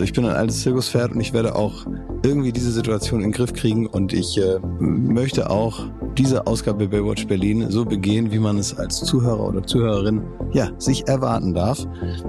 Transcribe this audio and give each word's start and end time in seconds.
Also 0.00 0.08
ich 0.08 0.14
bin 0.14 0.24
ein 0.24 0.34
altes 0.34 0.62
Zirkuspferd 0.62 1.12
und 1.12 1.20
ich 1.20 1.34
werde 1.34 1.54
auch 1.54 1.84
irgendwie 2.22 2.52
diese 2.52 2.72
Situation 2.72 3.20
in 3.20 3.26
den 3.26 3.32
Griff 3.32 3.52
kriegen 3.52 3.86
und 3.86 4.14
ich 4.14 4.38
äh, 4.38 4.58
möchte 4.78 5.50
auch 5.50 5.90
diese 6.16 6.46
Ausgabe 6.46 6.88
Baywatch 6.88 7.26
Berlin 7.26 7.66
so 7.68 7.84
begehen, 7.84 8.32
wie 8.32 8.38
man 8.38 8.56
es 8.56 8.74
als 8.74 9.00
Zuhörer 9.04 9.46
oder 9.46 9.62
Zuhörerin 9.62 10.22
ja 10.54 10.70
sich 10.78 11.06
erwarten 11.06 11.52
darf. 11.52 11.86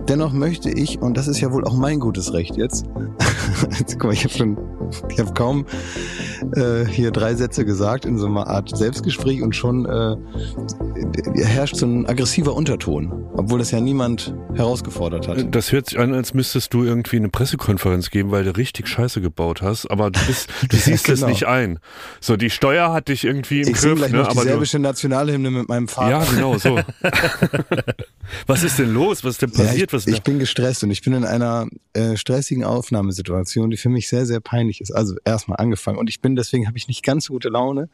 Dennoch 0.09 0.33
möchte 0.33 0.69
ich 0.69 1.01
und 1.01 1.15
das 1.15 1.29
ist 1.29 1.39
ja 1.39 1.53
wohl 1.53 1.63
auch 1.63 1.77
mein 1.77 2.01
gutes 2.01 2.33
Recht 2.33 2.57
jetzt. 2.57 2.87
jetzt 3.79 3.97
guck 3.97 4.03
mal, 4.03 4.13
ich 4.13 4.25
habe 4.25 4.33
schon, 4.33 4.57
ich 5.09 5.19
habe 5.19 5.33
kaum 5.33 5.65
äh, 6.55 6.85
hier 6.85 7.11
drei 7.11 7.35
Sätze 7.35 7.65
gesagt 7.65 8.05
in 8.05 8.17
so 8.17 8.27
einer 8.27 8.47
Art 8.47 8.75
Selbstgespräch 8.75 9.41
und 9.41 9.55
schon 9.55 9.85
äh, 9.85 10.15
herrscht 11.43 11.75
so 11.75 11.85
ein 11.85 12.05
aggressiver 12.07 12.53
Unterton, 12.53 13.11
obwohl 13.35 13.59
das 13.59 13.71
ja 13.71 13.79
niemand 13.79 14.35
herausgefordert 14.55 15.27
hat. 15.27 15.53
Das 15.53 15.71
hört 15.71 15.89
sich 15.89 15.99
an, 15.99 16.13
als 16.13 16.33
müsstest 16.33 16.73
du 16.73 16.83
irgendwie 16.83 17.17
eine 17.17 17.29
Pressekonferenz 17.29 18.09
geben, 18.09 18.31
weil 18.31 18.43
du 18.43 18.55
richtig 18.55 18.87
Scheiße 18.87 19.21
gebaut 19.21 19.61
hast, 19.61 19.89
aber 19.89 20.11
du, 20.11 20.19
bist, 20.25 20.49
du 20.69 20.77
siehst 20.77 21.05
genau. 21.05 21.21
es 21.21 21.27
nicht 21.27 21.47
ein. 21.47 21.79
So, 22.19 22.37
die 22.37 22.49
Steuer 22.49 22.91
hat 22.93 23.07
dich 23.07 23.23
irgendwie 23.23 23.61
im 23.61 23.69
ich 23.69 23.73
Griff. 23.75 23.97
Gleich 23.97 24.11
ne? 24.11 24.19
noch 24.19 24.27
die 24.27 24.37
aber 24.37 24.43
serbische 24.43 24.79
Nationalhymne 24.79 25.51
mit 25.51 25.69
meinem 25.69 25.87
Vater. 25.87 26.09
Ja, 26.11 26.23
genau, 26.23 26.57
so. 26.57 26.79
Was 28.47 28.63
ist 28.63 28.79
denn 28.79 28.93
los? 28.93 29.23
Was 29.23 29.33
ist 29.33 29.41
denn 29.41 29.51
passiert? 29.51 29.91
Ja, 29.91 29.97
ich, 29.97 30.07
Was 30.07 30.07
ich 30.07 30.23
bin 30.23 30.39
gestresst 30.39 30.83
und 30.83 30.91
ich 30.91 31.01
bin 31.01 31.13
in 31.13 31.25
einer 31.25 31.67
äh, 31.93 32.15
stressigen 32.17 32.63
Aufnahmesituation, 32.63 33.69
die 33.69 33.77
für 33.77 33.89
mich 33.89 34.07
sehr, 34.07 34.25
sehr 34.25 34.39
peinlich 34.39 34.80
ist. 34.81 34.91
Also 34.91 35.15
erstmal 35.23 35.57
angefangen 35.57 35.97
und 35.97 36.09
ich 36.09 36.21
bin, 36.21 36.35
deswegen 36.35 36.67
habe 36.67 36.77
ich 36.77 36.87
nicht 36.87 37.03
ganz 37.03 37.25
so 37.25 37.33
gute 37.33 37.49
Laune, 37.49 37.89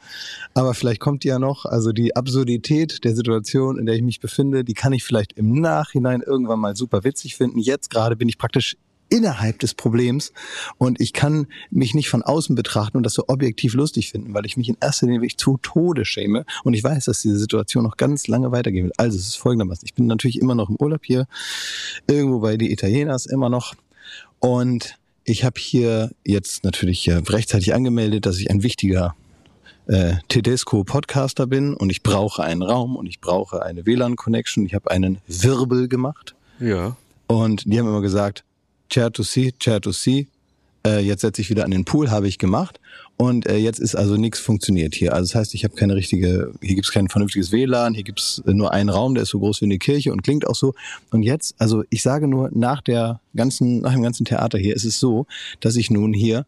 aber 0.53 0.73
vielleicht 0.73 0.99
kommt 0.99 1.23
die 1.23 1.27
ja 1.27 1.39
noch. 1.39 1.65
Also 1.65 1.91
die 1.91 2.15
Absurdität 2.15 3.03
der 3.03 3.15
Situation, 3.15 3.77
in 3.77 3.85
der 3.85 3.95
ich 3.95 4.01
mich 4.01 4.19
befinde, 4.19 4.63
die 4.63 4.73
kann 4.73 4.93
ich 4.93 5.03
vielleicht 5.03 5.33
im 5.33 5.59
Nachhinein 5.59 6.21
irgendwann 6.21 6.59
mal 6.59 6.75
super 6.75 7.03
witzig 7.03 7.35
finden. 7.35 7.59
Jetzt 7.59 7.89
gerade 7.89 8.15
bin 8.15 8.29
ich 8.29 8.37
praktisch 8.37 8.77
innerhalb 9.09 9.59
des 9.59 9.73
Problems 9.73 10.33
und 10.77 10.99
ich 10.99 11.13
kann 11.13 11.47
mich 11.69 11.93
nicht 11.93 12.09
von 12.09 12.23
außen 12.23 12.55
betrachten 12.55 12.97
und 12.97 13.03
das 13.03 13.13
so 13.13 13.25
objektiv 13.27 13.73
lustig 13.73 14.11
finden, 14.11 14.33
weil 14.33 14.45
ich 14.45 14.57
mich 14.57 14.69
in 14.69 14.77
erster 14.81 15.07
Linie 15.07 15.27
zu 15.37 15.57
Tode 15.61 16.05
schäme 16.05 16.45
und 16.63 16.73
ich 16.73 16.83
weiß, 16.83 17.05
dass 17.05 17.21
diese 17.21 17.37
Situation 17.37 17.83
noch 17.83 17.97
ganz 17.97 18.27
lange 18.27 18.51
weitergehen 18.51 18.85
wird. 18.85 18.99
Also 18.99 19.17
es 19.17 19.27
ist 19.27 19.37
folgendermaßen, 19.37 19.85
ich 19.85 19.93
bin 19.93 20.07
natürlich 20.07 20.39
immer 20.39 20.55
noch 20.55 20.69
im 20.69 20.75
Urlaub 20.77 21.05
hier, 21.05 21.27
irgendwo 22.07 22.39
bei 22.39 22.57
die 22.57 22.71
Italieners 22.71 23.25
immer 23.25 23.49
noch 23.49 23.75
und 24.39 24.97
ich 25.27 25.43
habe 25.43 25.59
hier 25.59 26.11
jetzt 26.25 26.63
natürlich 26.63 27.09
rechtzeitig 27.09 27.73
angemeldet, 27.73 28.25
dass 28.25 28.39
ich 28.39 28.49
ein 28.49 28.63
wichtiger 28.63 29.13
äh, 29.87 30.13
Tedesco 30.29 30.85
Podcaster 30.85 31.47
bin 31.47 31.73
und 31.73 31.89
ich 31.89 32.01
brauche 32.01 32.43
einen 32.43 32.61
Raum 32.61 32.95
und 32.95 33.07
ich 33.07 33.19
brauche 33.19 33.61
eine 33.61 33.85
WLAN-Connection. 33.85 34.65
Ich 34.65 34.73
habe 34.73 34.89
einen 34.89 35.17
Wirbel 35.27 35.89
gemacht. 35.89 36.33
Ja. 36.61 36.95
Und 37.27 37.65
die 37.65 37.77
haben 37.77 37.87
immer 37.87 38.01
gesagt, 38.01 38.45
Chair 38.89 39.11
to 39.11 39.21
see, 39.21 39.51
Chair 39.59 39.81
to 39.81 39.91
see. 39.91 40.27
Äh, 40.85 40.99
jetzt 40.99 41.21
setze 41.21 41.41
ich 41.41 41.49
wieder 41.49 41.65
an 41.65 41.71
den 41.71 41.85
Pool, 41.85 42.09
habe 42.09 42.27
ich 42.27 42.37
gemacht. 42.37 42.79
Und 43.17 43.47
äh, 43.47 43.57
jetzt 43.57 43.79
ist 43.79 43.95
also 43.95 44.15
nichts 44.15 44.39
funktioniert 44.39 44.93
hier. 44.93 45.13
Also 45.13 45.33
das 45.33 45.35
heißt, 45.35 45.53
ich 45.55 45.63
habe 45.63 45.75
keine 45.75 45.95
richtige, 45.95 46.53
hier 46.61 46.75
gibt's 46.75 46.91
kein 46.91 47.09
vernünftiges 47.09 47.51
WLAN, 47.51 47.95
hier 47.95 48.03
gibt's 48.03 48.43
nur 48.45 48.71
einen 48.71 48.89
Raum, 48.89 49.15
der 49.15 49.23
ist 49.23 49.29
so 49.29 49.39
groß 49.39 49.61
wie 49.61 49.65
eine 49.65 49.79
Kirche 49.79 50.11
und 50.11 50.21
klingt 50.21 50.45
auch 50.45 50.55
so. 50.55 50.75
Und 51.11 51.23
jetzt, 51.23 51.55
also 51.57 51.83
ich 51.89 52.03
sage 52.03 52.27
nur, 52.27 52.49
nach 52.53 52.81
der 52.81 53.19
ganzen, 53.35 53.81
nach 53.81 53.93
dem 53.93 54.03
ganzen 54.03 54.25
Theater 54.25 54.59
hier 54.59 54.75
ist 54.75 54.85
es 54.85 54.99
so, 54.99 55.25
dass 55.61 55.75
ich 55.77 55.89
nun 55.89 56.13
hier 56.13 56.45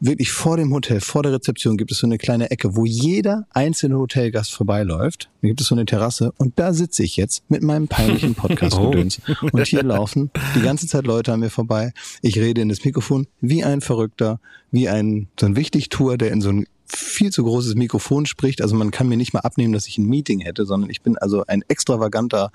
wirklich 0.00 0.30
vor 0.30 0.56
dem 0.56 0.72
Hotel, 0.72 1.00
vor 1.00 1.22
der 1.22 1.32
Rezeption 1.32 1.76
gibt 1.76 1.90
es 1.90 1.98
so 1.98 2.06
eine 2.06 2.18
kleine 2.18 2.50
Ecke, 2.50 2.76
wo 2.76 2.84
jeder 2.84 3.46
einzelne 3.50 3.98
Hotelgast 3.98 4.52
vorbeiläuft. 4.52 5.28
Da 5.42 5.48
gibt 5.48 5.60
es 5.60 5.68
so 5.68 5.74
eine 5.74 5.86
Terrasse 5.86 6.32
und 6.38 6.58
da 6.58 6.72
sitze 6.72 7.02
ich 7.02 7.16
jetzt 7.16 7.42
mit 7.48 7.62
meinem 7.62 7.88
peinlichen 7.88 8.34
Podcast-Gedöns. 8.36 9.20
Oh. 9.42 9.48
Und 9.52 9.66
hier 9.66 9.82
laufen 9.82 10.30
die 10.54 10.62
ganze 10.62 10.86
Zeit 10.86 11.06
Leute 11.06 11.32
an 11.32 11.40
mir 11.40 11.50
vorbei. 11.50 11.92
Ich 12.22 12.38
rede 12.38 12.60
in 12.60 12.68
das 12.68 12.84
Mikrofon 12.84 13.26
wie 13.40 13.64
ein 13.64 13.80
Verrückter, 13.80 14.40
wie 14.70 14.88
ein, 14.88 15.28
so 15.38 15.46
ein 15.46 15.56
Wichtigtour, 15.56 16.18
der 16.18 16.30
in 16.32 16.40
so 16.40 16.50
ein 16.50 16.66
viel 16.86 17.30
zu 17.30 17.44
großes 17.44 17.74
Mikrofon 17.74 18.26
spricht. 18.26 18.62
Also 18.62 18.74
man 18.74 18.90
kann 18.90 19.08
mir 19.08 19.16
nicht 19.16 19.32
mal 19.32 19.40
abnehmen, 19.40 19.72
dass 19.72 19.86
ich 19.86 19.98
ein 19.98 20.06
Meeting 20.06 20.40
hätte, 20.40 20.64
sondern 20.64 20.90
ich 20.90 21.02
bin 21.02 21.16
also 21.18 21.44
ein 21.46 21.62
extravaganter 21.68 22.50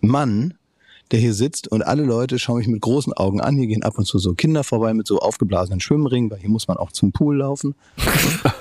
Mann, 0.00 0.54
der 1.12 1.18
hier 1.20 1.34
sitzt 1.34 1.68
und 1.68 1.82
alle 1.82 2.02
Leute 2.04 2.38
schauen 2.38 2.58
mich 2.58 2.68
mit 2.68 2.80
großen 2.80 3.12
Augen 3.12 3.40
an. 3.40 3.56
Hier 3.56 3.66
gehen 3.66 3.82
ab 3.82 3.98
und 3.98 4.04
zu 4.06 4.18
so 4.18 4.34
Kinder 4.34 4.64
vorbei 4.64 4.94
mit 4.94 5.06
so 5.06 5.18
aufgeblasenen 5.18 5.80
Schwimmringen, 5.80 6.30
weil 6.30 6.38
hier 6.38 6.50
muss 6.50 6.68
man 6.68 6.76
auch 6.76 6.92
zum 6.92 7.12
Pool 7.12 7.38
laufen. 7.38 7.74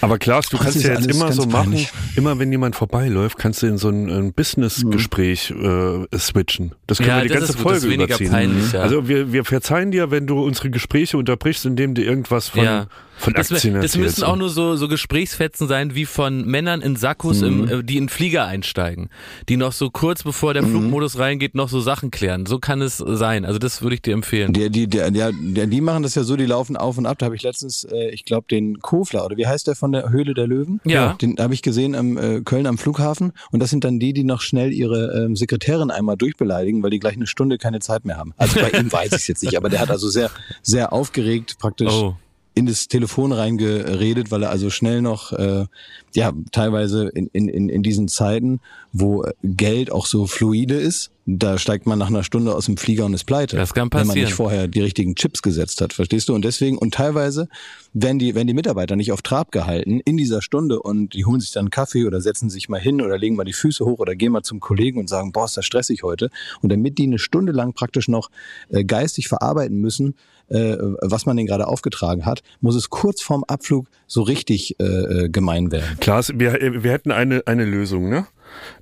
Aber 0.00 0.18
Klaas, 0.18 0.48
du 0.48 0.58
kannst 0.58 0.82
ja 0.82 0.94
jetzt 0.94 1.06
immer 1.06 1.32
so 1.32 1.44
machen, 1.46 1.76
immer 2.14 2.38
wenn 2.38 2.52
jemand 2.52 2.76
vorbeiläuft, 2.76 3.36
kannst 3.36 3.62
du 3.62 3.66
in 3.66 3.76
so 3.78 3.88
ein, 3.88 4.08
ein 4.08 4.32
Business-Gespräch 4.32 5.50
äh, 5.50 6.18
switchen. 6.18 6.72
Das 6.86 6.98
können 6.98 7.10
Ja, 7.10 7.16
wir 7.16 7.22
die 7.24 7.28
ganze 7.34 7.52
ist 7.52 7.58
Folge 7.58 7.76
das 7.80 7.84
ist 7.84 7.90
weniger 7.90 8.04
überziehen. 8.06 8.30
peinlich, 8.30 8.72
ja. 8.72 8.80
Also 8.80 9.08
wir, 9.08 9.32
wir 9.32 9.44
verzeihen 9.44 9.90
dir, 9.90 10.10
wenn 10.12 10.26
du 10.28 10.40
unsere 10.42 10.70
Gespräche 10.70 11.16
unterbrichst, 11.18 11.66
indem 11.66 11.94
du 11.94 12.02
irgendwas 12.02 12.48
von, 12.48 12.62
Ja. 12.64 12.86
Von 13.18 13.34
Das, 13.34 13.52
Aktien 13.52 13.74
das 13.74 13.96
müssen 13.96 14.24
auch 14.24 14.36
nur 14.36 14.48
so, 14.48 14.76
so 14.76 14.88
Gesprächsfetzen 14.88 15.68
sein 15.68 15.94
wie 15.94 16.06
von 16.06 16.46
Männern 16.46 16.80
in 16.80 16.96
Sakkos, 16.96 17.42
im, 17.42 17.68
äh, 17.68 17.82
die 17.82 17.96
in 17.96 18.08
Flieger 18.08 18.46
einsteigen, 18.46 19.10
die 19.48 19.56
noch 19.56 19.72
so 19.72 19.90
kurz 19.90 20.22
bevor 20.22 20.54
der 20.54 20.62
Flugmodus 20.62 21.18
reingeht, 21.18 21.54
noch 21.54 21.68
so 21.68 21.80
Sachen 21.80 22.10
klären. 22.10 22.46
So 22.46 22.58
kann 22.58 22.80
es 22.80 22.98
sein. 22.98 23.44
Also 23.44 23.58
das 23.58 23.82
würde 23.82 23.94
ich 23.96 24.02
dir 24.02 24.14
empfehlen. 24.14 24.52
Die, 24.52 24.70
die, 24.70 24.86
der, 24.86 25.10
der, 25.10 25.32
der, 25.32 25.66
die 25.66 25.80
machen 25.80 26.02
das 26.02 26.14
ja 26.14 26.22
so, 26.22 26.36
die 26.36 26.46
laufen 26.46 26.76
auf 26.76 26.96
und 26.98 27.06
ab. 27.06 27.18
Da 27.18 27.26
habe 27.26 27.36
ich 27.36 27.42
letztens, 27.42 27.84
äh, 27.84 28.10
ich 28.10 28.24
glaube, 28.24 28.46
den 28.50 28.78
Kofler, 28.80 29.24
oder 29.24 29.36
wie 29.36 29.46
heißt 29.46 29.66
der 29.66 29.74
von 29.74 29.92
der 29.92 30.10
Höhle 30.10 30.34
der 30.34 30.46
Löwen? 30.46 30.80
Ja. 30.84 31.14
Den 31.20 31.36
habe 31.38 31.54
ich 31.54 31.62
gesehen 31.62 31.94
am 31.94 32.16
äh, 32.16 32.40
Köln 32.42 32.66
am 32.66 32.78
Flughafen. 32.78 33.32
Und 33.50 33.60
das 33.60 33.70
sind 33.70 33.84
dann 33.84 33.98
die, 33.98 34.12
die 34.12 34.24
noch 34.24 34.40
schnell 34.40 34.72
ihre 34.72 35.24
ähm, 35.24 35.36
Sekretärin 35.36 35.90
einmal 35.90 36.16
durchbeleidigen, 36.16 36.82
weil 36.82 36.90
die 36.90 36.98
gleich 36.98 37.16
eine 37.16 37.26
Stunde 37.26 37.58
keine 37.58 37.80
Zeit 37.80 38.04
mehr 38.04 38.16
haben. 38.16 38.34
Also 38.36 38.60
bei 38.60 38.70
ihm 38.70 38.92
weiß 38.92 39.08
ich 39.12 39.18
es 39.18 39.26
jetzt 39.26 39.42
nicht, 39.42 39.56
aber 39.56 39.68
der 39.68 39.80
hat 39.80 39.90
also 39.90 40.08
sehr, 40.08 40.30
sehr 40.62 40.92
aufgeregt 40.92 41.56
praktisch 41.58 41.88
Oh. 41.98 42.14
In 42.58 42.66
das 42.66 42.88
Telefon 42.88 43.32
reingeredet, 43.32 44.30
weil 44.30 44.42
er 44.42 44.50
also 44.50 44.68
schnell 44.68 45.00
noch, 45.00 45.32
äh, 45.32 45.66
ja, 46.14 46.32
teilweise 46.50 47.08
in, 47.08 47.28
in, 47.28 47.48
in 47.48 47.68
in 47.68 47.82
diesen 47.84 48.08
Zeiten, 48.08 48.60
wo 48.92 49.24
Geld 49.44 49.92
auch 49.92 50.06
so 50.06 50.26
fluide 50.26 50.74
ist, 50.74 51.12
da 51.30 51.58
steigt 51.58 51.86
man 51.86 51.98
nach 51.98 52.08
einer 52.08 52.24
Stunde 52.24 52.54
aus 52.54 52.64
dem 52.64 52.76
Flieger 52.78 53.04
und 53.04 53.12
ist 53.12 53.24
pleite. 53.24 53.56
Das 53.56 53.74
kann 53.74 53.90
Wenn 53.92 53.98
man 53.98 54.08
passieren. 54.08 54.24
nicht 54.26 54.34
vorher 54.34 54.66
die 54.66 54.80
richtigen 54.80 55.14
Chips 55.14 55.42
gesetzt 55.42 55.80
hat, 55.80 55.92
verstehst 55.92 56.28
du? 56.28 56.34
Und 56.34 56.44
deswegen, 56.44 56.78
und 56.78 56.94
teilweise 56.94 57.48
werden 57.92 58.18
die, 58.18 58.34
werden 58.34 58.48
die 58.48 58.54
Mitarbeiter 58.54 58.96
nicht 58.96 59.12
auf 59.12 59.22
Trab 59.22 59.52
gehalten 59.52 60.00
in 60.00 60.16
dieser 60.16 60.40
Stunde 60.42 60.80
und 60.80 61.12
die 61.12 61.26
holen 61.26 61.40
sich 61.40 61.52
dann 61.52 61.66
einen 61.66 61.70
Kaffee 61.70 62.06
oder 62.06 62.20
setzen 62.22 62.48
sich 62.48 62.68
mal 62.68 62.80
hin 62.80 63.02
oder 63.02 63.18
legen 63.18 63.36
mal 63.36 63.44
die 63.44 63.52
Füße 63.52 63.84
hoch 63.84 63.98
oder 63.98 64.16
gehen 64.16 64.32
mal 64.32 64.42
zum 64.42 64.58
Kollegen 64.58 64.98
und 64.98 65.08
sagen, 65.08 65.30
boah, 65.32 65.44
ist 65.44 65.56
das 65.56 65.66
stressig 65.66 66.02
heute. 66.02 66.30
Und 66.62 66.72
damit 66.72 66.98
die 66.98 67.04
eine 67.04 67.18
Stunde 67.18 67.52
lang 67.52 67.74
praktisch 67.74 68.08
noch 68.08 68.30
äh, 68.70 68.82
geistig 68.84 69.28
verarbeiten 69.28 69.78
müssen, 69.78 70.14
äh, 70.48 70.76
was 71.02 71.26
man 71.26 71.36
denen 71.36 71.46
gerade 71.46 71.66
aufgetragen 71.68 72.26
hat, 72.26 72.42
muss 72.60 72.74
es 72.74 72.90
kurz 72.90 73.22
vorm 73.22 73.44
Abflug 73.46 73.86
so 74.06 74.22
richtig 74.22 74.78
äh, 74.80 74.84
äh, 74.84 75.28
gemein 75.28 75.70
werden. 75.70 75.98
Klaas, 76.00 76.32
wir, 76.34 76.82
wir 76.82 76.92
hätten 76.92 77.12
eine, 77.12 77.42
eine 77.46 77.64
Lösung, 77.64 78.08
ne? 78.08 78.26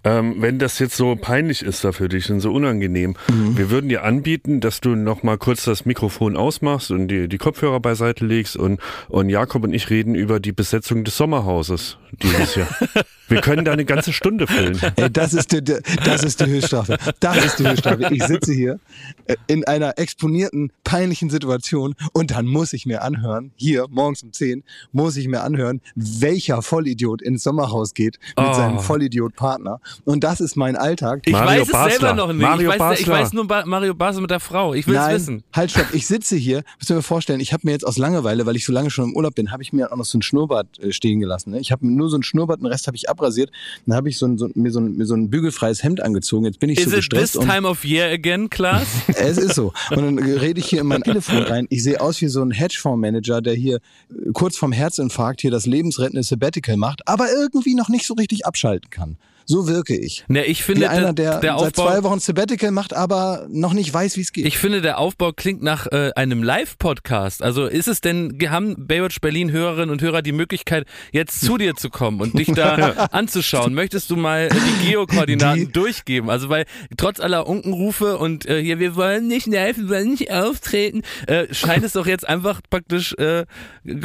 Ähm, 0.05 0.37
wenn 0.39 0.59
das 0.59 0.79
jetzt 0.79 0.97
so 0.97 1.17
peinlich 1.17 1.63
ist 1.63 1.85
da 1.85 1.93
für 1.93 2.09
dich 2.09 2.31
und 2.31 2.41
so 2.41 2.53
unangenehm, 2.53 3.15
Mhm. 3.31 3.57
wir 3.59 3.71
würden 3.71 3.89
dir 3.89 4.05
anbieten, 4.05 4.61
dass 4.61 4.81
du 4.81 4.91
noch 4.95 5.23
mal 5.23 5.39
kurz 5.39 5.65
das 5.65 5.85
Mikrofon 5.85 6.37
ausmachst 6.37 6.91
und 6.91 7.09
die, 7.09 7.29
die 7.29 7.39
Kopfhörer 7.39 7.81
beiseite 7.81 8.25
legst 8.27 8.57
und, 8.57 8.81
und 9.09 9.29
Jakob 9.31 9.65
und 9.65 9.73
ich 9.75 9.91
reden 9.91 10.15
über 10.15 10.41
die 10.41 10.53
Besetzung 10.53 11.05
des 11.05 11.17
Sommerhauses 11.17 11.99
dieses 12.23 12.55
Jahr. 12.55 12.69
wir 13.29 13.41
können 13.41 13.65
da 13.65 13.73
eine 13.73 13.85
ganze 13.85 14.13
Stunde 14.13 14.47
füllen. 14.47 14.79
Ey, 14.97 15.11
das 15.11 15.35
ist 15.35 15.53
die, 15.53 15.63
das 15.63 16.23
ist 16.23 16.41
die 16.41 16.47
Höchststrafe. 16.47 16.97
Das 17.21 17.45
ist 17.45 17.59
die 17.59 17.65
Höchststrafe. 17.69 18.09
Ich 18.15 18.23
sitze 18.25 18.53
hier 18.53 18.79
äh, 19.27 19.37
in 19.49 19.65
einer 19.65 19.99
exponierten, 19.99 20.71
peinlichen 20.85 21.31
Situation 21.31 21.95
und 22.13 22.31
dann 22.31 22.47
muss 22.47 22.73
ich 22.73 22.87
mir 22.87 23.03
anhören, 23.03 23.51
hier 23.57 23.87
morgens 23.91 24.23
um 24.23 24.33
10, 24.33 24.63
muss 24.93 25.17
ich 25.17 25.27
mir 25.29 25.43
anhören, 25.43 25.81
welcher 25.95 26.63
Vollidiot 26.63 27.21
ins 27.23 27.43
Sommerhaus 27.43 27.95
geht 27.95 28.19
mit 28.37 28.47
Oh. 28.47 28.53
seinem 28.55 28.79
Vollidiot-Partner. 28.79 29.56
Und 30.05 30.25
das 30.25 30.41
ist 30.41 30.57
mein 30.57 30.77
Alltag. 30.77 31.23
Ich 31.25 31.33
Mario 31.33 31.61
weiß 31.61 31.67
es 31.67 31.73
Basler. 31.73 31.91
selber 31.91 32.15
noch 32.15 32.33
nicht. 32.33 32.43
Mario 32.43 32.73
ich, 32.73 32.79
weiß, 32.79 33.01
ich 33.01 33.09
weiß 33.09 33.33
nur 33.33 33.47
ba 33.47 33.65
Mario 33.67 33.95
Basler 33.95 34.21
mit 34.23 34.31
der 34.31 34.41
Frau. 34.41 34.75
Ich 34.75 34.87
will 34.87 34.95
es 34.95 35.01
Nein, 35.01 35.15
wissen. 35.15 35.45
halt 35.53 35.71
stopp. 35.71 35.87
Ich 35.93 36.07
sitze 36.07 36.37
hier, 36.37 36.63
müsst 36.79 36.91
ihr 36.91 36.97
mir 36.97 37.03
vorstellen, 37.03 37.41
ich 37.41 37.53
habe 37.53 37.63
mir 37.65 37.73
jetzt 37.73 37.87
aus 37.87 37.99
Langeweile, 37.99 38.47
weil 38.47 38.57
ich 38.57 38.65
so 38.65 38.73
lange 38.73 38.91
schon 38.91 39.07
im 39.11 39.17
Urlaub 39.17 39.35
bin, 39.35 39.53
habe 39.53 39.63
ich 39.63 39.73
mir 39.73 39.93
auch 39.93 39.97
noch 39.97 40.05
so 40.05 40.19
ein 40.19 40.23
Schnurrbart 40.23 40.79
äh, 40.79 40.93
stehen 40.93 41.21
gelassen. 41.21 41.51
Ne? 41.51 41.61
Ich 41.61 41.73
habe 41.73 41.87
nur 41.87 42.09
so 42.09 42.17
ein 42.17 42.23
Schnurrbart, 42.23 42.61
den 42.61 42.67
Rest 42.67 42.87
habe 42.87 42.97
ich 42.97 43.09
abrasiert. 43.09 43.51
Dann 43.87 43.97
habe 43.97 44.09
ich 44.09 44.19
so 44.19 44.27
ein, 44.27 44.39
so, 44.39 44.49
mir, 44.55 44.71
so 44.71 44.81
ein, 44.81 44.97
mir 44.97 45.07
so 45.07 45.15
ein 45.15 45.31
bügelfreies 45.31 45.83
Hemd 45.83 46.03
angezogen. 46.03 46.45
Jetzt 46.47 46.59
bin 46.61 46.71
ich 46.71 46.79
Is 46.79 46.85
so 46.85 46.91
it 46.91 46.97
this 46.97 47.09
gestresst. 47.09 47.37
und 47.37 47.49
time 47.49 47.69
of 47.69 47.85
year 47.85 48.11
again, 48.11 48.51
Klaas? 48.51 48.87
Es 49.09 49.39
ist 49.39 49.55
so. 49.55 49.73
Und 49.91 49.97
dann 49.97 50.19
rede 50.19 50.61
ich 50.61 50.67
hier 50.67 50.81
in 50.81 50.87
mein 50.87 51.03
Telefon 51.05 51.39
rein. 51.43 51.67
Ich 51.71 51.83
sehe 51.83 52.01
aus 52.01 52.21
wie 52.21 52.29
so 52.29 52.43
ein 52.43 52.51
Hedgefondsmanager, 52.51 53.41
der 53.41 53.55
hier 53.55 53.77
äh, 53.77 54.33
kurz 54.33 54.57
vorm 54.57 54.73
Herzinfarkt 54.73 55.41
hier 55.41 55.51
das 55.51 55.67
lebensrettende 55.67 56.23
Sabbatical 56.23 56.77
macht, 56.77 57.07
aber 57.09 57.27
irgendwie 57.33 57.75
noch 57.75 57.89
nicht 57.89 58.07
so 58.07 58.15
richtig 58.15 58.47
abschalten 58.47 58.91
kann. 58.91 59.17
So 59.49 59.69
wirke 59.69 59.97
ich. 59.97 60.25
Ne, 60.29 60.45
ich 60.45 60.65
finde, 60.65 60.83
Wie 60.83 60.87
einer, 60.89 61.13
der, 61.13 61.39
der 61.41 61.57
seit 61.59 61.79
Aufbau, 61.79 61.87
zwei 61.91 62.03
Wochen 62.03 62.19
Sabbatical 62.19 62.73
macht, 62.73 62.95
aber 62.95 63.47
noch 63.49 63.73
nicht 63.75 63.95
weiß, 63.95 64.17
wie 64.17 64.21
es 64.23 64.33
geht. 64.33 64.45
ich 64.45 64.59
finde, 64.59 64.81
der 64.81 64.99
Aufbau 64.99 65.33
klingt 65.33 65.63
nach 65.63 65.87
äh, 65.87 66.11
einem 66.17 66.43
Live-Podcast. 66.43 67.43
Also 67.43 67.67
ist 67.67 67.87
es 67.89 68.01
denn, 68.01 68.39
haben 68.49 68.87
Baywatch 68.87 69.21
Berlin 69.21 69.53
Hörerinnen 69.53 69.91
und 69.91 70.03
Hörer 70.03 70.23
die 70.23 70.33
Möglichkeit, 70.33 70.85
jetzt 71.13 71.41
zu 71.41 71.59
dir 71.59 71.75
zu 71.77 71.91
kommen 71.91 72.21
und 72.21 72.39
dich 72.39 72.53
da 72.53 72.75
anzuschauen? 73.13 73.73
Möchtest 73.73 74.11
du 74.11 74.17
mal 74.17 74.49
die 74.49 74.89
Geokoordinaten 74.91 75.67
Die- 75.67 75.73
durchgeben? 75.73 76.29
Also 76.29 76.49
weil 76.49 76.65
trotz 76.97 77.21
aller 77.21 77.47
Unkenrufe 77.47 78.19
und 78.19 78.47
äh, 78.47 78.61
hier, 78.63 78.79
wir 78.81 78.97
wollen 78.97 79.29
nicht 79.29 79.47
live, 79.47 79.77
wir 79.79 79.89
wollen 79.89 80.11
nicht 80.11 80.33
auftreten, 80.33 81.03
äh, 81.29 81.53
scheint 81.55 81.85
es 81.85 81.93
doch 81.93 82.07
jetzt 82.07 82.29
einfach 82.29 82.61
praktisch 82.69 83.15
äh, 83.15 83.45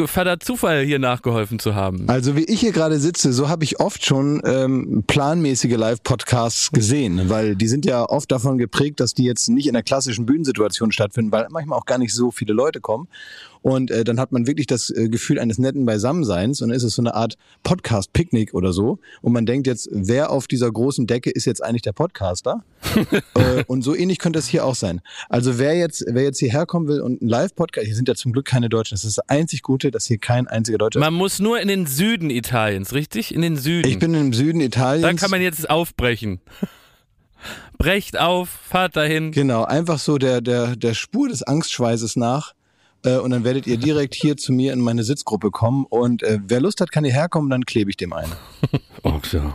Vater 0.06 0.40
Zufall 0.40 0.84
hier 0.84 1.00
nachgeholfen 1.00 1.58
zu 1.60 1.74
haben. 1.76 2.08
Also 2.10 2.36
wie 2.36 2.44
ich 2.44 2.60
hier 2.60 2.72
gerade 2.72 3.00
sitze, 3.00 3.34
so 3.34 3.50
habe 3.50 3.64
ich 3.64 3.80
oft 3.80 4.06
schon 4.06 4.42
ähm, 4.46 5.04
planmäßige 5.32 5.78
Live-Podcasts 5.78 6.72
gesehen, 6.72 7.30
weil 7.30 7.56
die 7.56 7.70
sind 7.70 7.86
ja 7.86 8.04
oft 8.04 8.30
davon 8.34 8.58
geprägt, 8.58 9.00
dass 9.00 9.14
die 9.14 9.24
jetzt 9.24 9.48
nicht 9.48 9.66
in 9.66 9.74
der 9.74 9.82
klassischen 9.82 10.26
Bühnensituation 10.26 10.92
stattfinden, 10.92 11.32
weil 11.32 11.48
manchmal 11.52 11.80
auch 11.80 11.86
gar 11.86 11.98
nicht 11.98 12.14
so 12.14 12.32
viele 12.32 12.52
Leute 12.52 12.82
kommen. 12.82 13.08
Und 13.62 13.92
äh, 13.92 14.04
dann 14.04 14.20
hat 14.20 14.32
man 14.32 14.48
wirklich 14.48 14.68
das 14.68 14.90
äh, 14.90 15.08
Gefühl 15.08 15.40
eines 15.40 15.60
netten 15.60 15.86
Beisammenseins 15.86 16.62
und 16.62 16.70
dann 16.70 16.76
ist 16.76 16.84
es 16.84 16.96
so 16.96 17.02
eine 17.02 17.14
Art 17.14 17.38
Podcast-Picknick 17.64 18.54
oder 18.54 18.74
so. 18.74 19.00
Und 19.22 19.34
man 19.34 19.46
denkt 19.46 19.68
jetzt, 19.68 19.88
wer 19.92 20.32
auf 20.32 20.48
dieser 20.48 20.72
großen 20.72 21.06
Decke 21.06 21.30
ist 21.30 21.46
jetzt 21.46 21.64
eigentlich 21.64 21.84
der 21.84 21.94
Podcaster? 21.94 22.64
äh, 23.36 23.64
und 23.68 23.84
so 23.84 23.96
ähnlich 23.96 24.18
könnte 24.18 24.40
es 24.40 24.48
hier 24.48 24.66
auch 24.66 24.76
sein. 24.76 25.02
Also 25.30 25.60
wer 25.60 25.76
jetzt, 25.76 26.04
wer 26.08 26.24
jetzt 26.24 26.40
hierher 26.40 26.66
kommen 26.66 26.88
will 26.88 27.02
und 27.02 27.22
einen 27.22 27.30
Live-Podcast, 27.30 27.86
hier 27.86 27.96
sind 27.96 28.08
ja 28.08 28.16
zum 28.16 28.34
Glück 28.34 28.46
keine 28.46 28.70
Deutschen, 28.70 28.96
das 28.96 29.06
ist 29.06 29.18
das 29.18 29.30
einzig 29.30 29.62
Gute, 29.62 29.92
dass 29.92 30.06
hier 30.06 30.18
kein 30.18 30.48
einziger 30.48 30.80
Deutscher 30.80 31.00
ist. 31.00 31.04
Man 31.06 31.14
muss 31.14 31.40
nur 31.40 31.60
in 31.60 31.68
den 31.68 31.86
Süden 31.86 32.32
Italiens, 32.32 32.94
richtig? 32.94 33.34
In 33.34 33.42
den 33.42 33.58
Süden. 33.58 33.88
Ich 33.88 34.00
bin 34.00 34.14
im 34.16 34.34
Süden 34.34 34.60
Italiens. 34.60 35.04
Dann 35.04 35.18
kann 35.18 35.30
man 35.30 35.42
jetzt 35.42 35.70
aufbrechen. 35.70 36.40
Brecht 37.78 38.20
auf, 38.20 38.50
fahrt 38.50 38.96
dahin. 38.96 39.32
Genau, 39.32 39.64
einfach 39.64 40.00
so 40.00 40.18
der, 40.18 40.42
der, 40.42 40.76
der 40.76 40.94
Spur 40.94 41.30
des 41.30 41.44
Angstschweißes 41.44 42.16
nach. 42.16 42.54
Äh, 43.04 43.18
und 43.18 43.32
dann 43.32 43.44
werdet 43.44 43.66
ihr 43.68 43.78
direkt 43.78 44.14
hier 44.14 44.38
zu 44.38 44.54
mir 44.54 44.74
in 44.74 44.80
meine 44.82 45.04
Sitzgruppe 45.04 45.50
kommen. 45.52 45.86
Und 45.90 46.22
äh, 46.24 46.40
wer 46.46 46.62
Lust 46.62 46.82
hat, 46.82 46.92
kann 46.92 47.04
hierher 47.04 47.30
kommen, 47.30 47.50
dann 47.50 47.66
klebe 47.66 47.90
ich 47.90 47.98
dem 47.98 48.14
ein. 48.14 48.28
Oh, 49.04 49.20
ja. 49.32 49.54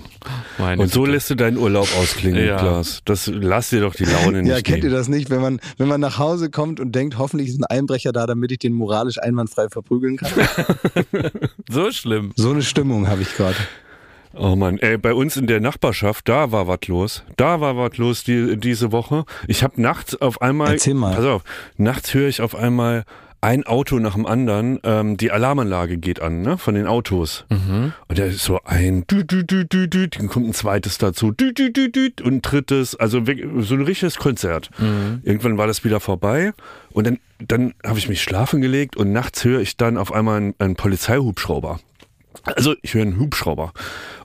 Meine 0.59 0.83
Und 0.83 0.91
so 0.93 1.03
Güte. 1.03 1.13
lässt 1.13 1.31
du 1.31 1.37
deinen 1.37 1.57
Urlaub 1.57 1.87
ausklingen, 2.01 2.45
Ja. 2.45 2.57
Klaas. 2.57 3.01
Das 3.05 3.29
lass 3.33 3.71
dir 3.71 3.81
doch 3.81 3.95
die 3.95 4.05
Laune 4.05 4.43
nicht 4.43 4.51
Ja, 4.51 4.57
kennt 4.61 4.79
ihr 4.79 4.91
nehmen. 4.91 4.95
das 4.97 5.07
nicht, 5.07 5.31
wenn 5.31 5.41
man, 5.41 5.61
wenn 5.79 5.87
man 5.87 6.01
nach 6.01 6.19
Hause 6.19 6.51
kommt 6.51 6.81
und 6.81 6.91
denkt, 6.97 7.17
hoffentlich 7.17 7.51
ist 7.51 7.61
ein 7.61 7.65
Einbrecher 7.65 8.11
da, 8.11 8.27
damit 8.27 8.51
ich 8.51 8.59
den 8.59 8.73
moralisch 8.73 9.19
einwandfrei 9.23 9.69
verprügeln 9.69 10.17
kann? 10.17 10.33
so 11.71 11.93
schlimm. 11.93 12.33
So 12.35 12.51
eine 12.51 12.63
Stimmung 12.63 13.07
habe 13.07 13.23
ich 13.23 13.37
gerade. 13.37 13.55
Oh 14.35 14.57
Mann, 14.57 14.79
ey, 14.79 14.99
bei 14.99 15.15
uns 15.15 15.37
in 15.37 15.47
der 15.47 15.61
Nachbarschaft, 15.61 16.29
da 16.29 16.51
war 16.51 16.67
was 16.67 16.81
los. 16.89 17.23
Da 17.37 17.61
war 17.61 17.77
was 17.77 17.97
los 17.97 18.25
die, 18.25 18.57
diese 18.59 18.91
Woche. 18.93 19.25
Ich 19.47 19.63
habe 19.63 19.81
nachts 19.81 20.21
auf 20.21 20.43
einmal, 20.43 20.73
Erzähl 20.73 20.95
mal. 20.95 21.15
pass 21.15 21.25
auf, 21.25 21.43
nachts 21.77 22.13
höre 22.15 22.29
ich 22.29 22.41
auf 22.43 22.55
einmal 22.57 23.05
ein 23.41 23.65
Auto 23.65 23.99
nach 23.99 24.15
dem 24.15 24.27
anderen, 24.27 24.79
ähm, 24.83 25.17
die 25.17 25.31
Alarmanlage 25.31 25.99
geht 25.99 26.21
an, 26.21 26.43
ne, 26.43 26.59
von 26.59 26.75
den 26.75 26.87
Autos. 26.87 27.45
Und 28.09 28.19
da 28.19 28.25
ist 28.25 28.41
so 28.43 28.61
ein 28.65 29.07
dü 29.07 29.25
dü 29.25 29.45
dü 29.45 29.65
dü 29.65 29.89
dü, 29.89 30.09
dann 30.09 30.29
kommt 30.29 30.49
ein 30.49 30.55
zweites 30.55 30.99
dazu, 30.99 31.31
dü 31.33 31.53
dü 31.53 31.73
dü 31.73 31.91
dü 31.91 32.11
und 32.23 32.35
ein 32.35 32.43
drittes, 32.43 32.97
also 32.97 33.23
so 33.61 33.75
ein 33.75 33.83
richtiges 33.83 34.17
Konzert. 34.17 34.71
Irgendwann 35.23 35.59
war 35.59 35.67
das 35.67 35.85
wieder 35.85 36.01
vorbei 36.01 36.53
und 36.91 37.07
dann, 37.07 37.19
dann 37.39 37.75
habe 37.85 37.99
ich 37.99 38.09
mich 38.09 38.23
schlafen 38.23 38.61
gelegt 38.61 38.97
und 38.97 39.13
nachts 39.13 39.45
höre 39.45 39.61
ich 39.61 39.77
dann 39.77 39.97
auf 39.97 40.13
einmal 40.13 40.39
einen, 40.39 40.55
einen 40.59 40.77
Polizeihubschrauber. 40.77 41.81
Also 42.45 42.75
ich 42.83 42.95
höre 42.95 43.03
einen 43.03 43.19
Hubschrauber 43.19 43.73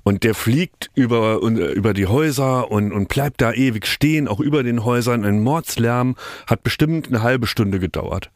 und 0.04 0.24
der 0.24 0.36
fliegt 0.36 0.92
über, 0.96 1.40
äh, 1.42 1.74
über 1.74 1.94
die 1.94 2.08
Häuser 2.08 2.70
und, 2.72 2.92
und 2.92 3.08
bleibt 3.08 3.42
da 3.42 3.52
ewig 3.52 3.88
stehen, 3.88 4.28
auch 4.28 4.40
über 4.40 4.64
den 4.64 4.86
Häusern. 4.86 5.26
Ein 5.26 5.42
Mordslärm 5.42 6.16
hat 6.48 6.64
bestimmt 6.64 7.08
eine 7.08 7.24
halbe 7.24 7.48
Stunde 7.48 7.80
gedauert. 7.80 8.32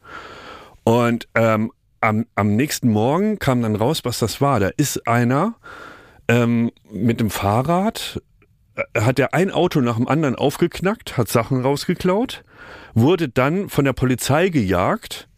Und 0.86 1.26
ähm, 1.34 1.72
am, 2.00 2.26
am 2.36 2.54
nächsten 2.54 2.90
Morgen 2.90 3.40
kam 3.40 3.60
dann 3.60 3.74
raus, 3.74 4.04
was 4.04 4.20
das 4.20 4.40
war. 4.40 4.60
Da 4.60 4.68
ist 4.76 5.08
einer 5.08 5.56
ähm, 6.28 6.70
mit 6.88 7.18
dem 7.18 7.28
Fahrrad, 7.28 8.22
äh, 8.76 9.00
hat 9.00 9.18
er 9.18 9.34
ein 9.34 9.50
Auto 9.50 9.80
nach 9.80 9.96
dem 9.96 10.06
anderen 10.06 10.36
aufgeknackt, 10.36 11.16
hat 11.16 11.26
Sachen 11.26 11.62
rausgeklaut, 11.62 12.44
wurde 12.94 13.28
dann 13.28 13.68
von 13.68 13.84
der 13.84 13.94
Polizei 13.94 14.48
gejagt 14.48 15.28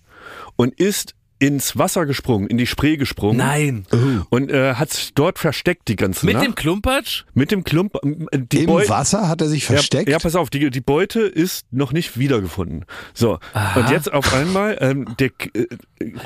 und 0.56 0.79
ist 0.79 1.15
ins 1.40 1.79
Wasser 1.79 2.05
gesprungen, 2.06 2.49
in 2.49 2.58
die 2.58 2.67
Spree 2.67 2.96
gesprungen. 2.96 3.37
Nein. 3.38 3.87
Und 4.31 4.50
äh, 4.50 4.75
hat 4.75 4.90
sich 4.93 5.14
dort 5.14 5.38
versteckt 5.38 5.88
die 5.88 5.96
ganze 5.96 6.26
Mit 6.26 6.35
Nacht. 6.35 6.46
dem 6.46 6.55
Klumpatsch? 6.55 7.23
mit 7.35 7.50
dem 7.52 7.62
Klump. 7.64 7.94
äh, 8.02 8.38
Die 8.38 8.61
Im 8.61 8.67
Beute- 8.67 8.88
Wasser 8.88 9.29
hat 9.29 9.40
er 9.40 9.49
sich 9.49 9.64
versteckt. 9.64 10.08
ja, 10.08 10.12
ja, 10.14 10.19
pass 10.19 10.35
auf, 10.35 10.50
die, 10.50 10.70
die 10.70 10.81
Beute 10.81 11.20
ist 11.20 11.67
noch 11.70 11.93
nicht 11.93 12.19
wiedergefunden. 12.19 12.85
So, 13.14 13.38
und 13.76 13.90
jetzt 13.90 14.12
auf 14.12 14.32
einmal, 14.35 14.79
ähm, 14.81 15.06
der, 15.20 15.31
äh, 15.55 15.67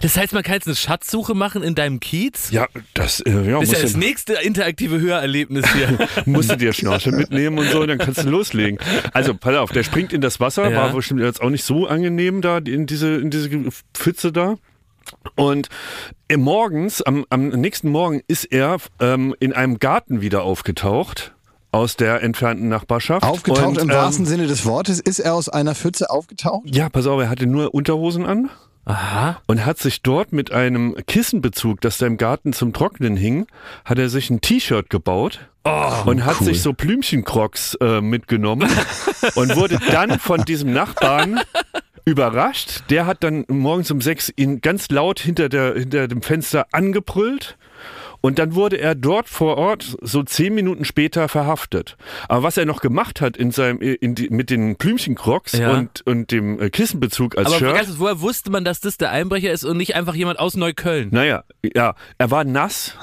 Das 0.01 0.17
heißt, 0.17 0.33
man 0.33 0.43
kann 0.43 0.55
jetzt 0.55 0.67
eine 0.67 0.77
Schatzsuche 0.77 1.35
machen 1.35 1.63
in 1.63 1.75
deinem 1.75 2.01
Kiez? 2.01 2.51
ja, 2.51 2.67
das, 2.95 3.21
äh, 3.21 3.31
ja, 3.51 3.61
Das 3.61 3.69
ist 3.69 3.73
ja 3.77 3.83
das 3.83 3.97
nächste 3.97 4.35
interaktive 4.35 4.99
Hörerlebnis 5.01 5.67
hier. 5.75 5.99
musst 6.27 6.51
du 6.51 6.57
dir 6.57 6.73
Schnorchel 6.73 7.13
mitnehmen 7.13 7.59
und 7.59 7.69
so, 7.71 7.85
dann 7.85 7.99
kannst 7.99 8.25
du 8.25 8.31
loslegen. 8.31 8.79
Also, 9.13 9.35
pass 9.35 9.57
auf, 9.57 9.73
der 9.73 9.83
springt 9.85 10.13
in 10.13 10.21
das 10.23 10.41
Wasser, 10.41 10.71
Ja. 10.71 10.77
war 10.79 10.93
bestimmt 10.95 11.21
jetzt 11.21 11.43
auch 11.43 11.51
nicht 11.51 11.65
so 11.65 11.87
angenehm 11.87 12.41
da, 12.41 12.59
in 12.59 12.87
diese, 12.87 13.17
in 13.17 13.31
diese 13.31 13.51
Pfütze 13.95 14.33
da. 14.33 14.57
Und 15.35 15.69
morgens, 16.37 17.03
am, 17.03 17.25
am 17.31 17.49
nächsten 17.49 17.91
Morgen 17.91 18.23
ist 18.27 18.45
er 18.45 18.79
ähm, 19.01 19.35
in 19.41 19.53
einem 19.53 19.79
Garten 19.79 20.21
wieder 20.21 20.43
aufgetaucht 20.43 21.35
aus 21.73 21.97
der 21.97 22.23
entfernten 22.23 22.69
Nachbarschaft. 22.69 23.25
Aufgetaucht 23.25 23.67
und, 23.67 23.79
im 23.79 23.91
ähm, 23.91 23.97
wahrsten 23.97 24.27
Sinne 24.27 24.47
des 24.47 24.65
Wortes. 24.67 25.01
Ist 25.01 25.19
er 25.19 25.35
aus 25.35 25.49
einer 25.49 25.75
Pfütze 25.75 26.11
aufgetaucht? 26.11 26.65
Ja, 26.67 26.89
pass 26.89 27.07
auf, 27.07 27.21
er 27.21 27.31
hatte 27.31 27.47
nur 27.47 27.75
Unterhosen 27.75 28.27
an 28.27 28.51
Aha. 28.85 29.41
und 29.47 29.65
hat 29.65 29.79
sich 29.79 30.03
dort 30.03 30.33
mit 30.33 30.53
einem 30.53 30.97
Kissenbezug, 31.07 31.81
das 31.81 31.99
da 31.99 32.07
im 32.07 32.19
Garten 32.19 32.53
zum 32.53 32.73
Trocknen 32.73 33.17
hing, 33.17 33.47
hat 33.85 33.99
er 33.99 34.09
sich 34.09 34.29
ein 34.29 34.41
T-Shirt 34.41 34.91
gebaut. 34.91 35.41
und 35.65 36.25
hat 36.25 36.41
cool. 36.41 36.47
sich 36.47 36.61
so 36.61 36.73
Blümchencrocs 36.73 37.77
äh, 37.81 38.01
mitgenommen 38.01 38.69
und 39.37 39.57
wurde 39.57 39.79
dann 39.93 40.19
von 40.19 40.45
diesem 40.45 40.73
Nachbarn 40.73 41.41
überrascht. 42.05 42.83
Der 42.91 43.07
hat 43.07 43.23
dann 43.23 43.45
morgens 43.49 43.91
um 43.91 44.01
sechs 44.01 44.33
ihn 44.37 44.61
ganz 44.61 44.91
laut 44.91 45.21
hinter, 45.21 45.49
der, 45.49 45.75
hinter 45.75 46.09
dem 46.09 46.23
Fenster 46.23 46.67
angebrüllt. 46.73 47.57
Und 48.25 48.39
dann 48.39 48.55
wurde 48.55 48.77
er 48.79 48.95
dort 48.95 49.29
vor 49.29 49.57
Ort 49.59 49.97
so 50.01 50.23
zehn 50.23 50.55
Minuten 50.55 50.85
später 50.85 51.29
verhaftet. 51.29 51.97
Aber 52.29 52.45
was 52.45 52.57
er 52.57 52.67
noch 52.67 52.81
gemacht 52.81 53.21
hat 53.21 53.37
in 53.37 53.51
seinem, 53.51 53.81
in 53.81 54.15
die, 54.15 54.29
mit 54.31 54.49
den 54.49 54.77
Blümchencrocs 54.77 55.55
Ja. 55.55 55.73
und, 55.73 56.07
und 56.07 56.31
dem 56.31 56.61
äh, 56.61 56.71
Kissenbezug 56.71 57.37
als 57.37 57.49
Aber 57.49 57.57
Shirt. 57.59 57.75
ganz, 57.75 57.99
woher 57.99 58.21
wusste 58.21 58.53
man, 58.53 58.65
dass 58.65 58.79
das 58.79 58.97
der 58.97 59.11
Einbrecher 59.11 59.51
ist 59.51 59.65
und 59.65 59.77
nicht 59.77 59.97
einfach 59.97 60.15
jemand 60.15 60.39
aus 60.39 60.55
Neukölln? 60.57 61.09
Naja, 61.11 61.43
ja, 61.75 61.97
er 62.19 62.31
war 62.31 62.45
nass. 62.45 62.95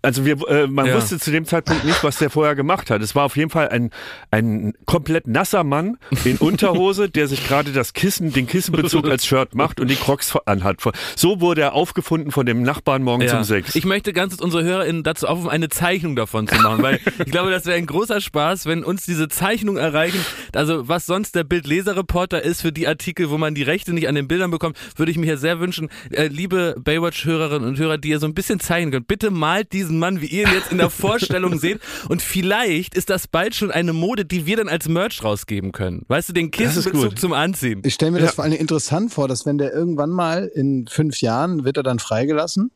Also 0.00 0.24
wir, 0.24 0.36
äh, 0.48 0.66
man 0.68 0.86
Ja. 0.86 0.94
wusste 0.94 1.18
zu 1.18 1.30
dem 1.32 1.44
Zeitpunkt 1.44 1.84
nicht, 1.84 2.04
was 2.04 2.18
der 2.18 2.30
vorher 2.30 2.54
gemacht 2.54 2.90
hat. 2.90 3.02
Es 3.02 3.14
war 3.14 3.24
auf 3.24 3.36
jeden 3.36 3.50
Fall 3.50 3.68
ein, 3.68 3.90
ein 4.30 4.74
komplett 4.86 5.26
nasser 5.26 5.64
Mann 5.64 5.96
in 6.24 6.36
Unterhose, 6.38 7.10
der 7.10 7.26
sich 7.26 7.46
gerade 7.46 7.72
das 7.72 7.94
Kissen, 7.94 8.32
den 8.32 8.46
Kissenbezug 8.46 9.08
als 9.08 9.26
Shirt 9.26 9.54
macht 9.54 9.80
und 9.80 9.88
die 9.88 9.96
Crocs 9.96 10.36
anhat. 10.46 10.76
So 11.16 11.40
wurde 11.40 11.62
er 11.62 11.72
aufgefunden 11.74 12.30
von 12.30 12.46
dem 12.46 12.62
Nachbarn 12.62 13.02
morgens 13.02 13.32
um 13.32 13.42
sechs. 13.44 13.74
Ich 13.74 13.84
möchte 13.84 14.12
ganz 14.12 14.36
unsere 14.40 14.62
HörerInnen 14.62 15.02
dazu 15.02 15.26
aufrufen, 15.26 15.50
eine 15.50 15.68
Zeichnung 15.68 16.14
davon 16.14 16.46
zu 16.46 16.54
machen, 16.60 16.82
weil 16.82 17.00
ich 17.24 17.32
glaube, 17.32 17.50
das 17.50 17.66
wäre 17.66 17.76
ein 17.76 17.86
großer 17.86 18.20
Spaß, 18.20 18.66
wenn 18.66 18.84
uns 18.84 19.04
diese 19.04 19.28
Zeichnung 19.28 19.76
erreichen. 19.78 20.24
Also 20.54 20.86
was 20.88 21.06
sonst 21.06 21.34
der 21.34 21.42
Bildleser-Reporter 21.44 22.42
ist 22.42 22.62
für 22.62 22.72
die 22.72 22.86
Artikel, 22.86 23.30
wo 23.30 23.38
man 23.38 23.54
die 23.54 23.62
Rechte 23.64 23.92
nicht 23.92 24.06
an 24.08 24.14
den 24.14 24.28
Bildern 24.28 24.50
bekommt, 24.50 24.76
würde 24.96 25.10
ich 25.10 25.18
mir 25.18 25.26
ja 25.26 25.36
sehr 25.36 25.58
wünschen, 25.60 25.88
äh, 26.10 26.28
liebe 26.28 26.76
Baywatch-Hörerinnen 26.78 27.68
und 27.68 27.78
Hörer, 27.78 27.98
die 27.98 28.10
ihr 28.10 28.20
so 28.20 28.26
ein 28.26 28.34
bisschen 28.34 28.60
zeichnen 28.60 28.92
könnt, 28.92 29.08
bitte 29.08 29.30
malt 29.30 29.72
diesen 29.88 29.98
Mann, 29.98 30.20
wie 30.20 30.26
ihr 30.26 30.46
ihn 30.46 30.54
jetzt 30.54 30.70
in 30.70 30.78
der 30.78 30.90
Vorstellung 30.90 31.58
seht 31.60 31.80
und 32.08 32.22
vielleicht 32.22 32.94
ist 32.94 33.10
das 33.10 33.26
bald 33.26 33.54
schon 33.54 33.70
eine 33.70 33.92
Mode, 33.92 34.24
die 34.24 34.46
wir 34.46 34.56
dann 34.58 34.68
als 34.68 34.88
Merch 34.88 35.24
rausgeben 35.24 35.72
können. 35.72 36.04
Weißt 36.08 36.28
du, 36.28 36.32
den 36.32 36.50
Kissenbezug 36.50 37.18
zum 37.18 37.32
Anziehen. 37.32 37.82
Ich 37.84 37.94
stelle 37.94 38.12
mir 38.12 38.20
das 38.20 38.34
vor 38.34 38.44
allem 38.44 38.54
interessant 38.54 39.12
vor, 39.12 39.28
dass 39.28 39.46
wenn 39.46 39.58
der 39.58 39.72
irgendwann 39.72 40.10
mal 40.10 40.50
in 40.54 40.86
fünf 40.88 41.20
Jahren 41.20 41.64
wird 41.64 41.76
er 41.76 41.82
dann 41.82 41.98
freigelassen 41.98 42.70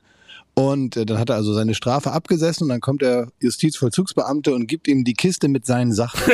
und 0.54 0.96
äh, 0.96 1.06
dann 1.06 1.18
hat 1.18 1.30
er 1.30 1.36
also 1.36 1.54
seine 1.54 1.74
Strafe 1.74 2.12
abgesessen 2.12 2.64
und 2.64 2.68
dann 2.68 2.80
kommt 2.80 3.00
der 3.02 3.28
Justizvollzugsbeamte 3.40 4.54
und 4.54 4.66
gibt 4.66 4.86
ihm 4.86 5.04
die 5.04 5.14
Kiste 5.14 5.48
mit 5.48 5.64
seinen 5.64 5.92
Sachen. 5.92 6.20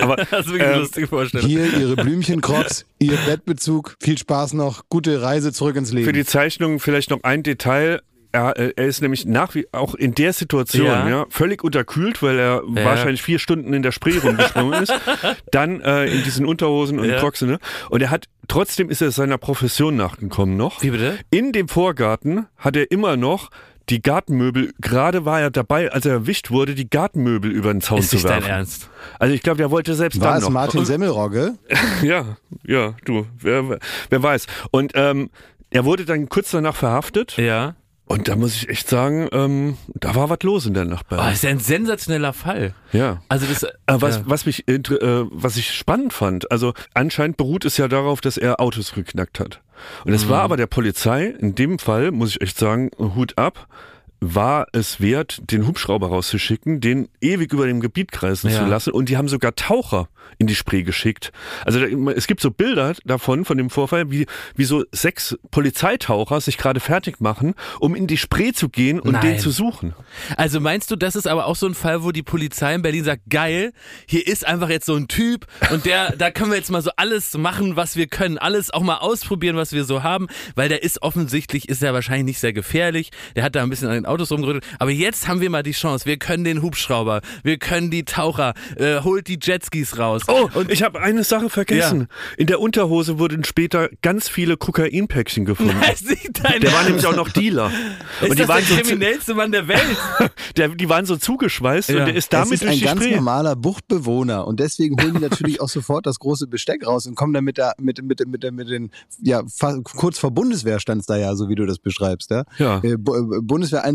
Aber 0.00 0.16
Das 0.16 0.46
ist 0.46 0.46
wirklich 0.46 0.62
eine 0.62 0.74
ähm, 0.74 0.80
lustige 0.80 1.08
Vorstellung. 1.08 1.48
Hier 1.48 1.76
ihre 1.76 1.96
Blümchencrocs, 1.96 2.86
ihr 3.00 3.18
Bettbezug, 3.26 3.96
viel 4.00 4.16
Spaß 4.16 4.52
noch, 4.52 4.84
gute 4.88 5.20
Reise 5.22 5.52
zurück 5.52 5.74
ins 5.76 5.92
Leben. 5.92 6.06
für 6.06 6.12
die 6.12 6.24
Zeichnung 6.24 6.78
vielleicht 6.78 7.10
noch 7.10 7.24
ein 7.24 7.42
Detail. 7.42 8.00
Er, 8.32 8.56
äh, 8.58 8.72
er 8.76 8.86
ist 8.86 9.02
nämlich 9.02 9.26
nach 9.26 9.54
wie 9.54 9.66
auch 9.72 9.94
in 9.94 10.14
der 10.14 10.32
Situation 10.32 10.86
Ja. 10.86 11.08
ja. 11.08 11.26
völlig 11.30 11.64
unterkühlt, 11.64 12.22
weil 12.22 12.38
er 12.38 12.62
Ja. 12.74 12.84
wahrscheinlich 12.84 13.22
vier 13.22 13.38
Stunden 13.38 13.72
in 13.72 13.82
der 13.82 13.92
Spree 13.92 14.18
rumgesprungen 14.18 14.82
ist. 14.82 14.92
Dann 15.50 15.80
äh, 15.80 16.06
in 16.06 16.22
diesen 16.24 16.46
Unterhosen 16.46 16.98
und 17.00 17.08
Ja. 17.08 17.18
Crocs, 17.18 17.42
ne? 17.42 17.58
Und 17.88 18.02
er 18.02 18.10
hat 18.10 18.26
trotzdem 18.48 18.88
ist 18.90 19.00
er 19.02 19.10
seiner 19.10 19.38
Profession 19.38 19.96
nachgekommen 19.96 20.56
noch. 20.56 20.82
Wie 20.82 20.90
bitte? 20.90 21.18
In 21.30 21.52
dem 21.52 21.68
Vorgarten 21.68 22.46
hat 22.56 22.76
er 22.76 22.90
immer 22.90 23.16
noch 23.16 23.50
die 23.88 24.00
Gartenmöbel, 24.02 24.72
gerade 24.80 25.24
war 25.24 25.40
er 25.40 25.50
dabei, 25.50 25.90
als 25.90 26.06
er 26.06 26.12
erwischt 26.12 26.52
wurde, 26.52 26.76
die 26.76 26.88
Gartenmöbel 26.88 27.50
über 27.50 27.72
den 27.72 27.80
Zaun 27.80 27.98
Ist 27.98 28.10
zu 28.10 28.16
nicht 28.16 28.24
dein 28.26 28.34
werfen. 28.42 28.50
Ernst? 28.50 28.90
Also 29.18 29.34
ich 29.34 29.42
glaube, 29.42 29.56
der 29.56 29.72
wollte 29.72 29.94
selbst 29.96 30.20
War 30.20 30.28
dann 30.28 30.38
es 30.38 30.44
noch. 30.44 30.50
Martin 30.50 30.84
Semmelrogge? 30.84 31.54
Ja, 32.02 32.36
ja, 32.64 32.94
du, 33.04 33.26
wer, 33.40 33.78
wer 34.08 34.22
weiß. 34.22 34.46
Und 34.70 34.92
ähm, 34.94 35.30
er 35.70 35.84
wurde 35.84 36.04
dann 36.04 36.28
kurz 36.28 36.52
danach 36.52 36.76
verhaftet. 36.76 37.36
Ja. 37.36 37.74
Und 38.10 38.26
da 38.28 38.34
muss 38.34 38.54
ich 38.56 38.68
echt 38.68 38.88
sagen, 38.88 39.28
ähm, 39.32 39.76
da 39.94 40.14
war 40.16 40.28
was 40.30 40.38
los 40.42 40.66
in 40.66 40.74
der 40.74 40.84
Oh, 40.84 40.88
Nachbarin. 40.88 41.24
das 41.26 41.34
ist 41.34 41.42
ja 41.44 41.50
ein 41.50 41.60
sensationeller 41.60 42.32
Fall. 42.32 42.74
ja. 42.92 43.22
Also 43.28 43.46
das, 43.46 43.62
Äh, 43.62 43.68
was, 43.86 44.16
ja. 44.16 44.22
was 44.26 44.46
mich 44.46 44.66
äh, 44.68 44.80
was 45.30 45.56
ich 45.56 45.72
spannend 45.72 46.12
fand, 46.12 46.50
also 46.50 46.74
anscheinend 46.92 47.36
beruht 47.36 47.64
es 47.64 47.76
ja 47.76 47.86
darauf, 47.86 48.20
dass 48.20 48.36
er 48.36 48.60
Autos 48.60 48.92
geknackt 48.94 49.38
hat. 49.38 49.60
Und 50.04 50.12
es 50.12 50.26
Mhm. 50.26 50.30
war 50.30 50.42
aber 50.42 50.56
der 50.56 50.66
Polizei, 50.66 51.26
in 51.26 51.54
dem 51.54 51.78
Fall, 51.78 52.10
muss 52.10 52.30
ich 52.30 52.40
echt 52.40 52.58
sagen, 52.58 52.90
Hut 52.98 53.38
ab, 53.38 53.68
war 54.20 54.66
es 54.72 55.00
wert, 55.00 55.40
den 55.50 55.66
Hubschrauber 55.66 56.08
rauszuschicken, 56.08 56.80
den 56.80 57.08
ewig 57.20 57.52
über 57.52 57.66
dem 57.66 57.80
Gebiet 57.80 58.12
kreisen 58.12 58.50
Ja. 58.50 58.58
zu 58.58 58.66
lassen. 58.66 58.90
Und 58.92 59.08
die 59.08 59.16
haben 59.16 59.28
sogar 59.28 59.54
Taucher 59.54 60.08
in 60.38 60.46
die 60.46 60.54
Spree 60.54 60.82
geschickt. 60.82 61.32
Also 61.64 61.80
da, 61.80 61.86
es 62.12 62.26
gibt 62.26 62.40
so 62.40 62.50
Bilder 62.50 62.94
davon, 63.04 63.44
von 63.44 63.56
dem 63.58 63.68
Vorfall, 63.70 64.10
wie, 64.10 64.26
wie 64.54 64.64
so 64.64 64.84
sechs 64.92 65.36
Polizeitaucher 65.50 66.40
sich 66.40 66.58
gerade 66.58 66.80
fertig 66.80 67.20
machen, 67.20 67.54
um 67.80 67.94
in 67.94 68.06
die 68.06 68.16
Spree 68.16 68.52
zu 68.52 68.68
gehen 68.68 69.00
und 69.00 69.12
Nein. 69.12 69.22
den 69.22 69.38
zu 69.38 69.50
suchen. 69.50 69.94
Also 70.36 70.60
meinst 70.60 70.90
du, 70.90 70.96
das 70.96 71.16
ist 71.16 71.26
aber 71.26 71.46
auch 71.46 71.56
so 71.56 71.66
ein 71.66 71.74
Fall, 71.74 72.02
wo 72.02 72.12
die 72.12 72.22
Polizei 72.22 72.74
in 72.74 72.82
Berlin 72.82 73.04
sagt, 73.04 73.22
geil, 73.28 73.72
hier 74.06 74.26
ist 74.26 74.46
einfach 74.46 74.68
jetzt 74.68 74.86
so 74.86 74.94
ein 74.94 75.08
Typ 75.08 75.46
und 75.70 75.84
der, 75.84 76.16
da 76.16 76.30
können 76.30 76.50
wir 76.50 76.58
jetzt 76.58 76.70
mal 76.70 76.82
so 76.82 76.90
alles 76.96 77.36
machen, 77.36 77.76
was 77.76 77.96
wir 77.96 78.06
können, 78.06 78.38
alles 78.38 78.70
auch 78.70 78.82
mal 78.82 78.98
ausprobieren, 78.98 79.56
was 79.56 79.72
wir 79.72 79.84
so 79.84 80.02
haben, 80.02 80.26
weil 80.54 80.68
der 80.68 80.82
ist 80.82 81.02
offensichtlich, 81.02 81.68
ist 81.68 81.82
er 81.82 81.92
wahrscheinlich 81.94 82.24
nicht 82.26 82.40
sehr 82.40 82.52
gefährlich, 82.52 83.10
der 83.36 83.44
hat 83.44 83.54
da 83.56 83.62
ein 83.62 83.70
bisschen 83.70 84.06
Autos 84.10 84.30
rumgerüttelt, 84.30 84.64
aber 84.78 84.90
jetzt 84.90 85.28
haben 85.28 85.40
wir 85.40 85.50
mal 85.50 85.62
die 85.62 85.72
Chance, 85.72 86.06
wir 86.06 86.16
können 86.18 86.44
den 86.44 86.62
Hubschrauber, 86.62 87.20
wir 87.42 87.58
können 87.58 87.90
die 87.90 88.04
Taucher, 88.04 88.54
äh, 88.76 89.00
holt 89.00 89.28
die 89.28 89.38
Jetskis 89.40 89.98
raus. 89.98 90.22
Oh, 90.28 90.48
und 90.54 90.70
ich 90.70 90.82
habe 90.82 91.00
eine 91.00 91.24
Sache 91.24 91.48
vergessen. 91.50 92.08
In 92.36 92.46
der 92.46 92.60
Unterhose 92.60 93.18
wurden 93.18 93.44
später 93.44 93.88
ganz 94.02 94.28
viele 94.28 94.56
Kokainpäckchen 94.56 95.44
gefunden. 95.44 95.76
das 95.86 96.02
Der 96.02 96.72
war 96.72 96.84
nämlich 96.84 97.06
auch 97.06 97.16
noch 97.16 97.28
Dealer. 97.30 97.70
ist 98.20 98.28
und 98.28 98.32
die 98.32 98.36
das 98.40 98.48
waren, 98.48 98.64
der 98.68 98.76
so 98.76 98.82
kriminellste 98.82 99.34
Mann 99.34 99.52
der 99.52 99.68
Welt? 99.68 99.80
der, 100.56 100.68
die 100.68 100.88
waren 100.88 101.06
so 101.06 101.16
zugeschweißt 101.16 101.90
Ja. 101.90 102.00
und 102.00 102.06
der 102.06 102.14
ist 102.16 102.24
Es 102.24 102.28
damit 102.28 102.52
ist 102.54 102.62
durch 102.62 102.72
ein 102.72 102.78
die 102.78 102.84
ganz 102.84 103.02
Spree. 103.02 103.14
normaler 103.16 103.56
Buchtbewohner 103.56 104.46
und 104.46 104.60
deswegen 104.60 105.00
holen 105.00 105.14
die 105.14 105.20
natürlich 105.20 105.60
auch 105.60 105.68
sofort 105.68 106.06
das 106.06 106.18
große 106.18 106.46
Besteck 106.46 106.86
raus 106.86 107.06
und 107.06 107.14
kommen 107.14 107.32
dann 107.32 107.44
mit 107.44 107.58
der 107.58 107.74
mit 107.80 108.02
mit 108.02 108.26
mit, 108.26 108.42
der, 108.42 108.52
mit 108.52 108.68
den 108.68 108.90
ja 109.22 109.42
kurz 109.84 110.18
vor 110.18 110.30
Bundeswehr 110.30 110.80
stand's 110.80 111.06
da 111.06 111.16
ja 111.16 111.34
so 111.34 111.48
wie 111.48 111.54
du 111.54 111.66
das 111.66 111.78
beschreibst 111.78 112.30
ja, 112.30 112.44
Ja. 112.58 112.78
Äh, 112.82 112.96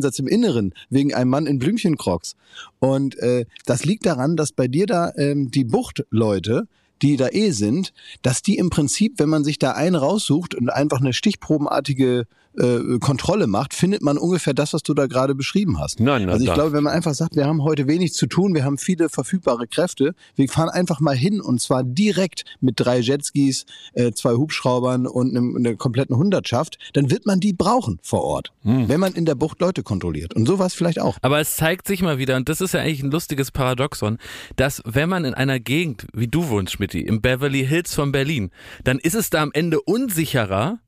Bundeswehreinsatz 0.05 0.19
im 0.19 0.27
Inneren 0.27 0.73
wegen 0.89 1.13
einem 1.13 1.29
Mann 1.29 1.47
in 1.47 1.59
Blümchencrocs. 1.59 2.35
Und 2.79 3.17
äh, 3.19 3.45
das 3.65 3.85
liegt 3.85 4.05
daran 4.05 4.35
dass 4.35 4.51
bei 4.51 4.67
dir 4.67 4.85
da 4.85 5.11
ähm, 5.17 5.51
die 5.51 5.63
Buchtleute 5.63 6.67
die 7.01 7.17
da 7.17 7.27
eh 7.29 7.51
sind, 7.51 7.91
dass 8.21 8.41
die 8.41 8.57
im 8.57 8.69
Prinzip, 8.69 9.15
wenn 9.19 9.27
man 9.27 9.43
sich 9.43 9.59
da 9.59 9.71
einen 9.71 9.97
raussucht 9.97 10.55
und 10.55 10.69
einfach 10.69 11.01
eine 11.01 11.11
stichprobenartige 11.11 12.25
äh, 12.57 12.99
Kontrolle 12.99 13.47
macht, 13.47 13.73
findet 13.73 14.01
man 14.01 14.17
ungefähr 14.17 14.53
das, 14.53 14.73
was 14.73 14.83
du 14.83 14.93
da 14.93 15.07
gerade 15.07 15.35
beschrieben 15.35 15.79
hast. 15.79 15.99
Nein, 15.99 16.21
nein, 16.23 16.29
also 16.29 16.43
ich 16.43 16.47
da- 16.49 16.53
glaube, 16.55 16.73
wenn 16.73 16.83
man 16.83 16.93
einfach 16.93 17.13
sagt, 17.13 17.35
wir 17.35 17.45
haben 17.45 17.63
heute 17.63 17.87
wenig 17.87 18.13
zu 18.13 18.27
tun, 18.27 18.53
wir 18.53 18.63
haben 18.63 18.77
viele 18.77 19.09
verfügbare 19.09 19.67
Kräfte, 19.67 20.13
wir 20.35 20.47
fahren 20.49 20.69
einfach 20.69 20.99
mal 20.99 21.15
hin 21.15 21.41
und 21.41 21.61
zwar 21.61 21.83
direkt 21.83 22.43
mit 22.61 22.75
drei 22.79 22.99
Jetskis, 22.99 23.65
äh, 23.93 24.11
zwei 24.11 24.33
Hubschraubern 24.33 25.07
und 25.07 25.31
einem, 25.35 25.55
einer 25.55 25.75
kompletten 25.75 26.15
Hundertschaft, 26.17 26.77
dann 26.93 27.09
wird 27.11 27.25
man 27.25 27.39
die 27.39 27.53
brauchen 27.53 27.99
vor 28.01 28.23
Ort, 28.23 28.51
Hm. 28.63 28.87
wenn 28.89 28.99
man 28.99 29.13
in 29.13 29.25
der 29.25 29.35
Bucht 29.35 29.59
Leute 29.61 29.83
kontrolliert. 29.83 30.33
Und 30.35 30.45
so 30.47 30.59
war 30.59 30.65
es 30.67 30.73
vielleicht 30.73 30.99
auch. 30.99 31.17
Aber 31.21 31.39
es 31.39 31.55
zeigt 31.55 31.87
sich 31.87 32.01
mal 32.01 32.17
wieder, 32.17 32.35
und 32.35 32.49
das 32.49 32.61
ist 32.61 32.73
ja 32.73 32.79
eigentlich 32.81 33.03
ein 33.03 33.11
lustiges 33.11 33.51
Paradoxon, 33.51 34.17
dass 34.55 34.81
wenn 34.85 35.09
man 35.09 35.25
in 35.25 35.33
einer 35.33 35.59
Gegend, 35.59 36.07
wie 36.13 36.27
du 36.27 36.49
wohnst, 36.49 36.73
Schmidti, 36.73 37.01
im 37.01 37.21
Beverly 37.21 37.65
Hills 37.65 37.93
von 37.93 38.11
Berlin, 38.11 38.51
dann 38.83 38.99
ist 38.99 39.13
es 39.15 39.29
da 39.29 39.41
am 39.41 39.51
Ende 39.53 39.81
unsicherer, 39.81 40.79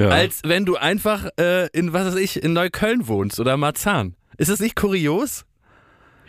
Ja. 0.00 0.08
als 0.08 0.40
wenn 0.44 0.64
du 0.64 0.76
einfach 0.76 1.28
äh, 1.38 1.68
in, 1.72 1.92
was 1.92 2.06
weiß 2.06 2.14
ich, 2.16 2.42
in 2.42 2.54
Neukölln 2.54 3.06
wohnst 3.06 3.38
oder 3.38 3.58
Marzahn. 3.58 4.16
Ist 4.38 4.50
das 4.50 4.58
nicht 4.58 4.74
kurios? 4.74 5.44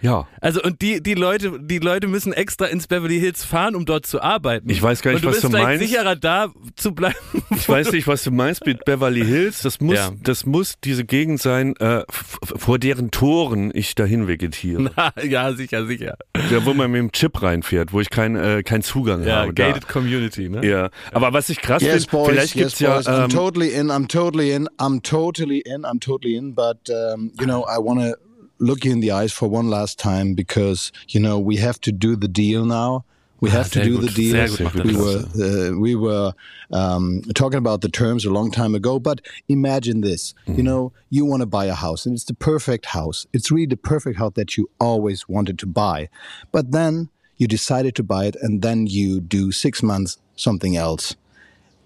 Ja. 0.02 0.28
Also 0.42 0.62
und 0.62 0.82
die, 0.82 1.02
die 1.02 1.14
Leute, 1.14 1.60
die 1.62 1.80
Leute 1.80 2.08
müssen 2.08 2.34
extra 2.34 2.66
ins 2.66 2.88
Beverly 2.88 3.20
Hills 3.20 3.44
fahren, 3.46 3.76
um 3.76 3.86
dort 3.86 4.06
zu 4.06 4.22
arbeiten. 4.22 4.70
Ich 4.70 4.82
weiß 4.82 5.02
gar 5.02 5.12
nicht, 5.12 5.24
du 5.24 5.28
was 5.30 5.42
bist 5.42 5.44
du 5.46 5.50
meinst. 5.58 5.86
sicherer 5.88 6.16
da 6.16 6.50
zu 6.76 6.94
bleiben. 6.94 7.16
Ich 7.56 7.68
weiß 7.70 7.92
nicht, 7.92 8.08
was 8.08 8.24
du 8.24 8.32
meinst 8.32 8.66
mit 8.66 8.86
Beverly 8.86 9.24
Hills. 9.26 9.62
Das 9.62 9.80
muss, 9.82 9.96
Ja. 9.96 10.12
das 10.24 10.46
muss 10.46 10.76
diese 10.84 11.06
Gegend 11.06 11.42
sein, 11.42 11.76
äh, 11.78 12.04
vor 12.10 12.80
deren 12.80 13.12
Toren 13.12 13.72
ich 13.74 13.94
dahin 13.96 14.28
vegetiere. 14.28 14.90
Na, 14.96 15.14
ja, 15.24 15.54
sicher, 15.54 15.86
sicher. 15.86 16.18
ja, 16.50 16.66
wo 16.66 16.74
man 16.74 16.90
mit 16.92 17.00
dem 17.00 17.12
Chip 17.12 17.42
reinfährt, 17.42 17.94
wo 17.94 18.00
ich 18.02 18.10
keinen 18.10 18.36
äh, 18.36 18.64
keinen 18.64 18.82
Zugang 18.84 19.24
Ja, 19.24 19.42
habe. 19.42 19.54
gated 19.54 19.88
Community, 19.88 20.50
ne? 20.50 20.62
Da. 20.62 20.68
Ja, 20.68 20.90
aber 21.12 21.34
was 21.34 21.50
ich 21.50 21.62
krass 21.62 21.84
finde, 21.84 22.00
vielleicht 22.26 22.54
gibt's 22.54 22.80
ja 22.80 22.98
I'm 22.98 23.24
ähm, 23.26 23.30
totally 23.30 23.70
in, 23.74 23.92
I'm 23.92 24.08
totally 24.08 24.52
in, 24.54 24.68
I'm 24.80 25.02
totally 25.04 25.60
in, 25.60 25.84
I'm 25.86 26.00
totally 26.00 26.36
in, 26.36 26.56
but 26.56 26.78
um, 26.90 27.32
you 27.40 27.46
know, 27.46 27.64
I 27.66 27.78
want 27.78 28.00
to 28.02 28.16
look 28.62 28.86
you 28.86 28.92
in 28.92 29.02
the 29.02 29.12
eyes 29.12 29.34
for 29.34 29.50
one 29.50 29.70
last 29.70 30.00
time 30.00 30.34
because 30.36 30.92
you 31.10 31.20
know 31.20 31.38
we 31.40 31.58
have 31.58 31.80
to 31.82 31.92
do 31.92 32.16
the 32.16 32.28
deal 32.30 32.64
now. 32.66 33.04
We 33.42 33.50
Ah, 33.50 33.54
have 33.54 33.72
to 33.72 33.84
do 33.84 33.98
the 33.98 34.12
deal. 34.22 34.36
sehr 34.48 34.48
gut 34.50 34.76
macht 34.76 34.86
we 34.86 34.96
were 34.96 35.20
uh, 35.46 35.72
we 35.86 35.96
were 35.96 36.32
um, 36.72 37.22
talking 37.34 37.58
about 37.58 37.82
the 37.82 37.90
terms 37.90 38.24
a 38.26 38.30
long 38.30 38.52
time 38.52 38.76
ago, 38.76 39.00
but 39.00 39.20
imagine 39.50 40.02
this. 40.02 40.34
Mhm. 40.48 40.58
You 40.58 40.64
know, 40.64 40.92
you 41.10 41.26
want 41.26 41.42
to 41.42 41.48
buy 41.48 41.66
a 41.66 41.74
house, 41.74 42.06
and 42.06 42.14
it's 42.16 42.26
the 42.26 42.36
perfect 42.36 42.86
house. 42.98 43.26
It's 43.34 43.50
really 43.52 43.66
the 43.76 43.78
perfect 43.94 44.18
house 44.20 44.34
that 44.36 44.58
you 44.58 44.70
always 44.80 45.28
wanted 45.28 45.58
to 45.60 45.66
buy, 45.66 46.10
but 46.52 46.72
then 46.72 47.10
you 47.38 47.48
decided 47.48 47.96
to 47.96 48.04
buy 48.04 48.26
it, 48.28 48.36
and 48.44 48.62
then 48.62 48.86
you 48.88 49.20
do 49.20 49.52
six 49.52 49.82
months 49.82 50.18
something 50.36 50.76
else 50.78 51.16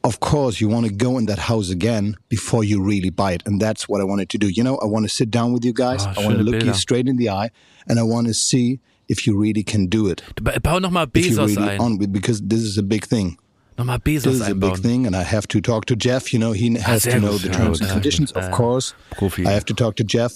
of 0.06 0.20
course 0.20 0.62
you 0.62 0.68
want 0.70 0.86
to 0.86 0.94
go 1.06 1.18
in 1.20 1.26
that 1.26 1.40
house 1.52 1.70
again 1.70 2.16
before 2.30 2.64
you 2.64 2.78
really 2.92 3.10
buy 3.10 3.32
it 3.34 3.42
and 3.48 3.60
that's 3.62 3.84
what 3.90 4.00
i 4.02 4.04
wanted 4.12 4.30
to 4.30 4.38
do 4.38 4.48
you 4.58 4.64
know 4.64 4.76
i 4.78 4.86
want 4.86 5.04
to 5.10 5.10
sit 5.10 5.30
down 5.38 5.52
with 5.54 5.64
you 5.66 5.74
guys 5.74 6.06
Ah, 6.06 6.14
i 6.18 6.24
want 6.26 6.38
to 6.38 6.44
look 6.44 6.54
Bilder. 6.56 6.68
you 6.68 6.74
straight 6.74 7.08
in 7.08 7.18
the 7.18 7.30
eye 7.30 7.50
and 7.88 8.00
i 8.00 8.04
want 8.04 8.28
to 8.28 8.34
see 8.34 8.80
if 9.08 9.26
you 9.28 9.32
really 9.46 9.64
can 9.64 9.88
do 9.88 10.08
it 10.12 10.22
Ba- 10.42 10.60
Bau 10.60 10.80
nochmal 10.80 11.08
Bezos 11.08 11.56
really 11.56 11.70
ein. 11.72 11.82
on 11.82 11.98
because 12.20 12.40
this 12.42 12.62
is 12.62 12.78
a 12.78 12.84
big 12.84 13.06
thing 13.06 13.38
Nochmal 13.78 14.00
this 14.04 14.24
Bezos 14.26 14.32
is 14.42 14.48
a 14.48 14.56
big 14.56 14.78
thing 14.78 15.06
and 15.08 15.16
i 15.16 15.24
have 15.24 15.48
to 15.54 15.60
talk 15.62 15.86
to 15.86 15.96
jeff 15.96 16.32
you 16.34 16.40
know 16.40 16.52
he 16.54 16.68
has 16.78 17.04
sehr 17.04 17.14
to 17.16 17.20
know 17.20 17.34
gut, 17.34 17.42
the 17.42 17.50
terms 17.50 17.82
and 17.82 17.90
conditions 17.90 18.32
of 18.32 18.50
course 18.52 18.94
Profi. 19.20 19.46
i 19.46 19.52
have 19.52 19.66
to 19.66 19.74
talk 19.74 19.96
to 19.98 20.04
jeff 20.04 20.34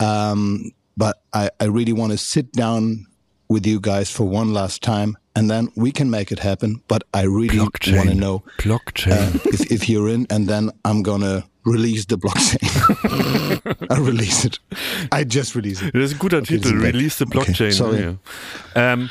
um, 0.00 0.72
but 0.96 1.22
I, 1.32 1.50
I 1.60 1.66
really 1.66 1.92
want 1.92 2.12
to 2.12 2.18
sit 2.18 2.52
down 2.52 3.06
with 3.52 3.66
you 3.66 3.78
guys 3.80 4.10
for 4.10 4.24
one 4.24 4.52
last 4.52 4.82
time 4.82 5.16
and 5.36 5.50
then 5.50 5.68
we 5.76 5.90
can 5.92 6.08
make 6.10 6.32
it 6.32 6.38
happen 6.38 6.82
but 6.88 7.02
i 7.14 7.22
really 7.22 7.58
want 7.58 7.74
to 7.82 8.14
know 8.14 8.42
Blockchain. 8.58 9.12
uh, 9.12 9.38
if, 9.54 9.70
if 9.72 9.88
you're 9.88 10.08
in, 10.08 10.26
and 10.30 10.48
then 10.48 10.70
I'm 10.84 11.02
gonna 11.02 11.44
release 11.64 12.04
the 12.08 12.16
blockchain. 12.16 12.60
I 13.90 13.98
release 13.98 14.44
it. 14.46 14.60
I 15.12 15.24
just 15.24 15.54
release 15.54 15.82
it. 15.84 15.94
das 15.94 16.04
ist 16.04 16.12
ein 16.14 16.18
guter 16.18 16.38
Okay, 16.38 16.58
Titel. 16.58 16.78
Release 16.80 17.16
the 17.18 17.24
Okay, 17.24 17.30
Blockchain. 17.32 17.72
sorry. 17.72 18.02
Ja. 18.02 18.14
Ähm, 18.74 19.10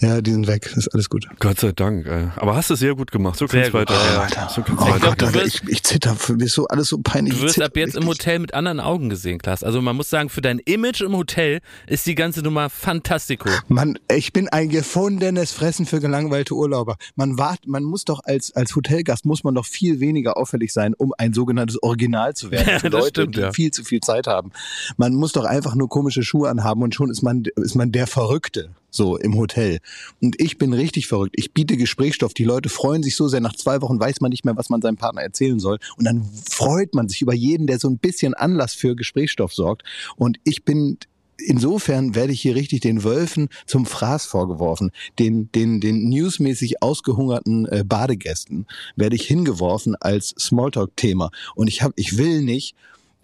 Ja, 0.00 0.20
die 0.22 0.30
sind 0.32 0.46
weg. 0.46 0.62
Das 0.74 0.78
ist 0.86 0.88
alles 0.94 1.10
gut. 1.10 1.26
Gott 1.40 1.60
sei 1.60 1.72
Dank. 1.72 2.06
Äh, 2.06 2.28
aber 2.36 2.56
hast 2.56 2.70
du 2.70 2.74
sehr 2.74 2.94
gut 2.94 3.10
gemacht. 3.12 3.38
So 3.38 3.46
kann's 3.46 3.70
Sehr 3.70 3.70
gut. 3.70 3.80
weiter. 3.90 3.94
Oh, 4.00 4.12
ja. 4.14 4.20
Alter. 4.22 4.48
So 4.54 4.62
kann's 4.62 4.80
Oh 4.80 4.86
weiter. 4.86 4.98
Gott, 5.10 5.22
Alter, 5.22 5.44
ich, 5.44 5.62
ich 5.68 5.82
zitter. 5.82 6.14
Für 6.14 6.34
mich 6.34 6.46
ist 6.46 6.54
so 6.54 6.66
alles 6.68 6.88
so 6.88 6.98
peinlich. 6.98 7.34
Du 7.34 7.38
Ich 7.38 7.42
wirst 7.44 7.54
zitter 7.54 7.66
ab 7.66 7.76
jetzt 7.76 7.96
im 7.96 8.04
richtig. 8.08 8.26
Hotel 8.26 8.38
mit 8.38 8.54
anderen 8.54 8.80
Augen 8.80 9.10
gesehen, 9.10 9.38
Klaas. 9.38 9.62
Also 9.62 9.82
man 9.82 9.96
muss 9.96 10.08
sagen, 10.08 10.30
für 10.30 10.40
dein 10.40 10.58
Image 10.60 11.02
im 11.02 11.14
Hotel 11.14 11.60
ist 11.86 12.06
die 12.06 12.14
ganze 12.14 12.40
Nummer 12.40 12.70
fantastico. 12.70 13.50
Mann, 13.68 13.98
ich 14.10 14.32
bin 14.32 14.48
ein 14.48 14.70
gefundenes 14.70 15.52
Fressen 15.52 15.84
für 15.84 16.00
gelangweilte 16.00 16.54
Urlauber. 16.54 16.96
Man 17.14 17.36
wart, 17.38 17.66
man 17.66 17.84
muss 17.84 18.04
doch 18.04 18.20
als, 18.24 18.54
als 18.56 18.74
Hotelgast 18.74 19.26
muss 19.26 19.44
man 19.44 19.54
doch 19.54 19.66
viel 19.66 20.00
weniger 20.00 20.38
auffällig 20.38 20.72
sein, 20.72 20.94
um 20.94 21.12
ein 21.18 21.34
sogenanntes 21.34 21.76
Original 21.90 22.34
zu 22.34 22.50
werden. 22.50 22.60
Ja, 22.70 22.78
für 22.78 22.90
das 22.90 23.00
Leute, 23.00 23.22
stimmt, 23.22 23.36
die 23.36 23.40
ja. 23.40 23.52
viel 23.52 23.70
zu 23.72 23.82
viel 23.84 24.00
Zeit 24.00 24.26
haben. 24.26 24.52
Man 24.96 25.14
muss 25.14 25.32
doch 25.32 25.44
einfach 25.44 25.74
nur 25.74 25.88
komische 25.88 26.22
Schuhe 26.22 26.48
anhaben 26.48 26.82
und 26.82 26.94
schon 26.94 27.10
ist 27.10 27.22
man, 27.22 27.42
ist 27.56 27.74
man 27.74 27.90
der 27.90 28.06
Verrückte. 28.06 28.70
So 28.90 29.16
im 29.16 29.36
Hotel. 29.36 29.78
Und 30.20 30.40
ich 30.40 30.58
bin 30.58 30.72
richtig 30.72 31.06
verrückt. 31.06 31.34
Ich 31.36 31.52
biete 31.52 31.76
Gesprächsstoff. 31.76 32.34
Die 32.34 32.44
Leute 32.44 32.68
freuen 32.68 33.02
sich 33.02 33.14
so 33.16 33.28
sehr. 33.28 33.40
Nach 33.40 33.54
zwei 33.54 33.80
Wochen 33.82 34.00
weiß 34.00 34.20
man 34.20 34.30
nicht 34.30 34.44
mehr, 34.44 34.56
was 34.56 34.68
man 34.68 34.82
seinem 34.82 34.96
Partner 34.96 35.22
erzählen 35.22 35.60
soll. 35.60 35.78
Und 35.96 36.04
dann 36.04 36.28
freut 36.50 36.94
man 36.94 37.08
sich 37.08 37.22
über 37.22 37.34
jeden, 37.34 37.66
der 37.66 37.78
so 37.78 37.88
ein 37.88 37.98
bisschen 37.98 38.34
Anlass 38.34 38.74
für 38.74 38.96
Gesprächsstoff 38.96 39.52
sorgt. 39.52 39.84
Und 40.16 40.38
ich 40.44 40.64
bin 40.64 40.98
insofern 41.40 42.14
werde 42.14 42.32
ich 42.32 42.40
hier 42.40 42.54
richtig 42.54 42.80
den 42.80 43.04
Wölfen 43.04 43.48
zum 43.66 43.86
Fraß 43.86 44.26
vorgeworfen. 44.26 44.90
Den, 45.18 45.50
den, 45.52 45.80
den 45.80 46.08
newsmäßig 46.08 46.82
ausgehungerten 46.82 47.66
äh, 47.66 47.84
Badegästen 47.84 48.66
werde 48.96 49.16
ich 49.16 49.26
hingeworfen 49.26 49.96
als 49.96 50.34
Smalltalk-Thema. 50.38 51.30
Und 51.54 51.68
ich 51.68 51.82
hab, 51.82 51.92
ich 51.96 52.18
will 52.18 52.42
nicht 52.42 52.74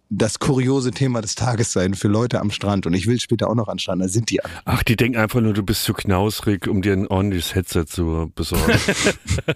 das 0.09 0.39
kuriose 0.39 0.93
Thema 0.93 1.21
des 1.21 1.35
Tages 1.35 1.73
sein 1.73 1.95
für 1.95 2.09
Leute 2.09 2.41
am 2.41 2.51
Strand. 2.51 2.87
Und 2.87 2.95
ich 2.95 3.07
will 3.07 3.19
später 3.19 3.51
auch 3.51 3.55
noch 3.55 3.69
an 3.69 3.79
Strand, 3.79 4.03
da 4.03 4.09
sind 4.09 4.31
die 4.31 4.43
alle. 4.43 4.53
Ach, 4.65 4.83
die 4.83 4.97
denken 4.97 5.19
einfach 5.19 5.41
nur, 5.41 5.53
du 5.53 5.63
bist 5.63 5.83
zu 5.85 5.95
knausrig, 5.95 6.69
um 6.69 6.83
dir 6.83 6.93
ein 6.93 7.09
ordentliches 7.09 7.55
Headset 7.55 7.87
zu 7.87 8.31
besorgen. 8.35 8.79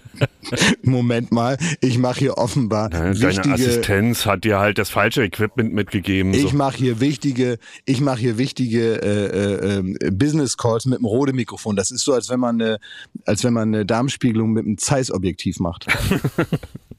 Moment 0.83 1.31
mal, 1.31 1.57
ich 1.79 1.97
mache 1.97 2.19
hier 2.19 2.37
offenbar 2.37 2.89
Deine 2.89 3.19
wichtige... 3.19 3.53
Assistenz 3.53 4.25
hat 4.25 4.43
dir 4.43 4.59
halt 4.59 4.77
das 4.77 4.89
falsche 4.89 5.23
Equipment 5.23 5.73
mitgegeben. 5.73 6.33
Ich 6.33 6.51
so. 6.51 6.57
mache 6.57 6.77
hier 6.77 6.99
wichtige, 6.99 7.57
ich 7.85 8.01
mache 8.01 8.19
hier 8.19 8.37
wichtige 8.37 9.01
äh, 9.01 9.77
äh, 9.77 10.11
Business 10.11 10.57
Calls 10.57 10.85
mit 10.85 10.99
einem 10.99 11.05
Rode 11.05 11.33
Mikrofon. 11.33 11.75
Das 11.75 11.91
ist 11.91 12.03
so, 12.03 12.13
als 12.13 12.29
wenn 12.29 12.39
man 12.39 12.61
eine, 12.61 12.79
als 13.25 13.43
wenn 13.43 13.53
man 13.53 13.73
eine 13.73 13.85
Darmspiegelung 13.85 14.51
mit 14.51 14.65
einem 14.65 14.77
Zeiss-Objektiv 14.77 15.59
macht. 15.59 15.87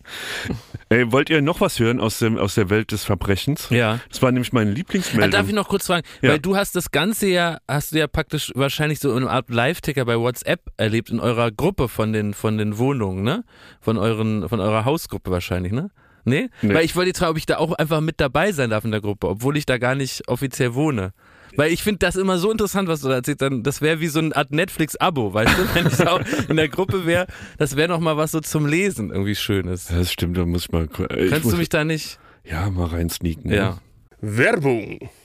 Ey, 0.89 1.11
wollt 1.11 1.31
ihr 1.31 1.41
noch 1.41 1.61
was 1.61 1.79
hören 1.79 2.01
aus, 2.01 2.19
dem, 2.19 2.37
aus 2.37 2.55
der 2.55 2.69
Welt 2.69 2.93
des 2.93 3.05
Verbrechens? 3.05 3.69
Ja. 3.71 4.01
Das 4.11 4.21
war 4.21 4.31
nämlich 4.31 4.53
meine 4.53 4.71
Ah, 4.71 4.75
Lieblingsmeldung. 4.75 5.31
darf 5.31 5.49
ich 5.49 5.55
noch 5.55 5.69
kurz 5.69 5.87
fragen, 5.87 6.07
Ja. 6.21 6.31
weil 6.33 6.39
du 6.39 6.55
hast 6.57 6.77
das 6.77 6.91
Ganze 6.91 7.29
ja, 7.29 7.59
hast 7.67 7.93
du 7.93 7.99
ja 7.99 8.07
praktisch 8.07 8.53
wahrscheinlich 8.55 9.01
so 9.01 9.11
in 9.13 9.23
einer 9.23 9.31
Art 9.31 9.49
Live-Ticker 9.49 10.05
bei 10.05 10.19
WhatsApp 10.19 10.61
erlebt 10.77 11.09
in 11.11 11.19
eurer 11.21 11.51
Gruppe 11.51 11.89
von 11.89 12.13
den, 12.13 12.35
von 12.35 12.59
den 12.59 12.77
Wohnungen, 12.79 13.23
ne? 13.23 13.45
Von 13.81 13.97
euren, 13.97 14.49
von 14.49 14.61
eurer 14.61 14.85
Hausgruppe 14.85 15.31
wahrscheinlich, 15.31 15.73
ne? 15.73 15.89
Nee? 16.25 16.51
Nee. 16.61 16.75
Weil 16.75 16.85
ich 16.85 16.95
wollte 16.95 17.09
jetzt 17.09 17.19
fragen, 17.19 17.33
ob 17.33 17.39
ich 17.39 17.47
da 17.47 17.57
auch 17.57 17.73
einfach 17.73 18.01
mit 18.01 18.21
dabei 18.21 18.53
sein 18.53 18.71
darf 18.71 18.85
in 18.85 18.91
der 18.93 19.01
Gruppe, 19.01 19.29
obwohl 19.29 19.57
ich 19.57 19.67
da 19.67 19.79
gar 19.79 19.95
nicht 19.95 20.29
offiziell 20.29 20.75
wohne. 20.75 21.13
Weil 21.57 21.73
ich 21.73 21.83
finde 21.83 21.99
das 21.99 22.17
immer 22.17 22.39
so 22.39 22.51
interessant, 22.51 22.89
was 22.89 23.01
du 23.01 23.09
da 23.09 23.15
erzählst. 23.17 23.43
Dann, 23.43 23.63
das 23.63 23.81
wäre 23.81 24.01
wie 24.01 24.09
so 24.09 24.19
eine 24.19 24.35
Art 24.35 24.53
Netflix-Abo, 24.53 25.35
weißt 25.35 25.59
du? 25.59 25.63
Wenn 25.75 25.87
ich 25.87 26.07
auch 26.07 26.21
in 26.49 26.57
der 26.57 26.69
Gruppe 26.69 27.07
wäre, 27.07 27.27
das 27.59 27.77
wäre 27.77 27.89
noch 27.89 28.01
mal 28.01 28.17
was 28.17 28.31
so 28.33 28.41
zum 28.41 28.67
Lesen 28.67 29.11
irgendwie 29.11 29.35
Schönes. 29.35 29.87
das 29.87 30.13
stimmt, 30.13 30.37
da 30.37 30.47
muss 30.47 30.65
ich 30.65 30.73
mal. 30.73 30.85
Ich 31.17 31.31
Kannst 31.31 31.45
muss, 31.45 31.53
du 31.55 31.59
mich 31.59 31.69
da 31.69 31.85
nicht? 31.85 32.19
Ja, 32.45 32.69
mal 32.71 32.87
rein 32.87 33.11
sneaken. 33.11 33.51
ne? 33.51 33.57
Ja. 33.57 33.79
Werbung. 34.21 35.11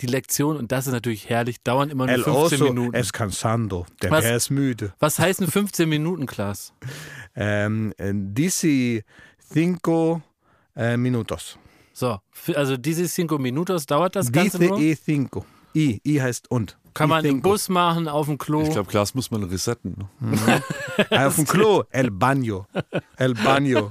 Die 0.00 0.06
Lektion, 0.06 0.56
und 0.56 0.72
das 0.72 0.86
ist 0.86 0.92
natürlich 0.92 1.28
herrlich, 1.28 1.62
dauern 1.62 1.90
immer 1.90 2.06
nur 2.06 2.14
El 2.14 2.22
15 2.22 2.34
oso 2.60 2.64
Minuten. 2.64 2.94
es 2.96 3.12
cansando. 3.12 3.86
Der 4.02 4.10
Was? 4.10 4.24
Bär 4.24 4.36
ist 4.36 4.50
müde. 4.50 4.92
Was 4.98 5.18
heißen 5.18 5.46
15 5.46 5.88
Minuten, 5.88 6.26
Klaas? 6.26 6.72
Ähm, 7.34 7.94
äh, 7.96 8.12
dici 8.14 9.02
cinco 9.54 10.20
äh, 10.76 10.98
minutos. 10.98 11.58
So, 11.94 12.18
also 12.54 12.76
diese 12.76 13.06
cinco 13.08 13.38
minutos 13.38 13.86
dauert 13.86 14.16
das 14.16 14.30
Ganze 14.30 14.58
Dice 14.58 14.68
nur. 14.68 14.78
e 14.78 14.94
cinco. 14.94 15.46
I, 15.74 15.98
I 16.06 16.20
heißt 16.20 16.50
und. 16.50 16.76
Kann 16.92 17.08
man 17.08 17.24
im 17.24 17.36
cinco. 17.36 17.48
Bus 17.48 17.70
machen, 17.70 18.06
auf 18.06 18.26
dem 18.26 18.36
Klo. 18.36 18.62
ich 18.64 18.70
glaube, 18.70 18.90
Glas 18.90 19.14
muss 19.14 19.30
man 19.30 19.44
resetten. 19.44 20.08
Ne? 20.20 20.62
Ah, 21.08 21.26
auf 21.28 21.36
dem 21.36 21.46
Klo. 21.46 21.84
El 21.88 22.10
baño. 22.10 22.66
El 23.16 23.32
baño. 23.34 23.90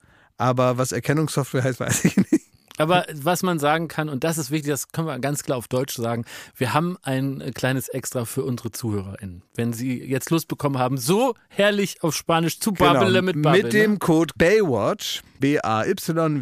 aber 0.41 0.77
was 0.77 0.91
Erkennungssoftware 0.91 1.63
heißt, 1.63 1.79
weiß 1.79 2.05
ich 2.05 2.17
nicht. 2.17 2.47
Aber 2.77 3.05
was 3.13 3.43
man 3.43 3.59
sagen 3.59 3.87
kann, 3.87 4.09
und 4.09 4.23
das 4.23 4.39
ist 4.39 4.49
wichtig, 4.49 4.71
das 4.71 4.91
können 4.91 5.05
wir 5.05 5.19
ganz 5.19 5.43
klar 5.43 5.57
auf 5.57 5.67
Deutsch 5.67 5.95
sagen, 5.95 6.25
wir 6.55 6.73
haben 6.73 6.97
ein 7.03 7.39
äh, 7.39 7.51
kleines 7.51 7.89
Extra 7.89 8.25
für 8.25 8.43
unsere 8.43 8.71
ZuhörerInnen. 8.71 9.43
Wenn 9.53 9.71
sie 9.71 10.03
jetzt 10.03 10.31
Lust 10.31 10.47
bekommen 10.47 10.79
haben, 10.79 10.97
so 10.97 11.35
herrlich 11.49 12.01
auf 12.01 12.15
Spanisch 12.15 12.59
zu 12.59 12.71
babbeln 12.71 13.23
mit 13.23 13.41
Babbel. 13.41 13.61
Genau. 13.61 13.65
Mit 13.65 13.73
dem 13.73 13.99
Code 13.99 14.33
Baywatch, 14.35 15.21
B-A-Y-W-A-T-C-H, 15.41 16.41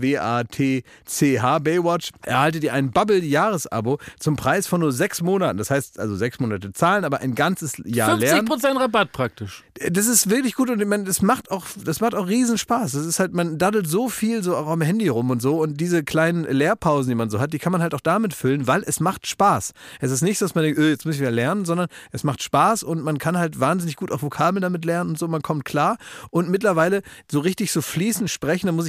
Baywatch, 1.59 2.11
erhaltet 2.23 2.63
ihr 2.63 2.73
ein 2.73 2.91
Bubble-Jahresabo 2.91 3.97
zum 4.19 4.35
Preis 4.35 4.67
von 4.67 4.81
nur 4.81 4.91
sechs 4.91 5.23
Monaten. 5.23 5.57
Das 5.57 5.71
heißt 5.71 5.99
also 5.99 6.15
sechs 6.15 6.39
Monate 6.39 6.71
zahlen, 6.73 7.03
aber 7.05 7.21
ein 7.21 7.33
ganzes 7.33 7.81
Jahr 7.83 8.17
ne? 8.17 8.25
lernen. 8.25 8.47
50% 8.47 8.79
Rabatt 8.79 9.11
praktisch. 9.11 9.63
Das 9.89 10.07
ist 10.07 10.29
wirklich 10.29 10.55
gut 10.55 10.69
und 10.69 10.81
ich 10.81 10.87
meine, 10.87 11.05
das 11.05 11.21
macht 11.21 11.49
auch, 11.51 11.65
das 11.83 12.01
macht 12.01 12.13
auch 12.13 12.27
riesen 12.27 12.57
Spaß. 12.57 12.91
Das 12.91 13.05
ist 13.05 13.19
halt, 13.19 13.33
man 13.33 13.57
daddelt 13.57 13.87
so 13.87 14.09
viel 14.09 14.43
so 14.43 14.55
auch 14.57 14.67
am 14.67 14.81
Handy 14.81 15.07
rum 15.07 15.29
und 15.29 15.41
so 15.41 15.61
und 15.61 15.79
diese 15.79 16.03
kleinen 16.03 16.43
Lehrpausen, 16.43 17.09
die 17.09 17.15
man 17.15 17.29
so 17.29 17.39
hat, 17.39 17.53
die 17.53 17.59
kann 17.59 17.71
man 17.71 17.81
halt 17.81 17.95
auch 17.95 18.01
damit 18.01 18.33
füllen, 18.33 18.67
weil 18.67 18.83
es 18.85 18.99
macht 18.99 19.25
Spaß. 19.25 19.71
Es 20.01 20.11
ist 20.11 20.21
nicht 20.21 20.37
so, 20.37 20.45
dass 20.45 20.53
man 20.55 20.65
denkt, 20.65 20.77
öh, 20.77 20.89
jetzt 20.89 21.05
muss 21.05 21.15
ich 21.15 21.21
wieder 21.21 21.31
lernen, 21.31 21.63
sondern 21.63 21.87
es 22.11 22.25
macht 22.25 22.43
Spaß 22.43 22.83
und 22.83 23.01
man 23.01 23.17
kann 23.17 23.37
halt 23.37 23.59
wahnsinnig 23.59 23.95
gut 23.95 24.11
auch 24.11 24.21
Vokabeln 24.21 24.61
damit 24.61 24.83
lernen 24.83 25.11
und 25.11 25.19
so, 25.19 25.27
man 25.29 25.41
kommt 25.41 25.63
klar 25.63 25.97
und 26.29 26.49
mittlerweile 26.49 27.01
so 27.31 27.39
richtig 27.39 27.71
so 27.71 27.81
fließend 27.81 28.29
sprechen, 28.29 28.67
da 28.67 28.73
muss 28.73 28.87
ich 28.87 28.88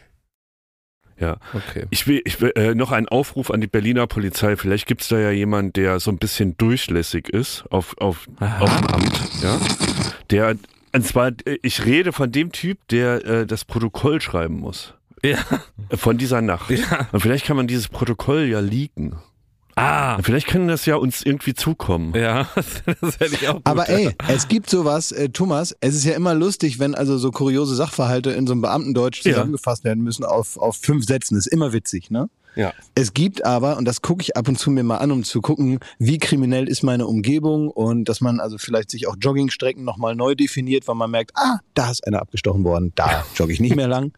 Ja. 1.21 1.37
Okay. 1.53 1.85
Ich 1.91 2.07
will, 2.07 2.21
ich 2.25 2.41
will 2.41 2.51
äh, 2.55 2.73
noch 2.73 2.91
einen 2.91 3.07
Aufruf 3.07 3.51
an 3.51 3.61
die 3.61 3.67
Berliner 3.67 4.07
Polizei. 4.07 4.57
Vielleicht 4.57 4.87
gibt's 4.87 5.07
da 5.07 5.19
ja 5.19 5.29
jemanden, 5.29 5.73
der 5.73 5.99
so 5.99 6.11
ein 6.11 6.17
bisschen 6.17 6.57
durchlässig 6.57 7.29
ist 7.29 7.63
auf, 7.69 7.95
auf, 7.99 8.27
auf 8.39 8.75
dem 8.75 8.87
Amt. 8.87 9.21
Ja? 9.43 9.59
Der, 10.31 10.55
und 10.93 11.05
zwar, 11.05 11.27
äh, 11.45 11.59
ich 11.61 11.85
rede 11.85 12.11
von 12.11 12.31
dem 12.31 12.51
Typ, 12.51 12.79
der 12.89 13.25
äh, 13.25 13.45
das 13.45 13.65
Protokoll 13.65 14.19
schreiben 14.19 14.59
muss. 14.59 14.95
Ja. 15.23 15.37
Äh, 15.89 15.97
Von 15.97 16.17
dieser 16.17 16.41
Nacht. 16.41 16.71
Ja. 16.71 17.07
Und 17.11 17.19
vielleicht 17.19 17.45
kann 17.45 17.55
man 17.55 17.67
dieses 17.67 17.87
Protokoll 17.87 18.45
ja 18.45 18.59
leaken. 18.59 19.17
Ah. 19.75 20.19
Vielleicht 20.21 20.47
kann 20.47 20.67
das 20.67 20.85
ja 20.85 20.95
uns 20.95 21.21
irgendwie 21.23 21.53
zukommen. 21.53 22.13
Ja, 22.15 22.47
das 22.55 23.19
hätte 23.19 23.35
ich 23.35 23.47
auch 23.47 23.55
gut. 23.55 23.65
Aber 23.65 23.89
ey, 23.89 24.15
es 24.27 24.47
gibt 24.47 24.69
sowas, 24.69 25.11
äh, 25.11 25.29
Thomas, 25.29 25.75
es 25.81 25.95
ist 25.95 26.03
ja 26.05 26.13
immer 26.13 26.33
lustig, 26.33 26.79
wenn 26.79 26.95
also 26.95 27.17
so 27.17 27.31
kuriose 27.31 27.75
Sachverhalte 27.75 28.31
in 28.31 28.47
so 28.47 28.53
einem 28.53 28.61
Beamtendeutsch 28.61 29.23
Ja. 29.25 29.31
zusammengefasst 29.33 29.83
werden 29.83 30.03
müssen 30.03 30.25
auf, 30.25 30.57
auf 30.57 30.77
fünf 30.77 31.05
Sätzen. 31.05 31.35
Das 31.35 31.45
ist 31.47 31.51
immer 31.53 31.73
witzig, 31.73 32.11
ne? 32.11 32.29
Ja. 32.55 32.73
Es 32.95 33.13
gibt 33.13 33.45
aber, 33.45 33.77
und 33.77 33.85
das 33.85 34.01
gucke 34.01 34.21
ich 34.21 34.35
ab 34.35 34.47
und 34.47 34.59
zu 34.59 34.71
mir 34.71 34.83
mal 34.83 34.97
an, 34.97 35.11
um 35.11 35.23
zu 35.23 35.41
gucken, 35.41 35.79
wie 35.99 36.17
kriminell 36.17 36.67
ist 36.67 36.83
meine 36.83 37.07
Umgebung 37.07 37.69
und 37.69 38.09
dass 38.09 38.21
man 38.21 38.39
also 38.39 38.57
vielleicht 38.57 38.91
sich 38.91 39.07
auch 39.07 39.15
Joggingstrecken 39.19 39.83
nochmal 39.83 40.15
neu 40.15 40.35
definiert, 40.35 40.87
weil 40.87 40.95
man 40.95 41.11
merkt, 41.11 41.31
ah, 41.35 41.59
da 41.73 41.89
ist 41.89 42.05
einer 42.05 42.21
abgestochen 42.21 42.63
worden, 42.63 42.91
da 42.95 43.25
jogge 43.35 43.53
ich 43.53 43.59
nicht 43.59 43.75
mehr 43.75 43.87
lang. 43.87 44.11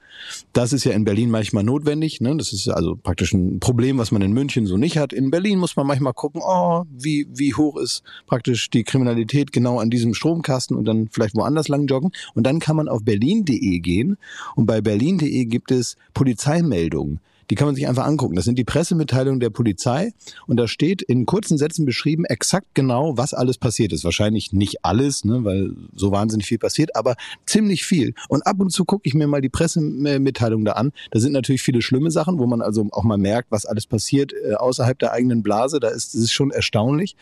Das 0.51 0.73
ist 0.73 0.83
ja 0.83 0.93
in 0.93 1.05
Berlin 1.05 1.29
manchmal 1.29 1.63
notwendig. 1.63 2.21
Ne? 2.21 2.35
Das 2.37 2.53
ist 2.53 2.67
also 2.69 2.95
praktisch 2.95 3.33
ein 3.33 3.59
Problem, 3.59 3.97
was 3.97 4.11
man 4.11 4.21
in 4.21 4.33
München 4.33 4.65
so 4.65 4.77
nicht 4.77 4.97
hat. 4.97 5.13
In 5.13 5.29
Berlin 5.29 5.59
muss 5.59 5.75
man 5.75 5.85
manchmal 5.85 6.13
gucken, 6.13 6.41
oh, 6.43 6.83
wie, 6.91 7.27
wie 7.29 7.53
hoch 7.53 7.77
ist 7.77 8.03
praktisch 8.25 8.69
die 8.69 8.83
Kriminalität 8.83 9.51
genau 9.51 9.79
an 9.79 9.89
diesem 9.89 10.13
Stromkasten 10.13 10.75
und 10.75 10.85
dann 10.85 11.07
vielleicht 11.11 11.35
woanders 11.35 11.67
lang 11.67 11.85
joggen. 11.85 12.11
Und 12.33 12.43
dann 12.43 12.59
kann 12.59 12.75
man 12.75 12.87
auf 12.87 13.03
berlin.de 13.03 13.79
gehen 13.79 14.17
und 14.55 14.65
bei 14.65 14.81
berlin.de 14.81 15.45
gibt 15.45 15.71
es 15.71 15.97
Polizeimeldungen. 16.13 17.19
Die 17.49 17.55
kann 17.55 17.67
man 17.67 17.75
sich 17.75 17.87
einfach 17.87 18.05
angucken. 18.05 18.35
Das 18.35 18.45
sind 18.45 18.57
die 18.57 18.63
Pressemitteilungen 18.63 19.39
der 19.39 19.49
Polizei 19.49 20.13
und 20.47 20.57
da 20.57 20.67
steht 20.67 21.01
in 21.01 21.25
kurzen 21.25 21.57
Sätzen 21.57 21.85
beschrieben 21.85 22.25
exakt 22.25 22.67
genau, 22.73 23.17
was 23.17 23.33
alles 23.33 23.57
passiert 23.57 23.93
ist. 23.93 24.03
Wahrscheinlich 24.03 24.53
nicht 24.53 24.83
alles, 24.83 25.25
ne, 25.25 25.43
weil 25.43 25.71
so 25.95 26.11
wahnsinnig 26.11 26.47
viel 26.47 26.59
passiert, 26.59 26.95
aber 26.95 27.15
ziemlich 27.45 27.83
viel. 27.83 28.13
Und 28.29 28.45
ab 28.45 28.59
und 28.59 28.71
zu 28.71 28.85
gucke 28.85 29.07
ich 29.07 29.13
mir 29.13 29.27
mal 29.27 29.41
die 29.41 29.49
Pressemitteilungen 29.49 30.65
da 30.65 30.73
an. 30.73 30.91
Da 31.11 31.19
sind 31.19 31.33
natürlich 31.33 31.61
viele 31.61 31.81
schlimme 31.81 32.11
Sachen, 32.11 32.39
wo 32.39 32.47
man 32.47 32.61
also 32.61 32.87
auch 32.91 33.03
mal 33.03 33.17
merkt, 33.17 33.51
was 33.51 33.65
alles 33.65 33.85
passiert 33.85 34.33
äh, 34.33 34.53
außerhalb 34.53 34.97
der 34.99 35.11
eigenen 35.11 35.43
Blase. 35.43 35.79
Da 35.79 35.89
ist 35.89 36.15
es 36.15 36.31
schon 36.31 36.51
erstaunlich. 36.51 37.15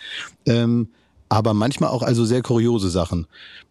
Ähm, 0.45 0.89
aber 1.31 1.53
manchmal 1.53 1.89
auch 1.91 2.03
also 2.03 2.25
sehr 2.25 2.41
kuriose 2.41 2.89
Sachen. 2.89 3.25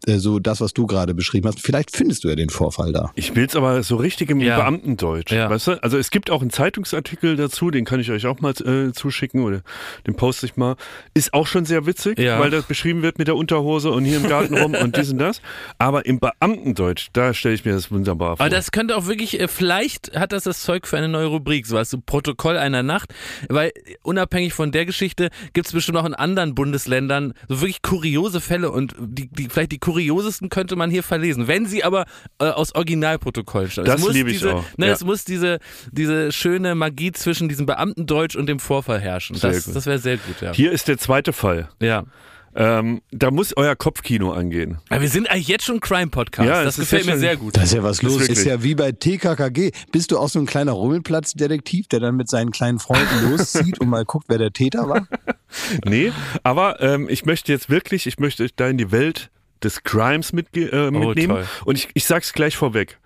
Äh, 0.06 0.16
so 0.16 0.38
das, 0.38 0.62
was 0.62 0.72
du 0.72 0.86
gerade 0.86 1.12
beschrieben 1.14 1.46
hast. 1.46 1.60
Vielleicht 1.60 1.94
findest 1.94 2.24
du 2.24 2.28
ja 2.28 2.34
den 2.34 2.48
Vorfall 2.48 2.90
da. 2.90 3.12
Ich 3.16 3.36
will's 3.36 3.54
aber 3.54 3.82
so 3.82 3.96
richtig 3.96 4.30
im 4.30 4.40
Ja. 4.40 4.56
Beamtendeutsch. 4.56 5.30
Ja. 5.30 5.50
Weißt 5.50 5.66
du? 5.66 5.82
Also 5.82 5.98
es 5.98 6.10
gibt 6.10 6.30
auch 6.30 6.40
einen 6.40 6.48
Zeitungsartikel 6.50 7.36
dazu, 7.36 7.70
den 7.70 7.84
kann 7.84 8.00
ich 8.00 8.10
euch 8.10 8.26
auch 8.26 8.40
mal 8.40 8.52
äh, 8.52 8.92
zuschicken 8.92 9.42
oder 9.44 9.60
den 10.06 10.14
poste 10.16 10.46
ich 10.46 10.56
mal. 10.56 10.76
Ist 11.12 11.34
auch 11.34 11.46
schon 11.46 11.66
sehr 11.66 11.84
witzig, 11.84 12.18
Ja. 12.18 12.40
weil 12.40 12.48
das 12.50 12.64
beschrieben 12.64 13.02
wird 13.02 13.18
mit 13.18 13.28
der 13.28 13.36
Unterhose 13.36 13.90
und 13.90 14.06
hier 14.06 14.16
im 14.16 14.26
Garten 14.28 14.56
rum 14.56 14.74
und 14.74 14.96
dies 14.96 15.12
und 15.12 15.18
das. 15.18 15.42
Aber 15.76 16.06
im 16.06 16.18
Beamtendeutsch, 16.18 17.08
da 17.12 17.34
stelle 17.34 17.54
ich 17.56 17.66
mir 17.66 17.72
das 17.72 17.90
wunderbar 17.90 18.38
vor. 18.38 18.46
Aber 18.46 18.48
das 18.54 18.72
könnte 18.72 18.96
auch 18.96 19.06
wirklich, 19.06 19.38
äh, 19.38 19.48
vielleicht 19.48 20.16
hat 20.18 20.32
das 20.32 20.44
das 20.44 20.62
Zeug 20.62 20.86
für 20.86 20.96
eine 20.96 21.08
neue 21.08 21.26
Rubrik, 21.26 21.66
so 21.66 21.76
was, 21.76 21.90
so 21.90 21.98
Protokoll 22.00 22.56
einer 22.56 22.82
Nacht, 22.82 23.12
weil 23.50 23.70
unabhängig 24.02 24.54
von 24.54 24.72
der 24.72 24.86
Geschichte 24.86 25.28
gibt 25.52 25.66
es 25.66 25.74
bestimmt 25.74 25.98
auch 25.98 26.06
in 26.06 26.14
anderen 26.14 26.54
Bundesländern 26.54 27.34
so 27.50 27.60
wirklich 27.60 27.82
kuriose 27.82 28.40
Fälle 28.40 28.70
und 28.70 28.94
die, 29.00 29.26
die 29.28 29.48
vielleicht 29.48 29.72
die 29.72 29.78
kuriosesten 29.80 30.50
könnte 30.50 30.76
man 30.76 30.88
hier 30.88 31.02
verlesen, 31.02 31.48
wenn 31.48 31.66
sie 31.66 31.82
aber 31.82 32.06
äh, 32.38 32.44
aus 32.44 32.72
Originalprotokollen 32.76 33.68
stammen. 33.70 33.86
Das 33.86 33.96
Es 34.00 34.06
muss 34.06 34.14
liebe 34.14 34.30
ich 34.30 34.36
diese, 34.38 34.54
auch, 34.54 34.64
Ne, 34.76 34.86
ja. 34.86 34.92
Es 34.92 35.02
muss 35.02 35.24
diese, 35.24 35.58
diese 35.90 36.30
schöne 36.30 36.76
Magie 36.76 37.10
zwischen 37.10 37.48
diesem 37.48 37.66
Beamtendeutsch 37.66 38.36
und 38.36 38.46
dem 38.46 38.60
Vorfall 38.60 39.00
herrschen. 39.00 39.34
Sehr 39.34 39.50
Das, 39.50 39.64
das 39.64 39.86
wäre 39.86 39.98
sehr 39.98 40.16
gut, 40.18 40.40
ja. 40.40 40.52
Hier 40.52 40.70
ist 40.70 40.86
der 40.86 40.96
zweite 40.98 41.32
Fall. 41.32 41.68
ja. 41.80 42.04
Ähm, 42.52 43.00
da 43.12 43.30
muss 43.30 43.56
euer 43.56 43.76
Kopfkino 43.76 44.32
angehen. 44.32 44.78
Aber 44.88 45.02
wir 45.02 45.08
sind 45.08 45.30
eigentlich 45.30 45.46
jetzt 45.46 45.64
schon 45.64 45.78
Crime-Podcast. 45.78 46.48
Ja, 46.48 46.64
das 46.64 46.78
ist 46.78 46.90
gefällt 46.90 47.06
mir 47.06 47.16
sehr 47.16 47.36
gut. 47.36 47.56
Da 47.56 47.62
ist 47.62 47.72
ja 47.72 47.84
was 47.84 48.02
los. 48.02 48.22
Ist, 48.22 48.28
wirklich- 48.30 48.44
ja 48.44 48.60
wie 48.64 48.74
bei 48.74 48.90
TKKG. 48.90 49.70
Bist 49.92 50.10
du 50.10 50.18
auch 50.18 50.28
so 50.28 50.40
ein 50.40 50.46
kleiner 50.46 50.72
Rummelplatzdetektiv, 50.72 51.86
der 51.86 52.00
dann 52.00 52.16
mit 52.16 52.28
seinen 52.28 52.50
kleinen 52.50 52.80
Freunden 52.80 53.30
loszieht 53.30 53.80
und 53.80 53.88
mal 53.88 54.04
guckt, 54.04 54.24
wer 54.28 54.38
der 54.38 54.52
Täter 54.52 54.88
war? 54.88 55.06
Nee, 55.84 56.12
aber 56.42 56.80
ähm, 56.80 57.08
ich 57.08 57.24
möchte 57.24 57.52
jetzt 57.52 57.70
wirklich, 57.70 58.06
ich 58.06 58.18
möchte 58.18 58.44
euch 58.44 58.54
da 58.54 58.68
in 58.68 58.78
die 58.78 58.92
Welt 58.92 59.30
des 59.62 59.82
Crimes 59.82 60.32
mitge 60.32 60.70
äh, 60.72 60.90
mitnehmen. 60.90 61.34
toll. 61.36 61.46
Und 61.64 61.76
ich, 61.76 61.88
ich 61.94 62.04
sag's 62.04 62.32
gleich 62.32 62.56
vorweg. 62.56 62.98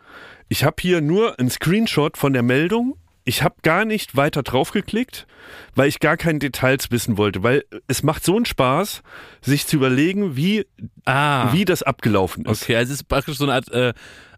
Ich 0.48 0.64
habe 0.64 0.76
hier 0.80 1.00
nur 1.00 1.38
einen 1.38 1.50
Screenshot 1.50 2.16
von 2.16 2.32
der 2.32 2.42
Meldung. 2.42 2.96
Ich 3.24 3.42
habe 3.42 3.54
gar 3.62 3.86
nicht 3.86 4.16
weiter 4.16 4.42
draufgeklickt, 4.42 5.26
weil 5.74 5.88
ich 5.88 5.98
gar 5.98 6.18
keine 6.18 6.38
Details 6.38 6.90
wissen 6.90 7.16
wollte, 7.16 7.42
weil 7.42 7.64
es 7.88 8.02
macht 8.02 8.22
so 8.24 8.36
einen 8.36 8.44
Spaß, 8.44 9.02
sich 9.40 9.66
zu 9.66 9.76
überlegen, 9.76 10.36
wie, 10.36 10.66
Ah. 11.06 11.50
wie 11.52 11.64
das 11.64 11.82
abgelaufen 11.82 12.44
ist. 12.44 12.62
Okay, 12.62 12.76
also 12.76 12.92
es 12.92 13.00
ist 13.00 13.08
praktisch 13.08 13.38
so 13.38 13.44
eine 13.44 13.54
Art 13.54 13.72
äh, 13.72 13.94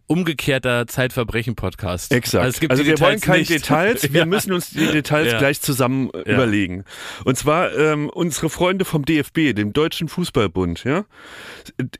umgekehrter 0.07 0.87
Zeitverbrechen-Podcast. 0.87 2.11
Exakt. 2.13 2.43
Also, 2.43 2.67
also 2.69 2.85
wir 2.85 2.99
wollen 2.99 3.15
Details 3.19 3.21
keine 3.21 3.37
nicht. 3.39 3.49
Details, 3.51 4.03
wir 4.13 4.19
Ja. 4.21 4.25
müssen 4.25 4.53
uns 4.53 4.69
die 4.71 4.87
Details 4.87 5.33
Ja. 5.33 5.37
gleich 5.39 5.61
zusammen 5.61 6.09
äh, 6.13 6.17
Ja. 6.29 6.35
überlegen. 6.35 6.85
Und 7.25 7.37
zwar 7.37 7.75
ähm, 7.77 8.09
unsere 8.09 8.49
Freunde 8.49 8.85
vom 8.85 9.05
DFB, 9.05 9.53
dem 9.53 9.73
Deutschen 9.73 10.07
Fußballbund, 10.07 10.83
ja. 10.85 11.05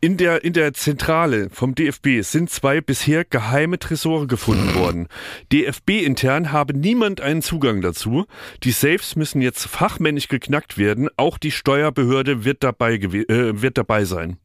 In 0.01 0.17
der, 0.17 0.43
in 0.43 0.53
der 0.53 0.73
Zentrale 0.73 1.49
vom 1.51 1.75
DFB 1.75 2.21
sind 2.21 2.49
zwei 2.49 2.79
bisher 2.81 3.25
geheime 3.25 3.77
Tresore 3.79 4.25
gefunden 4.27 4.73
worden. 4.75 5.07
DFB-intern 5.51 6.51
habe 6.51 6.73
niemand 6.73 7.21
einen 7.21 7.41
Zugang 7.41 7.81
dazu. 7.81 8.25
Die 8.63 8.71
Safes 8.71 9.15
müssen 9.15 9.41
jetzt 9.41 9.65
fachmännisch 9.67 10.29
geknackt 10.29 10.77
werden. 10.77 11.09
Auch 11.17 11.37
die 11.37 11.51
Steuerbehörde 11.51 12.45
wird 12.45 12.63
dabei, 12.63 12.93
äh, 12.95 13.61
wird 13.61 13.77
dabei 13.77 14.05
sein. 14.05 14.37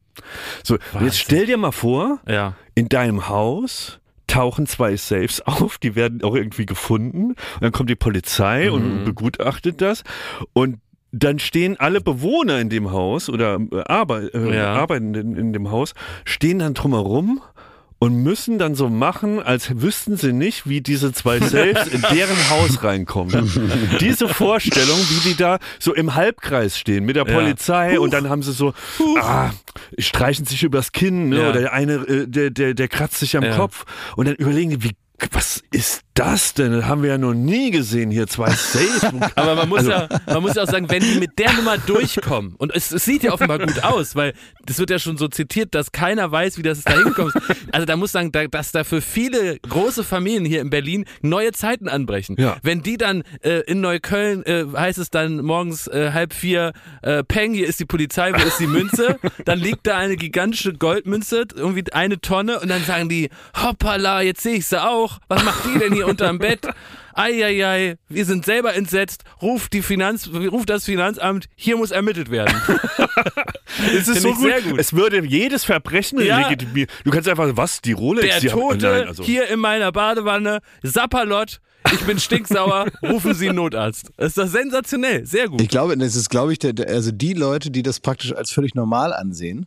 So, 0.63 0.77
jetzt 1.01 1.19
stell 1.19 1.45
dir 1.45 1.57
mal 1.57 1.71
vor, 1.71 2.19
Ja. 2.27 2.53
in 2.75 2.89
deinem 2.89 3.27
Haus 3.29 3.99
tauchen 4.27 4.65
zwei 4.67 4.95
Safes 4.95 5.41
auf, 5.45 5.77
die 5.77 5.95
werden 5.95 6.23
auch 6.23 6.35
irgendwie 6.35 6.65
gefunden. 6.65 7.31
Und 7.31 7.37
dann 7.61 7.71
kommt 7.71 7.89
die 7.89 7.95
Polizei 7.95 8.67
Mhm. 8.69 8.73
und 8.73 9.03
begutachtet 9.05 9.81
das. 9.81 10.03
Und 10.53 10.77
dann 11.15 11.37
stehen 11.37 11.79
alle 11.79 12.01
Bewohner 12.01 12.59
in 12.59 12.69
dem 12.69 12.91
Haus 12.91 13.29
oder 13.29 13.59
äh, 13.71 13.83
Arbe 13.85 14.31
äh, 14.33 14.55
Ja. 14.57 14.73
arbeiten 14.73 15.13
in, 15.13 15.35
in 15.35 15.53
dem 15.53 15.69
Haus, 15.69 15.93
stehen 16.25 16.57
dann 16.57 16.73
drumherum 16.73 17.39
und 18.03 18.15
müssen 18.21 18.57
dann 18.59 18.75
so 18.75 18.89
machen, 18.89 19.41
als 19.41 19.81
wüssten 19.81 20.17
sie 20.17 20.33
nicht, 20.33 20.67
wie 20.67 20.81
diese 20.81 21.13
zwei 21.13 21.39
Safes 21.39 21.87
in 21.87 22.01
deren 22.01 22.49
Haus 22.49 22.83
reinkommen. 22.83 23.49
Diese 24.01 24.27
Vorstellung, 24.27 24.97
wie 25.09 25.29
die 25.29 25.37
da 25.37 25.57
so 25.79 25.93
im 25.93 26.13
Halbkreis 26.13 26.77
stehen 26.77 27.05
mit 27.05 27.15
der 27.15 27.25
Ja. 27.25 27.33
Polizei 27.33 27.97
und 27.97 28.11
dann 28.13 28.27
haben 28.27 28.43
sie 28.43 28.51
so, 28.51 28.73
ah, 29.21 29.51
streichen 29.97 30.45
sich 30.45 30.63
übers 30.63 30.91
Kinn 30.91 31.29
ne? 31.29 31.37
Ja. 31.43 31.49
oder 31.51 31.61
der 31.61 31.71
eine, 31.71 31.93
äh, 31.93 32.27
der, 32.27 32.49
der, 32.49 32.73
der 32.73 32.89
kratzt 32.89 33.19
sich 33.19 33.37
am 33.37 33.43
Ja. 33.43 33.55
Kopf 33.55 33.85
und 34.17 34.27
dann 34.27 34.35
überlegen 34.35 34.71
die, 34.71 34.83
wie, 34.83 34.91
was 35.31 35.63
ist 35.71 36.01
das 36.15 36.53
denn? 36.53 36.73
Das 36.73 36.85
haben 36.85 37.01
wir 37.01 37.11
ja 37.11 37.17
noch 37.17 37.33
nie 37.33 37.71
gesehen 37.71 38.11
hier, 38.11 38.27
zwei 38.27 38.49
Safes. 38.49 39.03
Aber 39.35 39.55
man 39.55 39.69
muss, 39.69 39.79
Also- 39.79 39.91
ja, 39.91 40.09
man 40.27 40.41
muss 40.41 40.55
ja 40.55 40.63
auch 40.63 40.67
sagen, 40.69 40.89
wenn 40.89 41.01
die 41.01 41.15
mit 41.19 41.39
der 41.39 41.53
Nummer 41.53 41.77
durchkommen, 41.77 42.55
und 42.57 42.75
es, 42.75 42.91
es 42.91 43.05
sieht 43.05 43.23
ja 43.23 43.31
offenbar 43.31 43.59
gut 43.59 43.83
aus, 43.83 44.15
weil 44.15 44.33
das 44.65 44.79
wird 44.79 44.89
ja 44.89 44.99
schon 44.99 45.17
so 45.17 45.27
zitiert, 45.27 45.73
dass 45.75 45.91
keiner 45.91 46.31
weiß, 46.31 46.57
wie 46.57 46.61
das 46.63 46.83
da 46.83 46.93
hinkommt. 46.93 47.33
Also 47.71 47.85
da 47.85 47.95
muss 47.95 48.11
sagen, 48.11 48.31
da, 48.31 48.45
dass 48.47 48.71
da 48.71 48.83
für 48.83 49.01
viele 49.01 49.59
große 49.59 50.03
Familien 50.03 50.45
hier 50.45 50.61
in 50.61 50.69
Berlin 50.69 51.05
neue 51.21 51.51
Zeiten 51.51 51.87
anbrechen. 51.87 52.35
Ja. 52.37 52.57
Wenn 52.61 52.83
die 52.83 52.97
dann 52.97 53.23
äh, 53.41 53.61
in 53.61 53.81
Neukölln 53.81 54.43
äh, 54.45 54.65
heißt 54.75 54.99
es 54.99 55.09
dann 55.09 55.37
morgens 55.41 55.87
äh, 55.87 56.11
halb 56.13 56.33
vier, 56.33 56.73
äh, 57.01 57.23
Peng, 57.23 57.53
hier 57.53 57.67
ist 57.67 57.79
die 57.79 57.85
Polizei, 57.85 58.33
wo 58.33 58.45
ist 58.45 58.59
die 58.59 58.67
Münze? 58.67 59.17
Dann 59.45 59.59
liegt 59.59 59.87
da 59.87 59.97
eine 59.97 60.17
gigantische 60.17 60.73
Goldmünze, 60.73 61.45
irgendwie 61.55 61.91
eine 61.93 62.19
Tonne, 62.19 62.59
und 62.59 62.67
dann 62.69 62.83
sagen 62.83 63.09
die, 63.09 63.29
hoppala, 63.61 64.21
jetzt 64.21 64.41
sehe 64.43 64.55
ich 64.55 64.67
sie 64.67 64.81
auch. 64.83 65.02
Was 65.27 65.43
macht 65.43 65.65
die 65.65 65.79
denn 65.79 65.93
hier 65.93 66.07
unterm 66.07 66.39
Bett? 66.39 66.67
Eieiei, 67.15 67.97
wir 68.09 68.25
sind 68.25 68.43
selber 68.43 68.73
entsetzt, 68.73 69.23
ruft, 69.41 69.73
die 69.73 69.81
Finanz, 69.83 70.29
ruft 70.33 70.69
das 70.69 70.85
Finanzamt, 70.85 71.45
hier 71.55 71.77
muss 71.77 71.91
ermittelt 71.91 72.31
werden. 72.31 72.55
Es 73.95 74.07
ist 74.07 74.21
so 74.21 74.33
gut. 74.33 74.41
sehr 74.43 74.61
gut. 74.61 74.79
Es 74.79 74.93
würde 74.93 75.25
jedes 75.25 75.63
Verbrechen 75.65 76.19
Ja. 76.21 76.39
legitimieren. 76.47 76.89
Du 77.03 77.11
kannst 77.11 77.27
einfach, 77.27 77.49
was, 77.55 77.81
die 77.81 77.91
Rolex? 77.93 78.27
Der 78.27 78.39
die 78.39 78.51
haben- 78.51 78.59
Tote 78.59 78.85
Nein, 78.87 79.07
also. 79.07 79.23
hier 79.23 79.47
in 79.47 79.59
meiner 79.59 79.91
Badewanne, 79.91 80.59
Sapperlot, 80.83 81.59
ich 81.91 81.99
bin 82.01 82.19
stinksauer, 82.19 82.85
rufen 83.01 83.33
Sie 83.33 83.49
einen 83.49 83.57
Notarzt. 83.57 84.11
Das 84.15 84.27
ist 84.29 84.37
doch 84.37 84.47
sensationell, 84.47 85.25
sehr 85.25 85.47
gut. 85.49 85.59
Ich 85.61 85.69
glaube, 85.69 85.97
das 85.97 86.15
ist, 86.15 86.29
glaube 86.29 86.53
ich, 86.53 86.59
der, 86.59 86.73
der, 86.73 86.87
also 86.89 87.11
die 87.11 87.33
Leute, 87.33 87.71
die 87.71 87.81
das 87.81 87.99
praktisch 87.99 88.33
als 88.33 88.51
völlig 88.51 88.75
normal 88.75 89.11
ansehen, 89.11 89.65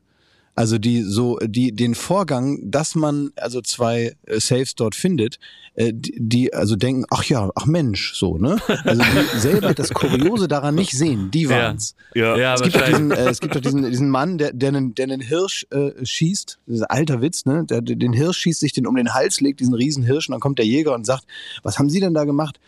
also 0.56 0.78
die 0.78 1.02
so, 1.02 1.38
die 1.44 1.72
den 1.72 1.94
Vorgang, 1.94 2.58
dass 2.64 2.94
man 2.94 3.30
also 3.36 3.60
zwei 3.60 4.16
äh, 4.26 4.40
Saves 4.40 4.74
dort 4.74 4.94
findet, 4.94 5.38
äh, 5.74 5.92
die, 5.94 6.54
also 6.54 6.76
denken, 6.76 7.04
ach 7.10 7.24
ja, 7.24 7.50
ach 7.54 7.66
Mensch, 7.66 8.14
so 8.14 8.38
ne, 8.38 8.56
also 8.84 9.02
die 9.02 9.38
selber 9.38 9.74
das 9.74 9.90
Kuriose 9.90 10.48
daran 10.48 10.74
nicht 10.74 10.92
sehen, 10.92 11.30
die 11.30 11.50
waren's. 11.50 11.94
Ja. 12.14 12.38
ja, 12.38 12.54
Es 12.54 12.62
gibt, 12.62 12.74
doch 12.74 12.86
diesen, 12.86 13.10
äh, 13.10 13.28
es 13.28 13.40
gibt 13.40 13.54
doch 13.54 13.60
diesen, 13.60 13.88
diesen 13.88 14.08
Mann, 14.08 14.38
der, 14.38 14.54
der, 14.54 14.70
einen, 14.70 14.94
der 14.94 15.04
einen 15.04 15.20
Hirsch 15.20 15.66
äh, 15.70 16.04
schießt, 16.04 16.58
dieser 16.66 16.90
alter 16.90 17.20
Witz, 17.20 17.44
ne? 17.44 17.66
Der, 17.68 17.82
der 17.82 17.96
den 17.96 18.14
Hirsch 18.14 18.38
schießt, 18.38 18.60
sich 18.60 18.72
den 18.72 18.86
um 18.86 18.96
den 18.96 19.12
Hals 19.12 19.42
legt, 19.42 19.60
diesen 19.60 19.74
riesen 19.74 20.02
Hirsch, 20.02 20.28
und 20.28 20.32
dann 20.32 20.40
kommt 20.40 20.58
der 20.58 20.66
Jäger 20.66 20.94
und 20.94 21.04
sagt, 21.04 21.26
was 21.62 21.78
haben 21.78 21.90
Sie 21.90 22.00
denn 22.00 22.14
da 22.14 22.24
gemacht? 22.24 22.58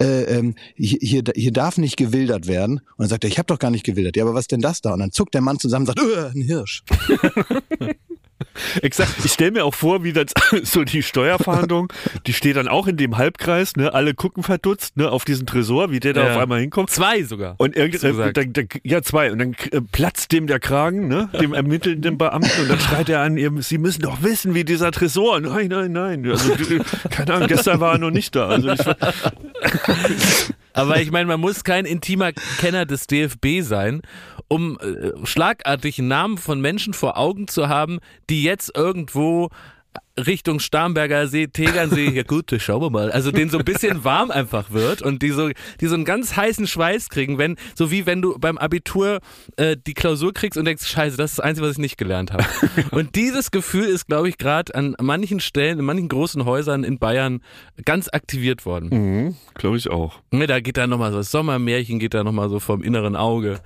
Äh, 0.00 0.22
ähm, 0.24 0.54
hier, 0.76 1.22
hier, 1.34 1.52
darf 1.52 1.76
nicht 1.76 1.96
gewildert 1.96 2.46
werden. 2.46 2.78
Und 2.78 2.98
dann 2.98 3.08
sagt 3.08 3.24
er, 3.24 3.30
ich 3.30 3.38
habe 3.38 3.46
doch 3.46 3.58
gar 3.58 3.70
nicht 3.70 3.84
gewildert. 3.84 4.16
Ja, 4.16 4.24
aber 4.24 4.34
was 4.34 4.46
denn 4.46 4.60
das 4.60 4.80
da? 4.80 4.92
Und 4.92 5.00
dann 5.00 5.10
zuckt 5.10 5.34
der 5.34 5.40
Mann 5.40 5.58
zusammen 5.58 5.88
und 5.88 5.96
sagt, 5.96 6.00
äh, 6.00 6.38
ein 6.38 6.42
Hirsch. 6.42 6.84
Exakt. 8.82 9.12
Ich 9.24 9.32
stelle 9.32 9.50
mir 9.52 9.64
auch 9.64 9.74
vor, 9.74 10.04
wie 10.04 10.12
das 10.12 10.26
so 10.62 10.84
die 10.84 11.02
Steuerfahndung, 11.02 11.92
die 12.26 12.32
steht 12.32 12.56
dann 12.56 12.68
auch 12.68 12.86
in 12.86 12.96
dem 12.96 13.16
Halbkreis, 13.18 13.76
ne? 13.76 13.92
Alle 13.94 14.14
gucken 14.14 14.42
verdutzt, 14.42 14.96
ne, 14.96 15.10
auf 15.10 15.24
diesen 15.24 15.46
Tresor, 15.46 15.90
wie 15.90 16.00
der 16.00 16.12
da 16.12 16.24
Ja. 16.26 16.32
auf 16.34 16.38
einmal 16.42 16.60
hinkommt. 16.60 16.90
Zwei 16.90 17.22
sogar. 17.24 17.54
Und 17.58 17.76
irgendwann, 17.76 18.10
gesagt. 18.16 18.36
dann, 18.36 18.52
dann, 18.52 18.68
ja, 18.84 19.02
zwei. 19.02 19.32
Und 19.32 19.38
dann 19.38 19.56
äh, 19.72 19.80
platzt 19.80 20.32
dem 20.32 20.46
der 20.46 20.60
Kragen, 20.60 21.08
ne, 21.08 21.28
dem 21.40 21.52
ermittelnden 21.54 22.18
Beamten. 22.18 22.62
Und 22.62 22.70
dann 22.70 22.80
schreit 22.80 23.08
er 23.08 23.20
an, 23.20 23.36
ihr, 23.36 23.50
Sie 23.60 23.78
müssen 23.78 24.02
doch 24.02 24.22
wissen, 24.22 24.54
wie 24.54 24.64
dieser 24.64 24.90
Tresor. 24.92 25.40
Nein, 25.40 25.68
nein, 25.68 25.92
nein. 25.92 26.26
Also, 26.28 26.54
die- 26.54 26.80
keine 27.10 27.34
Ahnung, 27.34 27.48
gestern 27.48 27.80
war 27.80 27.92
er 27.92 27.98
noch 27.98 28.10
nicht 28.10 28.34
da. 28.36 28.48
Also, 28.48 28.70
ich, 28.70 28.80
Aber 30.72 31.00
ich 31.00 31.10
meine, 31.10 31.26
man 31.26 31.40
muss 31.40 31.64
kein 31.64 31.84
intimer 31.84 32.32
Kenner 32.60 32.86
des 32.86 33.06
DFB 33.06 33.62
sein, 33.62 34.02
um 34.48 34.78
äh, 34.80 35.12
schlagartig 35.24 35.98
Namen 35.98 36.38
von 36.38 36.60
Menschen 36.60 36.94
vor 36.94 37.16
Augen 37.18 37.48
zu 37.48 37.68
haben, 37.68 37.98
die 38.28 38.42
jetzt 38.42 38.76
irgendwo 38.76 39.50
Richtung 40.18 40.58
Starnberger 40.58 41.28
See, 41.28 41.46
Tegernsee, 41.46 42.10
ja 42.14 42.22
gut, 42.24 42.54
schauen 42.58 42.82
wir 42.82 42.90
mal. 42.90 43.12
Also 43.12 43.30
denen 43.30 43.50
so 43.50 43.58
ein 43.58 43.64
bisschen 43.64 44.04
warm 44.04 44.30
einfach 44.30 44.70
wird 44.70 45.00
und 45.00 45.22
die 45.22 45.30
so, 45.30 45.50
die 45.80 45.86
so 45.86 45.94
einen 45.94 46.04
ganz 46.04 46.36
heißen 46.36 46.66
Schweiß 46.66 47.08
kriegen, 47.08 47.38
wenn, 47.38 47.56
so 47.74 47.90
wie 47.90 48.04
wenn 48.04 48.20
du 48.20 48.36
beim 48.38 48.58
Abitur 48.58 49.20
äh, 49.56 49.76
die 49.86 49.94
Klausur 49.94 50.34
kriegst 50.34 50.58
und 50.58 50.64
denkst, 50.64 50.86
scheiße, 50.86 51.16
das 51.16 51.32
ist 51.32 51.38
das 51.38 51.44
Einzige, 51.44 51.66
was 51.66 51.74
ich 51.74 51.78
nicht 51.78 51.98
gelernt 51.98 52.32
habe. 52.32 52.44
Und 52.90 53.14
dieses 53.14 53.50
Gefühl 53.50 53.84
ist, 53.84 54.06
glaube 54.06 54.28
ich, 54.28 54.38
gerade 54.38 54.74
an 54.74 54.96
manchen 55.00 55.40
Stellen, 55.40 55.78
in 55.78 55.84
manchen 55.84 56.08
großen 56.08 56.44
Häusern 56.44 56.84
in 56.84 56.98
Bayern 56.98 57.40
ganz 57.84 58.08
aktiviert 58.12 58.66
worden. 58.66 58.88
mhm, 58.90 59.36
glaube 59.54 59.76
ich 59.76 59.90
auch. 59.90 60.20
Ne, 60.30 60.46
da 60.46 60.60
geht 60.60 60.76
da 60.76 60.86
nochmal 60.86 61.12
so 61.12 61.18
das 61.18 61.30
Sommermärchen 61.30 61.98
geht 61.98 62.14
da 62.14 62.24
nochmal 62.24 62.48
so 62.48 62.60
vom 62.60 62.82
inneren 62.82 63.14
Auge. 63.14 63.60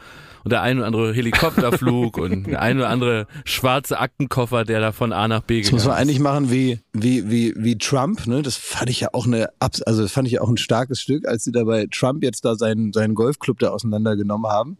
Und 0.45 0.51
der 0.53 0.63
ein 0.63 0.79
oder 0.79 0.87
andere 0.87 1.13
Helikopterflug 1.15 2.19
und 2.19 2.47
der 2.49 2.61
ein 2.63 2.79
oder 2.79 2.89
andere 2.89 3.27
schwarze 3.45 3.99
Aktenkoffer, 3.99 4.65
der 4.65 4.81
da 4.81 4.93
von 4.93 5.13
A 5.13 5.29
nach 5.29 5.43
B 5.43 5.61
Das 5.63 5.73
muss 5.73 5.85
man 5.87 5.95
eigentlich 5.97 6.19
machen 6.21 6.51
wie, 6.51 6.81
wie, 6.93 7.31
wie, 7.31 7.55
wie 7.57 7.79
Trump, 7.79 8.27
ne? 8.27 8.43
Das 8.43 8.57
fand 8.57 8.91
ich 8.91 9.01
ja 9.01 9.09
auch 9.13 9.27
eine, 9.27 9.51
also 9.61 10.03
das 10.03 10.11
fand 10.13 10.27
ich 10.27 10.35
ja 10.35 10.41
auch 10.41 10.49
ein 10.49 10.57
starkes 10.57 11.01
Stück, 11.01 11.27
als 11.29 11.45
sie 11.45 11.53
da 11.53 11.65
bei 11.65 11.87
Trump 11.91 12.23
jetzt 12.25 12.45
da 12.45 12.57
seinen, 12.57 12.93
seinen 12.93 13.15
Golfclub 13.15 13.59
da 13.59 13.69
auseinandergenommen 13.71 14.51
haben, 14.51 14.79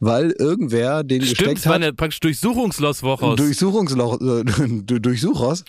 weil 0.00 0.30
irgendwer 0.32 1.02
den 1.04 1.22
Stimmt, 1.22 1.38
gesteckt 1.38 1.58
es 1.60 1.66
war 1.66 1.74
hat. 1.74 1.82
eine 1.82 1.92
praktisch 1.92 2.20
Durchsuchungsloch 2.20 3.02
aus. 3.22 3.36
Durchsuchungsloch, 3.36 4.20
äh, 4.20 4.44
du- 4.84 5.00
Durchsuchers. 5.00 5.64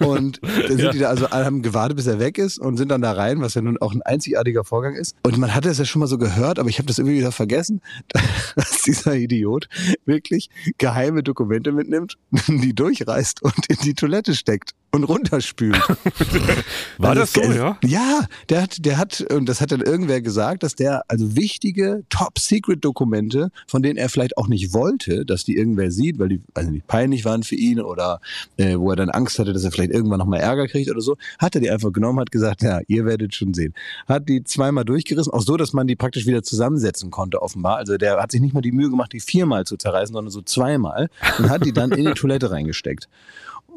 Und 0.00 0.40
dann 0.42 0.68
sind 0.68 0.78
Ja. 0.80 0.90
die 0.92 0.98
da 0.98 1.08
also 1.08 1.26
alle 1.26 1.44
haben 1.44 1.62
gewartet, 1.62 1.96
bis 1.96 2.06
er 2.06 2.18
weg 2.18 2.38
ist 2.38 2.58
und 2.58 2.76
sind 2.76 2.90
dann 2.90 3.02
da 3.02 3.12
rein, 3.12 3.40
was 3.40 3.54
ja 3.54 3.60
nun 3.62 3.78
auch 3.78 3.92
ein 3.94 4.02
einzigartiger 4.02 4.64
Vorgang 4.64 4.94
ist. 4.94 5.14
Und 5.22 5.38
man 5.38 5.54
hatte 5.54 5.68
es 5.68 5.78
ja 5.78 5.84
schon 5.84 6.00
mal 6.00 6.06
so 6.06 6.18
gehört, 6.18 6.58
aber 6.58 6.68
ich 6.68 6.78
habe 6.78 6.86
das 6.86 6.98
irgendwie 6.98 7.18
wieder 7.18 7.32
vergessen, 7.32 7.80
dass 8.56 8.77
dieser 8.82 9.14
Idiot 9.14 9.68
wirklich 10.04 10.50
geheime 10.78 11.22
Dokumente 11.22 11.72
mitnimmt, 11.72 12.16
die 12.48 12.74
durchreißt 12.74 13.42
und 13.42 13.66
in 13.68 13.76
die 13.84 13.94
Toilette 13.94 14.34
steckt 14.34 14.74
und 14.90 15.04
runterspült. 15.04 15.76
War 16.98 17.10
Also 17.10 17.20
das 17.20 17.32
so, 17.32 17.40
es- 17.42 17.56
ja? 17.56 17.78
Ja, 17.84 18.24
der 18.48 18.62
hat, 18.62 18.84
der 18.84 18.96
hat, 18.98 19.20
und 19.32 19.46
das 19.48 19.60
hat 19.60 19.70
dann 19.72 19.80
irgendwer 19.80 20.20
gesagt, 20.22 20.62
dass 20.62 20.74
der 20.74 21.02
also 21.08 21.36
wichtige 21.36 22.04
Top-Secret-Dokumente, 22.08 23.50
von 23.66 23.82
denen 23.82 23.96
er 23.98 24.08
vielleicht 24.08 24.36
auch 24.36 24.48
nicht 24.48 24.72
wollte, 24.72 25.24
dass 25.24 25.44
die 25.44 25.56
irgendwer 25.56 25.90
sieht, 25.90 26.18
weil 26.18 26.28
die 26.28 26.40
also 26.54 26.70
nicht 26.70 26.86
peinlich 26.86 27.24
waren 27.24 27.42
für 27.42 27.54
ihn 27.54 27.80
oder 27.80 28.20
äh, 28.56 28.76
wo 28.76 28.90
er 28.90 28.96
dann 28.96 29.10
Angst 29.10 29.38
hatte, 29.38 29.52
dass 29.52 29.64
er 29.64 29.72
vielleicht 29.72 29.90
irgendwann 29.92 30.18
nochmal 30.18 30.40
Ärger 30.40 30.66
kriegt 30.68 30.90
oder 30.90 31.00
so, 31.00 31.16
hat 31.38 31.54
er 31.54 31.60
die 31.60 31.70
einfach 31.70 31.92
genommen, 31.92 32.20
hat 32.20 32.30
gesagt, 32.30 32.62
ja, 32.62 32.80
ihr 32.88 33.04
werdet 33.04 33.34
schon 33.34 33.54
sehen. 33.54 33.74
Hat 34.06 34.28
die 34.28 34.42
zweimal 34.44 34.84
durchgerissen, 34.84 35.32
auch 35.32 35.42
so, 35.42 35.56
dass 35.56 35.72
man 35.72 35.86
die 35.86 35.96
praktisch 35.96 36.26
wieder 36.26 36.42
zusammensetzen 36.42 37.10
konnte, 37.10 37.42
offenbar. 37.42 37.76
Also 37.76 37.96
der 37.98 38.18
hat 38.20 38.32
sich 38.32 38.40
nicht 38.40 38.54
mal 38.54 38.60
die 38.62 38.72
Mühe 38.72 38.90
gemacht, 38.90 39.12
die 39.12 39.20
viermal 39.20 39.64
zu 39.64 39.76
zerreißen, 39.76 40.12
sondern 40.14 40.30
so 40.32 40.42
zweimal 40.42 41.08
und 41.38 41.50
hat 41.50 41.64
die 41.64 41.72
dann 41.72 41.92
in 41.92 42.06
die 42.06 42.12
Toilette 42.14 42.50
reingesteckt. 42.50 43.08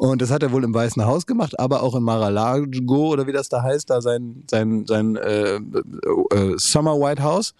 Und 0.01 0.19
das 0.19 0.31
hat 0.31 0.41
er 0.41 0.51
wohl 0.51 0.63
im 0.63 0.73
Weißen 0.73 1.05
Haus 1.05 1.27
gemacht, 1.27 1.59
aber 1.59 1.83
auch 1.83 1.93
in 1.93 2.01
Mar-a-Lago 2.01 3.09
oder 3.09 3.27
wie 3.27 3.33
das 3.33 3.49
da 3.49 3.61
heißt, 3.61 3.87
da 3.87 4.01
sein, 4.01 4.43
sein, 4.49 4.87
sein 4.87 5.15
äh, 5.15 5.57
äh, 5.57 6.55
Summer 6.57 6.99
White 6.99 7.21
House. 7.21 7.53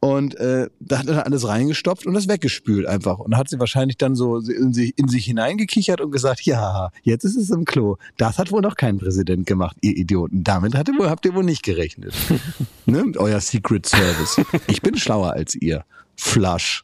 Und 0.00 0.34
äh, 0.36 0.70
da 0.80 1.00
hat 1.00 1.08
er 1.08 1.26
alles 1.26 1.46
reingestopft 1.46 2.06
und 2.06 2.14
das 2.14 2.26
weggespült 2.26 2.86
einfach. 2.86 3.18
Und 3.18 3.36
hat 3.36 3.50
sie 3.50 3.58
wahrscheinlich 3.58 3.98
dann 3.98 4.14
so 4.14 4.38
in 4.38 4.72
sich, 4.72 4.94
in 4.96 5.08
sich 5.08 5.26
hineingekichert 5.26 6.00
und 6.00 6.10
gesagt, 6.10 6.40
ja, 6.46 6.88
jetzt 7.02 7.24
ist 7.24 7.36
es 7.36 7.50
im 7.50 7.66
Klo. 7.66 7.96
Das 8.16 8.38
hat 8.38 8.50
wohl 8.50 8.62
noch 8.62 8.76
kein 8.76 8.96
Präsident 8.96 9.46
gemacht, 9.46 9.76
ihr 9.82 9.94
Idioten. 9.94 10.42
Damit 10.42 10.74
hat 10.74 10.88
ihr 10.88 10.98
wohl, 10.98 11.10
habt 11.10 11.26
ihr 11.26 11.34
wohl 11.34 11.44
nicht 11.44 11.64
gerechnet. 11.64 12.14
ne? 12.86 13.12
Euer 13.18 13.40
Secret 13.40 13.84
Service. 13.84 14.40
Ich 14.68 14.80
bin 14.80 14.96
schlauer 14.96 15.34
als 15.34 15.54
ihr. 15.54 15.84
Flush. 16.16 16.82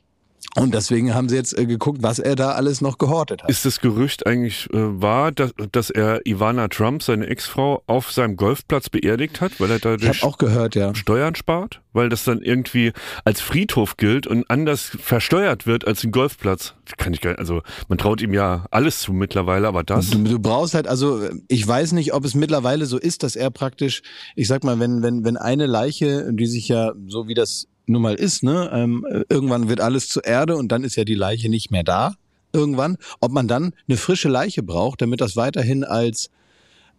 Und 0.56 0.74
deswegen 0.74 1.14
haben 1.14 1.28
sie 1.28 1.36
jetzt 1.36 1.56
äh, 1.56 1.64
geguckt, 1.64 2.02
was 2.02 2.18
er 2.18 2.34
da 2.34 2.52
alles 2.52 2.80
noch 2.80 2.98
gehortet 2.98 3.42
hat. 3.42 3.50
Ist 3.50 3.64
das 3.64 3.80
Gerücht 3.80 4.26
eigentlich 4.26 4.68
äh, 4.72 5.00
wahr, 5.00 5.30
dass, 5.30 5.52
dass 5.70 5.90
er 5.90 6.26
Ivana 6.26 6.68
Trump, 6.68 7.02
seine 7.02 7.26
Ex-Frau, 7.26 7.82
auf 7.86 8.10
seinem 8.10 8.36
Golfplatz 8.36 8.88
beerdigt 8.88 9.40
hat, 9.40 9.60
weil 9.60 9.70
er 9.70 9.78
dadurch 9.78 10.20
gehört, 10.38 10.74
ja. 10.74 10.94
Steuern 10.94 11.34
spart? 11.36 11.82
Weil 11.92 12.08
das 12.08 12.24
dann 12.24 12.40
irgendwie 12.40 12.92
als 13.24 13.40
Friedhof 13.40 13.96
gilt 13.96 14.26
und 14.26 14.48
anders 14.50 14.96
versteuert 15.00 15.66
wird 15.66 15.86
als 15.86 16.04
ein 16.04 16.10
Golfplatz. 16.10 16.74
Kann 16.96 17.12
ich 17.12 17.20
gar 17.20 17.30
nicht, 17.30 17.40
also 17.40 17.62
man 17.88 17.98
traut 17.98 18.20
ihm 18.20 18.32
ja 18.32 18.66
alles 18.70 19.00
zu 19.00 19.12
mittlerweile, 19.12 19.68
aber 19.68 19.84
das. 19.84 20.10
Du, 20.10 20.22
du 20.22 20.38
brauchst 20.38 20.74
halt, 20.74 20.88
also 20.88 21.20
ich 21.48 21.66
weiß 21.66 21.92
nicht, 21.92 22.12
ob 22.12 22.24
es 22.24 22.34
mittlerweile 22.34 22.86
so 22.86 22.98
ist, 22.98 23.22
dass 23.22 23.36
er 23.36 23.50
praktisch, 23.50 24.02
ich 24.34 24.48
sag 24.48 24.64
mal, 24.64 24.80
wenn, 24.80 25.02
wenn, 25.02 25.24
wenn 25.24 25.36
eine 25.36 25.66
Leiche, 25.66 26.32
die 26.32 26.46
sich 26.46 26.68
ja, 26.68 26.92
so 27.06 27.28
wie 27.28 27.34
das 27.34 27.66
nun 27.90 28.02
mal 28.02 28.14
ist, 28.14 28.42
ne, 28.42 28.70
ähm, 28.72 29.06
irgendwann 29.28 29.68
wird 29.68 29.80
alles 29.80 30.08
zur 30.08 30.24
Erde 30.24 30.56
und 30.56 30.68
dann 30.72 30.84
ist 30.84 30.96
ja 30.96 31.04
die 31.04 31.14
Leiche 31.14 31.48
nicht 31.48 31.70
mehr 31.70 31.82
da. 31.82 32.14
Irgendwann, 32.52 32.96
ob 33.20 33.32
man 33.32 33.46
dann 33.48 33.72
eine 33.88 33.96
frische 33.96 34.28
Leiche 34.28 34.62
braucht, 34.62 35.02
damit 35.02 35.20
das 35.20 35.36
weiterhin 35.36 35.84
als 35.84 36.30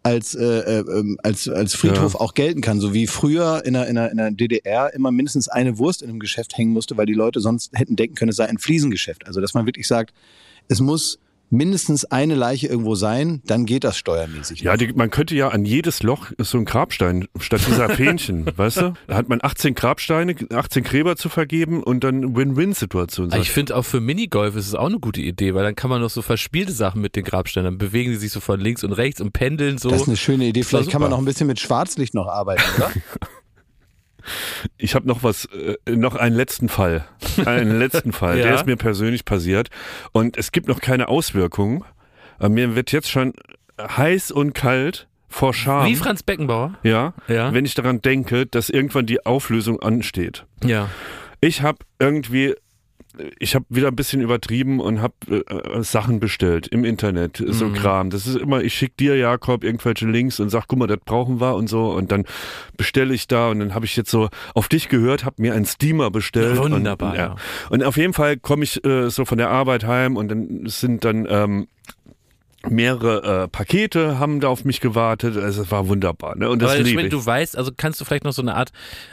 als, 0.04 0.34
äh, 0.34 0.43
äh, 0.43 0.80
ähm, 0.80 1.19
als, 1.21 1.47
als 1.47 1.75
Friedhof 1.75 2.15
Ja. 2.15 2.19
auch 2.21 2.34
gelten 2.34 2.62
kann. 2.62 2.80
So 2.80 2.91
wie 2.93 3.06
früher 3.06 3.62
in 3.65 3.73
der, 3.73 3.88
in, 3.88 3.95
der, 3.95 4.10
in 4.10 4.17
der 4.17 4.32
DDR 4.32 4.91
immer 4.95 5.12
mindestens 5.12 5.47
eine 5.47 5.77
Wurst 5.77 6.01
in 6.01 6.10
einem 6.10 6.19
Geschäft 6.19 6.58
hängen 6.58 6.73
musste, 6.73 6.97
weil 6.97 7.06
die 7.06 7.13
Leute 7.13 7.39
sonst 7.39 7.71
hätten 7.77 7.95
denken 7.95 8.15
können, 8.15 8.30
es 8.30 8.38
sei 8.38 8.47
ein 8.47 8.58
Fliesengeschäft. 8.58 9.27
Also 9.27 9.41
dass 9.41 9.54
man 9.54 9.67
wirklich 9.67 9.88
sagt, 9.88 10.12
es 10.67 10.80
muss 10.80 11.19
mindestens 11.51 12.05
eine 12.05 12.35
Leiche 12.35 12.67
irgendwo 12.67 12.95
sein, 12.95 13.41
dann 13.45 13.65
geht 13.65 13.83
das 13.83 13.97
steuermäßig. 13.97 14.61
Ja, 14.61 14.77
die, 14.77 14.93
man 14.93 15.11
könnte 15.11 15.35
ja 15.35 15.49
an 15.49 15.65
jedes 15.65 16.01
Loch 16.01 16.31
so 16.37 16.57
ein 16.57 16.65
Grabstein 16.65 17.27
statt 17.39 17.61
dieser 17.67 17.89
Fähnchen, 17.95 18.49
weißt 18.55 18.77
du? 18.77 18.93
Da 19.07 19.15
hat 19.15 19.29
man 19.29 19.39
18 19.41 19.75
Grabsteine, 19.75 20.35
18 20.53 20.83
Gräber 20.83 21.15
zu 21.15 21.29
vergeben 21.29 21.83
und 21.83 22.03
dann 22.03 22.35
Win-Win-Situation. 22.35 23.31
Aber 23.31 23.41
Ich 23.41 23.51
finde 23.51 23.75
auch 23.75 23.83
für 23.83 23.99
Minigolf 23.99 24.55
ist 24.55 24.67
es 24.67 24.75
auch 24.75 24.87
eine 24.87 24.99
gute 24.99 25.21
Idee, 25.21 25.53
weil 25.53 25.63
dann 25.63 25.75
kann 25.75 25.89
man 25.89 26.01
noch 26.01 26.09
so 26.09 26.21
verspielte 26.21 26.71
Sachen 26.71 27.01
mit 27.01 27.15
den 27.15 27.23
Grabsteinen. 27.23 27.65
Dann 27.65 27.77
bewegen 27.77 28.11
die 28.11 28.17
sich 28.17 28.31
so 28.31 28.39
von 28.39 28.59
links 28.59 28.83
und 28.83 28.93
rechts 28.93 29.21
und 29.21 29.33
pendeln 29.33 29.77
so. 29.77 29.89
Das 29.89 30.03
ist 30.03 30.07
eine 30.07 30.17
schöne 30.17 30.45
Idee. 30.45 30.63
Vielleicht 30.63 30.89
kann 30.89 31.01
man 31.01 31.11
noch 31.11 31.19
ein 31.19 31.25
bisschen 31.25 31.47
mit 31.47 31.59
Schwarzlicht 31.59 32.13
noch 32.13 32.27
arbeiten, 32.27 32.63
oder? 32.77 32.91
Ich 34.77 34.95
habe 34.95 35.07
noch 35.07 35.23
was, 35.23 35.45
äh, 35.45 35.75
noch 35.95 36.15
einen 36.15 36.36
letzten 36.36 36.69
Fall. 36.69 37.05
Einen 37.45 37.77
letzten 37.79 38.12
Fall. 38.12 38.38
Ja. 38.38 38.43
Der 38.45 38.55
ist 38.55 38.65
mir 38.65 38.75
persönlich 38.77 39.25
passiert. 39.25 39.69
Und 40.12 40.38
es 40.38 40.51
gibt 40.51 40.67
noch 40.67 40.79
keine 40.81 41.07
Auswirkungen. 41.07 41.84
Aber 42.39 42.49
mir 42.49 42.75
wird 42.75 42.91
jetzt 42.91 43.10
schon 43.10 43.34
heiß 43.79 44.31
und 44.31 44.53
kalt 44.53 45.07
vor 45.29 45.53
Scham. 45.53 45.86
Wie 45.88 45.95
Franz 45.95 46.23
Beckenbauer. 46.23 46.73
ja, 46.84 47.13
Ja. 47.27 47.53
wenn 47.53 47.63
ich 47.65 47.73
daran 47.73 48.01
denke, 48.01 48.45
dass 48.45 48.69
irgendwann 48.69 49.05
die 49.05 49.25
Auflösung 49.25 49.81
ansteht. 49.81 50.45
Ja. 50.63 50.89
Ich 51.39 51.62
habe 51.62 51.79
irgendwie 51.99 52.55
ich 53.39 53.56
habe 53.56 53.65
wieder 53.69 53.88
ein 53.89 53.95
bisschen 53.95 54.21
übertrieben 54.21 54.80
und 54.80 55.02
habe 55.02 55.13
äh, 55.30 55.84
Sachen 55.84 56.19
bestellt 56.19 56.67
im 56.67 56.86
Internet, 56.86 57.43
so 57.45 57.65
Mhm. 57.65 57.74
Kram. 57.74 58.10
Das 58.10 58.28
ist 58.28 58.36
immer, 58.38 58.62
ich 58.62 58.74
schick 58.74 58.95
dir, 58.97 59.15
Jakob, 59.17 59.63
irgendwelche 59.63 60.08
Links 60.08 60.39
und 60.39 60.50
sag, 60.50 60.67
guck 60.67 60.80
mal, 60.80 60.88
das 60.88 61.00
brauchen 61.04 61.39
wir 61.41 61.56
und 61.56 61.67
so. 61.67 61.91
Und 61.91 62.12
dann 62.12 62.26
bestelle 62.78 63.13
ich 63.13 63.28
da 63.28 63.50
und 63.50 63.60
dann 63.60 63.74
habe 63.76 63.86
ich 63.86 63.95
jetzt 63.95 64.12
so 64.12 64.30
auf 64.56 64.67
dich 64.67 64.89
gehört, 64.89 65.26
habe 65.26 65.41
mir 65.41 65.54
einen 65.54 65.65
Steamer 65.65 66.12
bestellt. 66.12 66.58
Wunderbar, 66.58 67.12
Und, 67.12 67.17
ja. 67.17 67.36
und 67.69 67.84
auf 67.84 67.97
jeden 67.97 68.13
Fall 68.13 68.38
komme 68.38 68.63
ich 68.63 68.84
äh, 68.86 69.10
so 69.10 69.26
von 69.26 69.38
der 69.38 69.50
Arbeit 69.50 69.86
heim 69.86 70.15
und 70.17 70.30
dann 70.30 70.63
sind 70.65 71.04
dann 71.06 71.28
ähm, 71.30 71.67
mehrere 72.69 73.43
äh, 73.43 73.47
Pakete 73.47 74.19
haben 74.19 74.39
da 74.39 74.47
auf 74.50 74.65
mich 74.65 74.82
gewartet. 74.82 75.36
Also 75.38 75.63
es 75.63 75.71
war 75.71 75.88
wunderbar. 75.88 76.38
Ne? 76.38 76.50
Und 76.50 76.62
das 76.62 76.71
Aber 76.71 76.80
ich 76.82 76.93
meine, 76.95 77.10
du 77.10 77.24
weißt, 77.26 77.58
also 77.58 77.71
kannst 77.76 78.00
du 78.00 78.06
vielleicht 78.06 78.24
noch 78.24 78.34
so 78.34 78.41
eine 78.41 78.56
Art 78.56 78.71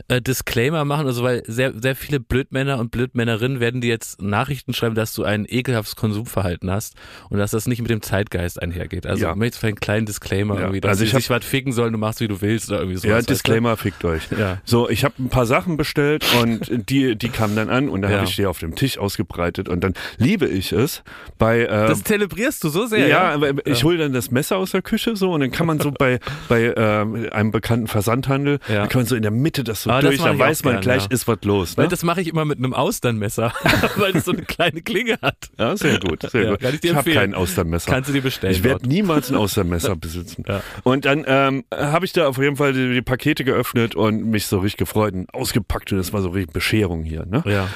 äh, 0.08 0.20
Disclaimer 0.20 0.84
machen, 0.84 1.06
also 1.06 1.22
weil 1.22 1.42
sehr, 1.46 1.72
sehr 1.80 1.96
viele 1.96 2.20
Blödmänner 2.20 2.78
und 2.78 2.90
Blödmännerinnen 2.90 3.60
werden 3.60 3.80
dir 3.80 3.88
jetzt 3.88 4.20
Nachrichten 4.20 4.74
schreiben, 4.74 4.94
dass 4.94 5.14
du 5.14 5.24
ein 5.24 5.46
ekelhaftes 5.48 5.96
Konsumverhalten 5.96 6.70
hast 6.70 6.94
und 7.30 7.38
dass 7.38 7.50
das 7.52 7.66
nicht 7.66 7.80
mit 7.80 7.90
dem 7.90 8.02
Zeitgeist 8.02 8.60
einhergeht. 8.60 9.06
Also 9.06 9.24
Ja. 9.24 9.34
möchtest 9.34 9.60
vielleicht 9.60 9.76
einen 9.76 9.80
kleinen 9.80 10.06
Disclaimer 10.06 10.54
Ja, 10.56 10.60
irgendwie, 10.62 10.80
dass 10.80 10.90
also 10.90 11.04
ich 11.04 11.10
sich 11.12 11.30
was 11.30 11.44
ficken 11.44 11.72
sollen, 11.72 11.92
du 11.92 11.98
machst 11.98 12.20
wie 12.20 12.28
du 12.28 12.40
willst 12.40 12.68
oder 12.70 12.80
irgendwie 12.80 12.96
sowas. 12.98 13.08
Ja, 13.10 13.16
weißt 13.16 13.28
du? 13.30 13.32
Disclaimer, 13.34 13.76
fickt 13.76 14.04
euch. 14.04 14.28
Ja. 14.36 14.58
So, 14.64 14.88
ich 14.88 15.04
habe 15.04 15.14
ein 15.18 15.30
paar 15.30 15.46
Sachen 15.46 15.76
bestellt 15.76 16.24
und 16.26 16.70
die, 16.90 17.16
die 17.16 17.30
kamen 17.30 17.56
dann 17.56 17.70
an 17.70 17.88
und 17.88 18.02
dann 18.02 18.10
Ja. 18.10 18.18
habe 18.18 18.28
ich 18.28 18.36
die 18.36 18.46
auf 18.46 18.58
dem 18.58 18.74
Tisch 18.74 18.98
ausgebreitet 18.98 19.68
und 19.68 19.82
dann 19.82 19.94
liebe 20.18 20.46
ich 20.46 20.72
es 20.72 21.02
bei 21.38 21.60
äh, 21.62 21.86
Das 21.86 22.02
zelebrierst 22.04 22.62
du 22.64 22.68
so 22.68 22.86
sehr. 22.86 23.06
ja, 23.08 23.37
aber 23.44 23.66
ich 23.66 23.84
hole 23.84 23.98
dann 23.98 24.12
das 24.12 24.30
Messer 24.30 24.56
aus 24.56 24.70
der 24.72 24.82
Küche 24.82 25.16
so 25.16 25.32
und 25.32 25.40
dann 25.40 25.50
kann 25.50 25.66
man 25.66 25.80
so 25.80 25.90
bei 25.90 26.18
bei 26.48 26.72
ähm, 26.76 27.28
einem 27.32 27.50
bekannten 27.50 27.86
Versandhandel, 27.86 28.58
Ja. 28.68 28.80
dann 28.80 28.88
kann 28.88 29.00
man 29.00 29.06
so 29.06 29.16
in 29.16 29.22
der 29.22 29.30
Mitte 29.30 29.64
das 29.64 29.82
so 29.82 29.90
Ah, 29.90 30.00
durch, 30.00 30.18
mach 30.18 30.24
da 30.26 30.32
ich 30.32 30.36
auch 30.40 30.44
weiß 30.46 30.64
man 30.64 30.72
gern, 30.74 30.82
gleich, 30.82 31.02
ja. 31.04 31.08
ist 31.10 31.28
was 31.28 31.38
los. 31.44 31.76
Ne? 31.76 31.88
das 31.88 32.02
mache 32.02 32.20
ich 32.20 32.28
immer 32.28 32.44
mit 32.44 32.58
einem 32.58 32.74
Austernmesser, 32.74 33.52
weil 33.96 34.16
es 34.16 34.24
so 34.24 34.32
eine 34.32 34.42
kleine 34.42 34.82
Klinge 34.82 35.18
hat. 35.22 35.36
Ja, 35.58 35.76
sehr 35.76 35.98
gut, 36.00 36.22
sehr 36.30 36.42
Ja, 36.44 36.50
gut. 36.56 36.62
ich 36.74 36.80
dir 36.80 36.94
habe 36.96 37.12
kein 37.12 37.34
Austernmesser. 37.34 37.90
Kannst 37.90 38.08
du 38.08 38.12
dir 38.12 38.22
bestellen. 38.22 38.52
Ich 38.54 38.62
werde 38.64 38.86
niemals 38.88 39.30
ein 39.30 39.36
Austernmesser 39.38 39.96
besitzen. 39.96 40.44
Und 40.84 41.04
dann 41.04 41.24
ähm, 41.26 41.64
habe 41.74 42.04
ich 42.04 42.12
da 42.12 42.26
auf 42.28 42.38
jeden 42.38 42.56
Fall 42.56 42.72
die, 42.72 42.92
die 42.94 43.02
Pakete 43.02 43.44
geöffnet 43.44 43.94
und 43.94 44.24
mich 44.26 44.46
so 44.46 44.58
richtig 44.58 44.78
gefreut 44.78 45.14
und 45.14 45.32
ausgepackt 45.34 45.92
und 45.92 45.98
das 45.98 46.12
war 46.12 46.22
so 46.22 46.30
richtig 46.30 46.52
Bescherung 46.52 47.02
hier. 47.02 47.26
Ne? 47.26 47.42
Ja. 47.46 47.68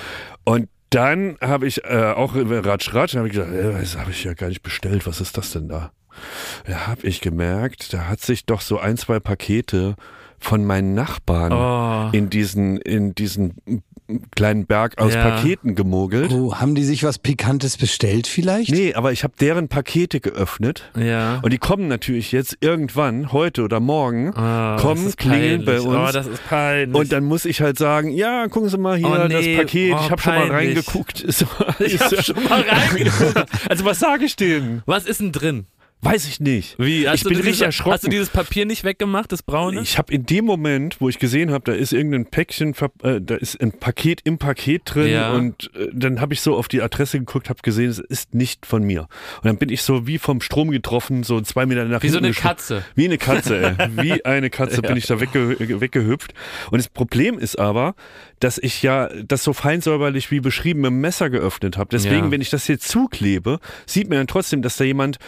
Und 0.45 0.69
dann 0.95 1.37
habe 1.41 1.67
ich 1.67 1.85
äh, 1.85 2.13
auch 2.17 2.35
Ratsch 2.35 2.93
Ratsch, 2.95 3.17
habe 3.17 3.27
ich 3.29 3.35
gesagt, 3.35 3.53
äh, 3.53 3.73
das 3.81 3.97
habe 3.99 4.11
ich 4.11 4.25
ja 4.25 4.35
gar 4.35 4.49
nicht 4.49 4.63
bestellt, 4.63 5.07
was 5.07 5.21
ist 5.21 5.37
das 5.37 5.53
denn 5.53 5.69
da? 5.69 5.93
Da 6.67 6.87
habe 6.87 7.07
ich 7.07 7.21
gemerkt, 7.21 7.93
da 7.93 8.07
hat 8.09 8.21
sich 8.21 8.45
doch 8.47 8.61
so 8.61 8.79
ein, 8.79 8.97
zwei 8.97 9.19
Pakete 9.19 9.97
von 10.39 10.65
meinen 10.65 10.95
Nachbarn 10.95 11.53
Oh. 11.53 12.11
in 12.17 12.29
diesen 12.31 12.77
in 12.79 13.15
diesen 13.15 13.83
kleinen 14.35 14.67
Berg 14.67 14.99
aus 14.99 15.15
Ja. 15.15 15.23
Paketen 15.31 15.75
gemogelt. 15.75 16.33
Oh, 16.33 16.55
haben 16.57 16.75
die 16.75 16.85
sich 16.85 17.03
was 17.05 17.19
Pikantes 17.19 17.77
bestellt 17.77 18.27
vielleicht? 18.27 18.71
Nee, 18.71 18.95
aber 18.95 19.13
ich 19.13 19.25
habe 19.25 19.35
deren 19.41 19.69
Pakete 19.69 20.21
geöffnet. 20.21 20.91
Ja. 20.99 21.39
Und 21.43 21.53
die 21.53 21.59
kommen 21.59 21.89
natürlich 21.89 22.33
jetzt 22.33 22.59
irgendwann, 22.61 23.33
heute 23.33 23.63
oder 23.63 23.81
morgen, 23.81 24.35
Ah, 24.37 24.77
kommen, 24.81 24.97
das 25.05 25.11
ist 25.11 25.17
klingeln 25.19 25.65
bei 25.65 25.81
uns. 25.81 25.87
Oh, 26.11 26.13
das 26.13 26.27
ist 26.27 26.47
peinlich. 26.49 26.95
und 26.95 27.13
dann 27.13 27.25
muss 27.25 27.45
ich 27.45 27.61
halt 27.61 27.79
sagen, 27.79 28.11
ja, 28.11 28.49
gucken 28.49 28.69
Sie 28.69 28.79
mal 28.79 28.97
hier, 28.99 29.07
Oh, 29.07 29.29
nee. 29.29 29.55
das 29.57 29.65
Paket, 29.65 29.95
Oh, 29.95 29.99
ich 30.05 30.11
habe 30.11 30.21
schon 30.23 30.35
mal 30.35 30.51
reingeguckt. 30.51 31.21
Ich 31.21 31.25
ist, 31.25 31.47
hab 31.59 32.25
schon 32.25 32.45
mal 32.45 32.61
reingeguckt. 32.63 33.47
Also 33.69 33.85
was 33.85 33.99
sage 33.99 34.25
ich 34.25 34.37
denen? 34.37 34.83
Was 34.87 35.07
ist 35.07 35.21
denn 35.21 35.33
drin? 35.33 35.67
Weiß 36.05 36.27
ich 36.27 36.41
nicht. 36.41 36.75
Wie? 36.81 37.09
Hast 37.09 37.19
ich 37.19 37.23
bin 37.23 37.31
dieses, 37.35 37.47
richtig 37.47 37.63
erschrocken. 37.65 37.93
Hast 37.93 38.05
du 38.05 38.09
dieses 38.09 38.29
Papier 38.29 38.67
nicht 38.67 38.83
weggemacht, 38.83 39.31
das 39.31 39.45
braune? 39.45 39.81
ich 39.83 39.99
habe 39.99 40.13
in 40.13 40.27
dem 40.27 40.45
Moment, 40.45 40.97
wo 41.01 41.09
ich 41.09 41.21
gesehen 41.21 41.53
habe, 41.53 41.63
da 41.65 41.73
ist 41.73 41.93
irgendein 41.93 42.27
Päckchen, 42.27 42.75
äh, 43.05 43.21
da 43.21 43.37
ist 43.37 43.61
ein 43.61 43.71
Paket 43.71 44.21
im 44.25 44.37
Paket 44.39 44.83
drin 44.85 45.07
Ja. 45.13 45.33
und 45.33 45.71
äh, 45.77 45.87
dann 45.93 46.21
habe 46.21 46.35
ich 46.35 46.41
so 46.41 46.57
auf 46.57 46.67
die 46.67 46.83
Adresse 46.83 47.21
geguckt, 47.21 47.49
habe 47.49 47.61
gesehen, 47.63 47.89
es 47.89 48.01
ist 48.01 48.35
nicht 48.35 48.67
von 48.67 48.83
mir. 48.83 49.03
Und 49.03 49.45
dann 49.45 49.59
bin 49.59 49.69
ich 49.69 49.83
so 49.83 50.07
wie 50.09 50.19
vom 50.19 50.41
Strom 50.41 50.73
getroffen, 50.73 51.23
so 51.23 51.41
zwei 51.41 51.67
Meter 51.67 51.85
nach 51.85 52.03
Wie 52.03 52.09
so 52.09 52.15
hinten 52.15 52.25
eine 52.27 52.35
geschwungen. 52.35 52.57
Katze. 52.57 52.85
Wie 52.97 53.05
eine 53.05 53.19
Katze, 53.19 53.77
ey. 53.79 53.89
Wie 54.03 54.25
eine 54.25 54.51
Katze 54.51 54.83
bin 54.83 54.97
ich 54.97 55.07
da 55.07 55.21
wegge 55.21 55.81
weggehüpft. 55.81 56.35
Und 56.73 56.79
das 56.79 56.89
Problem 56.89 57.39
ist 57.39 57.61
aber, 57.61 57.95
dass 58.41 58.59
ich 58.59 58.83
ja 58.83 59.09
das 59.25 59.45
so 59.45 59.53
feinsäuberlich 59.53 60.33
wie 60.33 60.41
beschrieben 60.41 60.81
mit 60.81 60.91
dem 60.91 61.01
Messer 61.01 61.31
geöffnet 61.31 61.77
habe. 61.77 61.91
Deswegen, 61.93 62.25
Ja. 62.25 62.31
wenn 62.33 62.41
ich 62.41 62.51
das 62.51 62.67
hier 62.67 62.81
zuklebe, 62.81 63.61
sieht 63.87 64.09
man 64.09 64.19
dann 64.19 64.27
trotzdem, 64.27 64.63
dass 64.63 64.77
da 64.77 64.83
jemand 64.85 65.19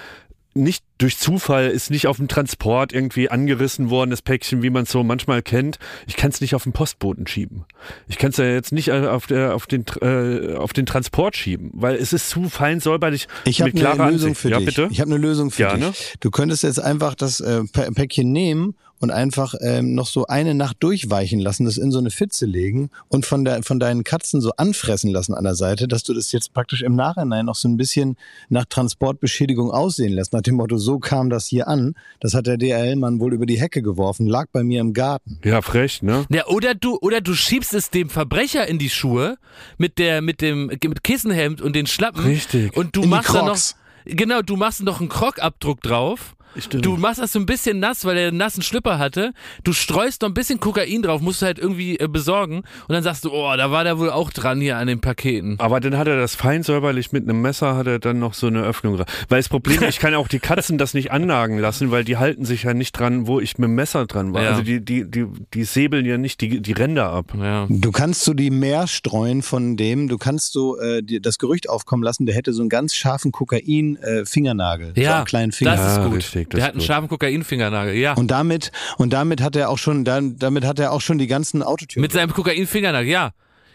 nicht 0.55 0.85
durch 0.99 1.19
Zufall 1.19 1.69
ist 1.69 1.91
nicht 1.91 2.07
auf 2.07 2.19
dem 2.19 2.29
Transport 2.29 2.93
irgendwie 2.93 3.29
angerissen 3.29 3.91
worden, 3.91 4.11
das 4.11 4.23
Päckchen, 4.23 4.63
wie 4.63 4.71
man 4.71 4.85
es 4.85 4.91
so 4.91 5.03
manchmal 5.03 5.43
kennt. 5.43 5.79
Ich 6.07 6.17
kann 6.17 6.31
es 6.31 6.41
nicht 6.41 6.55
auf 6.55 6.63
den 6.63 6.73
Postboten 6.73 7.27
schieben. 7.27 7.65
Ich 8.07 8.19
kann 8.19 8.31
es 8.31 8.37
ja 8.37 8.45
jetzt 8.45 8.73
nicht 8.73 8.89
äh, 8.89 9.07
auf, 9.07 9.27
der, 9.27 9.55
auf, 9.55 9.67
den, 9.67 9.85
äh, 10.01 10.55
auf 10.55 10.73
den 10.73 10.87
Transport 10.87 11.37
schieben, 11.37 11.71
weil 11.75 11.97
es 11.97 12.13
ist 12.13 12.31
zu 12.31 12.49
fein 12.49 12.81
säuberlich. 12.81 13.27
Ich 13.45 13.61
habe 13.61 13.73
mit 13.73 13.81
klarer 13.81 14.05
eine 14.05 14.13
Lösung 14.13 14.35
für 14.35 14.51
ja, 14.51 14.59
dich. 14.61 14.79
Ich 14.79 15.01
habe 15.01 15.11
eine 15.11 15.19
Lösung 15.19 15.51
für 15.51 15.77
dich. 15.77 16.15
Du 16.21 16.31
könntest 16.31 16.63
jetzt 16.63 16.81
einfach 16.81 17.15
das 17.15 17.41
äh, 17.41 17.61
Pä- 17.73 17.93
Päckchen 17.95 18.31
nehmen 18.31 18.75
und 19.05 19.11
einfach 19.11 19.55
ähm, 19.61 19.95
noch 19.95 20.07
so 20.07 20.27
eine 20.27 20.55
Nacht 20.55 20.79
durchweichen 20.81 21.39
lassen, 21.39 21.67
das 21.67 21.77
in 21.77 21.93
so 21.93 21.99
eine 21.99 22.11
Pfütze 22.11 22.47
legen 22.47 22.89
und 23.09 23.27
von 23.27 23.45
der 23.45 23.63
von 23.63 23.79
deinen 23.79 24.03
Katzen 24.03 24.41
so 24.41 24.53
anfressen 24.57 25.11
lassen 25.11 25.35
an 25.35 25.45
der 25.45 25.55
Seite, 25.55 25.87
dass 25.89 26.05
du 26.05 26.15
das 26.15 26.33
jetzt 26.33 26.55
praktisch 26.55 26.81
im 26.81 26.97
Nachhinein 26.97 27.45
noch 27.45 27.55
so 27.55 27.69
ein 27.69 27.77
bisschen 27.77 28.17
nach 28.49 28.65
Transportbeschädigung 28.65 29.71
aussehen 29.71 30.15
lässt. 30.15 30.33
Nach 30.33 30.41
dem 30.41 30.55
Motto, 30.55 30.79
so 30.79 30.99
kam 30.99 31.29
das 31.29 31.47
hier 31.47 31.69
an. 31.69 31.95
Das 32.21 32.33
hat 32.33 32.47
der 32.47 32.57
DRL-Mann 32.57 33.21
wohl 33.21 33.35
über 33.35 33.45
die 33.45 33.61
Hecke 33.61 33.83
geworfen, 33.83 34.27
lag 34.27 34.47
bei 34.53 34.65
mir 34.65 34.81
im 34.81 34.95
Garten. 34.95 35.39
Ja, 35.45 35.61
frech, 35.61 36.03
ne? 36.03 36.25
Ja, 36.31 36.47
oder 36.47 36.75
du, 36.75 36.97
oder 37.03 37.21
du 37.21 37.35
schiebst 37.35 37.75
es 37.75 37.91
dem 37.91 38.09
Verbrecher 38.09 38.67
in 38.67 38.79
die 38.79 38.89
Schuhe 38.89 39.37
mit 39.77 39.99
der, 39.99 40.23
mit 40.23 40.41
dem, 40.41 40.69
mit 40.69 41.05
Kissenhemd 41.05 41.61
und 41.61 41.77
den 41.77 41.87
Schlappen. 41.87 42.25
Richtig. 42.25 42.75
Und 42.75 42.97
du 42.97 43.03
In 43.03 43.11
machst 43.11 43.35
da 43.35 43.45
noch, 43.45 43.59
genau, 44.07 44.41
du 44.41 44.57
machst 44.57 44.83
noch 44.83 45.01
einen 45.01 45.11
Krogabdruck 45.11 45.83
drauf. 45.83 46.34
Stimmt. 46.59 46.85
Du 46.87 46.97
machst 46.97 47.21
das 47.21 47.33
so 47.33 47.39
ein 47.39 47.47
bisschen 47.47 47.81
nass, 47.81 48.05
weil 48.05 48.17
er 48.17 48.29
einen 48.29 48.37
nassen 48.37 48.63
Schlipper 48.63 48.99
hatte. 48.99 49.33
Du 49.65 49.73
streust 49.73 50.23
noch 50.23 50.29
ein 50.29 50.35
bisschen 50.35 50.61
Kokain 50.61 51.03
drauf, 51.03 51.21
musst 51.21 51.43
du 51.43 51.47
halt 51.47 51.59
irgendwie 51.59 51.99
äh, 51.99 52.07
besorgen. 52.09 52.59
Und 52.59 52.65
dann 52.89 53.03
sagst 53.03 53.25
du, 53.25 53.33
oh, 53.33 53.53
da 53.57 53.71
war 53.71 53.85
der 53.85 53.99
wohl 53.99 54.11
auch 54.11 54.31
dran 54.31 54.61
hier 54.61 54.77
an 54.77 54.87
den 54.87 55.01
Paketen. 55.01 55.57
Aber 55.59 55.81
dann 55.81 55.97
hat 55.97 56.07
er 56.07 56.17
das 56.17 56.35
fein 56.35 56.63
säuberlich 56.63 57.13
mit 57.13 57.25
einem 57.29 57.41
Messer, 57.43 57.77
hat 57.77 57.87
er 57.87 57.99
dann 57.99 58.19
noch 58.19 58.35
so 58.35 58.47
eine 58.47 58.63
Öffnung. 58.63 58.97
dran. 58.97 59.07
Weil 59.29 59.39
das 59.41 59.49
Problem, 59.49 59.83
ich 59.89 59.99
kann 59.99 60.15
auch 60.15 60.29
die 60.29 60.39
Katzen 60.39 60.79
das 60.79 60.95
nicht 60.95 61.11
annagen 61.11 61.59
lassen, 61.59 61.91
weil 61.91 62.05
die 62.05 62.17
halten 62.17 62.45
sich 62.45 62.63
ja 62.65 62.75
nicht 62.75 62.93
dran, 62.99 63.27
wo 63.27 63.41
ich 63.41 63.59
mit 63.59 63.69
dem 63.69 63.75
Messer 63.75 64.07
dran 64.07 64.33
war. 64.33 64.43
Ja. 64.43 64.51
Also 64.51 64.63
die, 64.63 64.85
die, 64.85 65.11
die, 65.11 65.27
die 65.55 65.65
säbeln 65.65 66.07
ja 66.07 66.19
nicht 66.19 66.41
die, 66.41 66.61
die 66.61 66.73
Ränder 66.73 67.11
ab. 67.11 67.33
Ja. 67.37 67.67
Du 67.69 67.91
kannst 67.93 68.25
so 68.25 68.33
die 68.35 68.51
mehr 68.51 68.87
streuen 68.87 69.43
von 69.43 69.77
dem, 69.77 70.09
du 70.09 70.19
kannst 70.19 70.53
so 70.53 70.79
äh, 70.79 71.03
die, 71.03 71.21
das 71.21 71.39
Gerücht 71.39 71.69
aufkommen 71.69 72.03
lassen, 72.03 72.27
der 72.27 72.35
hätte 72.35 72.53
so 72.53 72.63
einen 72.63 72.69
ganz 72.69 72.95
scharfen 72.95 73.33
Kokain-Fingernagel. 73.33 74.93
so 74.95 75.01
Ja, 75.01 75.17
einen 75.17 75.25
kleinen 75.25 75.53
Finger. 75.53 75.77
das 75.77 75.93
ist 75.93 75.97
Ja, 75.99 76.05
gut. 76.07 76.17
richtig, 76.17 76.44
das 76.44 76.44
der 76.53 76.59
ist 76.59 76.65
hat 76.65 76.71
einen 76.73 76.79
gut. 76.79 76.87
scharfen 76.87 77.09
Kokainfingernagel, 77.09 77.95
ja. 77.95 78.15
Und 78.15 78.31
damit, 78.31 78.73
und 78.99 79.13
damit 79.13 79.41
hat 79.41 79.57
er 79.57 79.71
auch 79.71 79.79
schon, 79.79 80.05
dann, 80.05 80.39
damit 80.39 80.65
hat 80.65 80.79
er 80.79 80.93
auch 80.93 81.01
schon 81.01 81.19
die 81.19 81.27
ganzen 81.27 81.63
Autotüren. 81.63 82.03
Mit 82.03 82.13
seinem 82.13 82.33
Kokainfingernagel, 82.33 83.11
ja. 83.11 83.33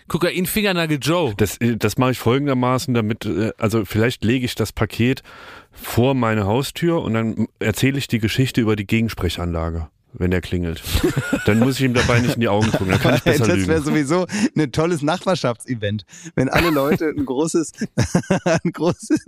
Kokainfingernagel 0.10 1.00
Joe. 1.02 1.34
Das, 1.38 1.58
das 1.60 1.98
mache 1.98 2.12
ich 2.12 2.20
folgendermaßen, 2.20 2.94
damit, 2.94 3.26
äh, 3.26 3.54
also 3.58 3.86
vielleicht 3.86 4.26
lege 4.26 4.44
ich 4.44 4.56
das 4.56 4.74
Paket 4.74 5.24
vor 5.72 6.14
meine 6.16 6.46
Haustür 6.46 7.02
und 7.02 7.14
dann 7.14 7.48
erzähle 7.60 7.98
ich 7.98 8.08
die 8.08 8.20
Geschichte 8.20 8.60
über 8.60 8.76
die 8.76 8.86
Gegensprechanlage, 8.86 9.88
wenn 10.14 10.32
der 10.32 10.42
klingelt. 10.42 10.82
Dann 11.46 11.60
muss 11.60 11.76
ich 11.80 11.86
ihm 11.86 11.94
dabei 11.94 12.20
nicht 12.20 12.36
in 12.36 12.42
die 12.42 12.50
Augen 12.50 12.72
gucken, 12.72 12.90
dann 12.90 13.00
kann 13.00 13.16
ich 13.16 13.24
besser 13.24 13.48
das 13.48 13.68
wäre 13.68 13.82
sowieso 13.82 14.26
ein 14.58 14.72
tolles 14.72 15.02
Nachbarschaftsevent, 15.02 16.06
wenn 16.36 16.50
alle 16.50 16.72
Leute 16.72 17.14
ein 17.16 17.26
großes, 17.26 17.72
ein 18.44 18.72
großes 18.74 19.24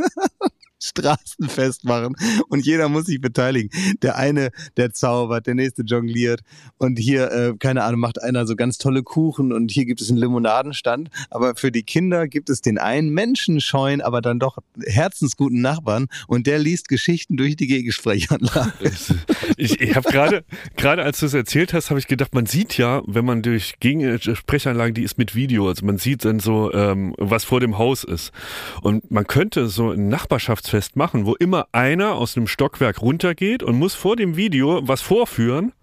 Straßenfest 0.83 1.85
machen 1.85 2.15
und 2.49 2.65
jeder 2.65 2.89
muss 2.89 3.05
sich 3.05 3.21
beteiligen. 3.21 3.69
Der 4.01 4.17
eine, 4.17 4.49
der 4.77 4.93
zaubert, 4.93 5.47
der 5.47 5.55
nächste 5.55 5.83
jongliert 5.83 6.41
und 6.77 6.97
hier, 6.97 7.31
äh, 7.31 7.53
keine 7.57 7.83
Ahnung, 7.83 7.99
macht 7.99 8.21
einer 8.21 8.45
so 8.45 8.55
ganz 8.55 8.77
tolle 8.77 9.03
Kuchen 9.03 9.53
und 9.53 9.71
hier 9.71 9.85
gibt 9.85 10.01
es 10.01 10.09
einen 10.09 10.17
Limonadenstand. 10.19 11.09
Aber 11.29 11.55
für 11.55 11.71
die 11.71 11.83
Kinder 11.83 12.27
gibt 12.27 12.49
es 12.49 12.61
den 12.61 12.77
einen 12.77 13.09
menschenscheuen, 13.09 14.01
aber 14.01 14.21
dann 14.21 14.39
doch 14.39 14.57
herzensguten 14.85 15.61
Nachbarn 15.61 16.07
und 16.27 16.47
der 16.47 16.59
liest 16.59 16.87
Geschichten 16.87 17.37
durch 17.37 17.55
die 17.55 17.67
Gegensprechanlage. 17.67 18.71
Ich, 19.57 19.79
ich 19.79 19.95
habe 19.95 20.09
gerade, 20.09 20.43
gerade 20.75 21.03
als 21.03 21.19
du 21.19 21.27
es 21.27 21.33
erzählt 21.33 21.73
hast, 21.73 21.89
habe 21.89 21.99
ich 21.99 22.07
gedacht, 22.07 22.33
man 22.33 22.45
sieht 22.45 22.77
ja, 22.77 23.01
wenn 23.05 23.25
man 23.25 23.41
durch 23.41 23.75
Gegensprechanlagen, 23.79 24.93
die 24.93 25.03
ist 25.03 25.17
mit 25.17 25.35
Video, 25.35 25.67
also 25.67 25.85
man 25.85 25.97
sieht 25.97 26.25
dann 26.25 26.39
so, 26.39 26.73
ähm, 26.73 27.13
was 27.17 27.43
vor 27.43 27.59
dem 27.59 27.77
Haus 27.77 28.03
ist. 28.03 28.31
Und 28.81 29.11
man 29.11 29.27
könnte 29.27 29.67
so 29.67 29.91
ein 29.91 30.07
Nachbarschaftsfest 30.71 30.95
machen, 30.95 31.25
wo 31.25 31.35
immer 31.35 31.67
einer 31.71 32.13
aus 32.15 32.37
einem 32.37 32.47
Stockwerk 32.47 33.01
runtergeht 33.01 33.61
und 33.63 33.77
muss 33.77 33.93
vor 33.93 34.15
dem 34.15 34.37
Video 34.37 34.79
was 34.87 35.01
vorführen 35.01 35.73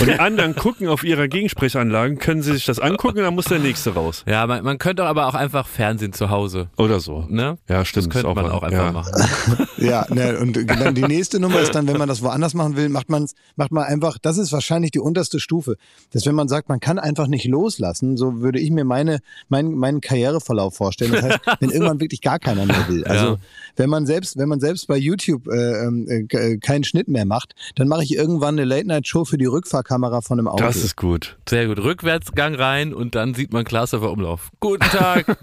Und 0.00 0.06
die 0.06 0.18
anderen 0.18 0.54
gucken 0.54 0.88
auf 0.88 1.04
ihrer 1.04 1.28
Gegensprechanlagen, 1.28 2.18
können 2.18 2.42
sie 2.42 2.52
sich 2.52 2.64
das 2.64 2.78
angucken 2.78 3.18
und 3.18 3.24
dann 3.24 3.34
muss 3.34 3.46
der 3.46 3.58
nächste 3.58 3.94
raus. 3.94 4.24
Ja, 4.26 4.46
man, 4.46 4.64
man 4.64 4.78
könnte 4.78 5.04
aber 5.04 5.26
auch 5.26 5.34
einfach 5.34 5.66
Fernsehen 5.66 6.12
zu 6.12 6.30
Hause. 6.30 6.68
Oder 6.76 7.00
so. 7.00 7.26
Ne? 7.28 7.58
Ja, 7.68 7.84
stimmt. 7.84 8.06
Das 8.06 8.12
könnte 8.12 8.28
ist 8.28 8.34
man 8.36 8.50
auch 8.52 8.62
einfach 8.62 8.86
ja. 8.86 8.92
machen. 8.92 9.68
Ja, 9.78 10.06
ne, 10.10 10.38
und 10.38 10.56
dann 10.68 10.94
die 10.94 11.02
nächste 11.02 11.40
Nummer 11.40 11.60
ist 11.60 11.74
dann, 11.74 11.88
wenn 11.88 11.96
man 11.98 12.08
das 12.08 12.22
woanders 12.22 12.54
machen 12.54 12.76
will, 12.76 12.88
macht 12.88 13.08
man 13.10 13.26
macht 13.56 13.72
man 13.72 13.84
einfach, 13.84 14.16
das 14.20 14.38
ist 14.38 14.52
wahrscheinlich 14.52 14.92
die 14.92 15.00
unterste 15.00 15.40
Stufe, 15.40 15.76
dass 16.12 16.24
wenn 16.24 16.34
man 16.34 16.46
sagt, 16.46 16.68
man 16.68 16.78
kann 16.78 16.98
einfach 16.98 17.26
nicht 17.26 17.46
loslassen, 17.46 18.16
so 18.16 18.40
würde 18.40 18.60
ich 18.60 18.70
mir 18.70 18.84
meine, 18.84 19.18
mein, 19.48 19.72
meinen 19.72 20.00
Karriereverlauf 20.00 20.76
vorstellen. 20.76 21.12
Das 21.12 21.22
heißt, 21.22 21.38
wenn 21.60 21.70
irgendwann 21.72 22.00
wirklich 22.00 22.20
gar 22.20 22.38
keiner 22.38 22.64
mehr 22.66 22.88
will. 22.88 23.04
Also 23.04 23.26
Ja. 23.26 23.36
wenn 23.76 23.90
man 23.90 24.06
selbst, 24.06 24.36
wenn 24.36 24.48
man 24.48 24.60
selbst 24.60 24.86
bei 24.86 24.96
YouTube 24.96 25.48
äh, 25.48 25.84
ähm, 25.84 26.06
äh, 26.30 26.58
keinen 26.58 26.84
Schnitt 26.84 27.08
mehr 27.08 27.24
macht, 27.24 27.54
dann 27.74 27.88
mache 27.88 28.04
ich 28.04 28.14
irgendwann 28.14 28.54
eine 28.54 28.64
Late-Night-Show 28.64 29.24
für 29.24 29.38
die 29.38 29.46
Rückfahrkamera 29.72 30.20
von 30.20 30.38
einem 30.38 30.48
Auto. 30.48 30.62
Das 30.62 30.76
ist 30.76 30.96
gut. 30.96 31.36
Sehr 31.48 31.66
gut. 31.66 31.78
Rückwärtsgang 31.78 32.54
rein 32.54 32.92
und 32.92 33.14
dann 33.14 33.34
sieht 33.34 33.52
man 33.52 33.64
Klaas 33.64 33.94
auf 33.94 34.02
der 34.02 34.10
Umlauf. 34.10 34.50
Guten 34.60 34.84
Tag. 34.84 35.26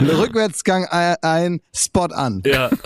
Rückwärtsgang 0.00 0.86
ein, 0.86 1.16
ein 1.22 1.60
Spot 1.74 2.06
an. 2.06 2.42
ja. 2.44 2.70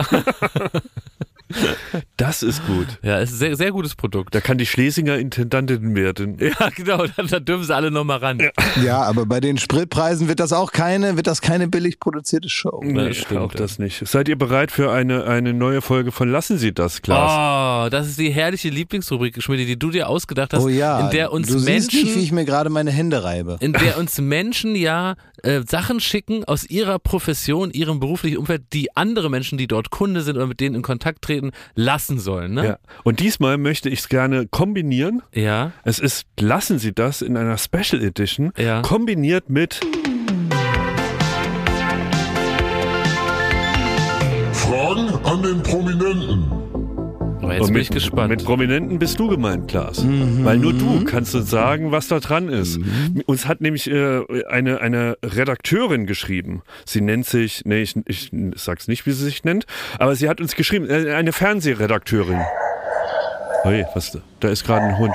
Das 2.17 2.43
ist 2.43 2.65
gut. 2.67 2.87
ja, 3.03 3.21
es 3.21 3.31
ist 3.31 3.37
ein 3.37 3.39
sehr, 3.39 3.57
sehr 3.57 3.73
gutes 3.73 3.95
Produkt. 3.95 4.35
Da 4.35 4.41
kann 4.41 4.59
die 4.59 4.67
Schlesinger 4.67 5.17
Intendantin 5.17 5.95
werden. 5.95 6.39
Ja, 6.41 6.69
genau. 6.75 7.07
Dann, 7.17 7.27
dann 7.27 7.45
dürfen 7.45 7.65
sie 7.65 7.75
alle 7.75 7.91
nochmal 7.91 8.19
ran. 8.19 8.39
Ja, 8.85 9.03
aber 9.03 9.27
bei 9.27 9.41
den 9.41 9.59
Spritpreisen 9.59 10.29
wird 10.29 10.41
das 10.41 10.53
auch 10.53 10.73
keine, 10.73 11.17
wird 11.17 11.27
das 11.27 11.41
keine 11.41 11.69
billig 11.69 12.01
produzierte 12.01 12.49
Show. 12.49 12.81
Nee, 12.83 13.15
stimmt, 13.15 13.41
auch 13.41 13.53
ja. 13.53 13.59
das 13.59 13.79
nicht. 13.79 14.07
Seid 14.07 14.29
ihr 14.29 14.37
bereit 14.37 14.71
für 14.71 14.91
eine, 14.91 15.25
eine 15.25 15.53
neue 15.53 15.81
Folge 15.83 16.13
von 16.13 16.31
Lassen 16.31 16.59
Sie 16.59 16.73
das, 16.73 17.03
Klaas? 17.03 17.87
Oh, 17.87 17.91
das 17.91 18.09
ist 18.09 18.19
die 18.19 18.31
herrliche 18.31 18.69
Lieblingsrubrik, 18.69 19.43
Schmidt, 19.43 19.61
die 19.61 19.79
du 19.79 19.91
dir 19.91 20.09
ausgedacht 20.09 20.53
hast, 20.53 20.63
Oh 20.63 20.69
ja, 20.69 21.01
in 21.01 21.11
der 21.11 21.33
uns 21.33 21.49
du 21.49 21.55
siehst 21.55 21.69
Menschen 21.69 22.05
nicht, 22.05 22.17
wie 22.17 22.21
ich 22.21 22.33
mir 22.33 22.45
gerade 22.45 22.71
meine 22.71 22.91
Hände 22.91 23.23
reibe. 23.25 23.57
in 23.61 23.73
der 23.73 23.99
uns 23.99 24.21
Menschen 24.21 24.75
ja 24.77 25.15
äh, 25.43 25.63
Sachen 25.67 26.01
schicken 26.01 26.45
aus 26.45 26.65
ihrer 26.65 26.99
Profession, 26.99 27.71
ihrem 27.71 28.01
beruflichen 28.01 28.39
Umfeld, 28.39 28.63
die 28.73 28.95
andere 28.97 29.31
Menschen, 29.31 29.59
die 29.59 29.67
dort 29.67 29.91
Kunde 29.91 30.23
sind 30.23 30.37
oder 30.37 30.47
mit 30.47 30.61
denen 30.61 30.75
in 30.77 30.83
Kontakt 30.83 31.23
treten, 31.23 31.40
lassen 31.75 32.19
sollen. 32.19 32.55
Ne? 32.55 32.67
Ja. 32.67 32.79
Und 33.05 33.21
diesmal 33.21 33.59
möchte 33.59 33.89
ich 33.89 34.01
es 34.01 34.09
gerne 34.09 34.47
kombinieren. 34.47 35.23
Ja. 35.35 35.73
Es 35.85 35.99
ist 35.99 36.27
Lassen 36.39 36.79
Sie 36.79 36.93
das 36.95 37.23
in 37.23 37.37
einer 37.37 37.59
Special 37.59 38.03
Edition, 38.03 38.53
Ja. 38.57 38.83
kombiniert 38.83 39.51
mit 39.51 39.81
Fragen 44.53 45.09
an 45.25 45.43
den 45.43 45.63
Prominenten. 45.63 46.70
Aber 47.51 47.57
jetzt 47.57 47.63
Und 47.63 47.73
bin 47.73 47.81
mit, 47.81 47.83
ich 47.83 47.91
gespannt. 47.91 48.31
Mit 48.31 48.45
Prominenten 48.45 48.99
bist 49.01 49.19
du 49.19 49.29
gemeint, 49.29 49.67
Klaas. 49.67 50.05
Weil 50.07 50.59
nur 50.59 50.73
du 50.73 51.05
kannst 51.05 51.35
uns 51.35 51.51
sagen, 51.51 51.91
was 51.91 52.07
da 52.07 52.21
dran 52.21 52.49
ist. 52.49 52.79
Uns 53.27 53.49
hat 53.49 53.61
nämlich 53.61 53.91
äh, 53.91 54.23
eine, 54.49 54.81
eine 54.81 55.17
Redakteurin 55.25 56.07
geschrieben. 56.07 56.63
Sie 56.85 57.01
nennt 57.01 57.27
sich, 57.27 57.63
nee, 57.65 57.83
ich, 57.83 57.97
ich 58.07 58.31
sag's 58.55 58.87
nicht, 58.87 59.05
wie 59.07 59.11
sie 59.11 59.25
sich 59.25 59.43
nennt, 59.43 59.67
aber 59.99 60.15
sie 60.15 60.29
hat 60.29 60.41
uns 60.41 60.55
geschrieben, 60.55 60.89
äh, 60.89 61.13
eine 61.13 61.33
Fernsehredakteurin. 61.33 62.41
Ui, 63.65 63.85
was, 63.95 64.17
da 64.39 64.49
ist 64.49 64.65
gerade 64.65 64.87
ein 64.87 64.99
Hund. 64.99 65.15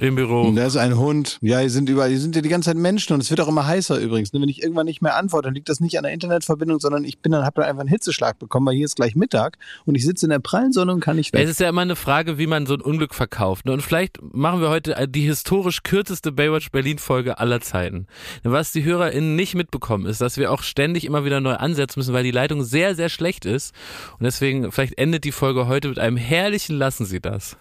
Im 0.00 0.16
Büro. 0.16 0.42
Und 0.42 0.56
da 0.56 0.66
ist 0.66 0.76
ein 0.76 0.98
Hund. 0.98 1.38
Ja, 1.40 1.60
hier 1.60 1.70
sind 1.70 1.88
überall, 1.88 2.08
hier 2.10 2.18
sind 2.18 2.34
ja 2.34 2.42
die 2.42 2.48
ganze 2.48 2.70
Zeit 2.70 2.76
Menschen 2.76 3.14
und 3.14 3.20
es 3.20 3.30
wird 3.30 3.40
auch 3.40 3.46
immer 3.48 3.64
heißer 3.66 3.98
übrigens. 4.00 4.32
ne? 4.32 4.40
Wenn 4.40 4.48
ich 4.48 4.60
irgendwann 4.60 4.86
nicht 4.86 5.00
mehr 5.02 5.16
antworte, 5.16 5.46
dann 5.46 5.54
liegt 5.54 5.68
das 5.68 5.78
nicht 5.78 5.96
an 5.96 6.02
der 6.02 6.12
Internetverbindung, 6.12 6.80
sondern 6.80 7.04
ich 7.04 7.20
bin 7.20 7.30
dann, 7.30 7.44
habe 7.44 7.60
dann 7.60 7.70
einfach 7.70 7.80
einen 7.80 7.88
Hitzeschlag 7.88 8.38
bekommen, 8.40 8.66
weil 8.66 8.74
hier 8.74 8.86
ist 8.86 8.96
gleich 8.96 9.14
Mittag 9.14 9.56
und 9.84 9.94
ich 9.94 10.04
sitze 10.04 10.26
in 10.26 10.30
der 10.30 10.40
prallen 10.40 10.72
Sonne 10.72 10.92
und 10.92 11.00
kann 11.00 11.16
nicht 11.16 11.32
Es 11.32 11.40
weg. 11.40 11.48
ist 11.48 11.60
ja 11.60 11.68
immer 11.68 11.82
eine 11.82 11.94
Frage, 11.94 12.38
wie 12.38 12.48
man 12.48 12.66
so 12.66 12.74
ein 12.74 12.80
Unglück 12.80 13.14
verkauft. 13.14 13.66
Ne? 13.66 13.72
Und 13.72 13.82
vielleicht 13.82 14.18
machen 14.34 14.60
wir 14.60 14.68
heute 14.68 15.08
die 15.08 15.22
historisch 15.22 15.84
kürzeste 15.84 16.32
Baywatch 16.32 16.72
Berlin-Folge 16.72 17.38
aller 17.38 17.60
Zeiten. 17.60 18.06
Was 18.42 18.72
die 18.72 18.82
HörerInnen 18.82 19.36
nicht 19.36 19.54
mitbekommen, 19.54 20.06
ist, 20.06 20.20
dass 20.20 20.36
wir 20.36 20.50
auch 20.50 20.62
ständig 20.62 21.04
immer 21.04 21.24
wieder 21.24 21.40
neu 21.40 21.54
ansetzen 21.54 22.00
müssen, 22.00 22.12
weil 22.12 22.24
die 22.24 22.32
Leitung 22.32 22.64
sehr, 22.64 22.96
sehr 22.96 23.08
schlecht 23.08 23.44
ist. 23.44 23.72
Und 24.18 24.24
deswegen, 24.24 24.72
vielleicht 24.72 24.98
endet 24.98 25.22
die 25.24 25.32
Folge 25.32 25.68
heute 25.68 25.88
mit 25.88 26.00
einem 26.00 26.16
herrlichen 26.16 26.76
Lassen 26.76 27.04
Sie 27.04 27.20
das. 27.20 27.56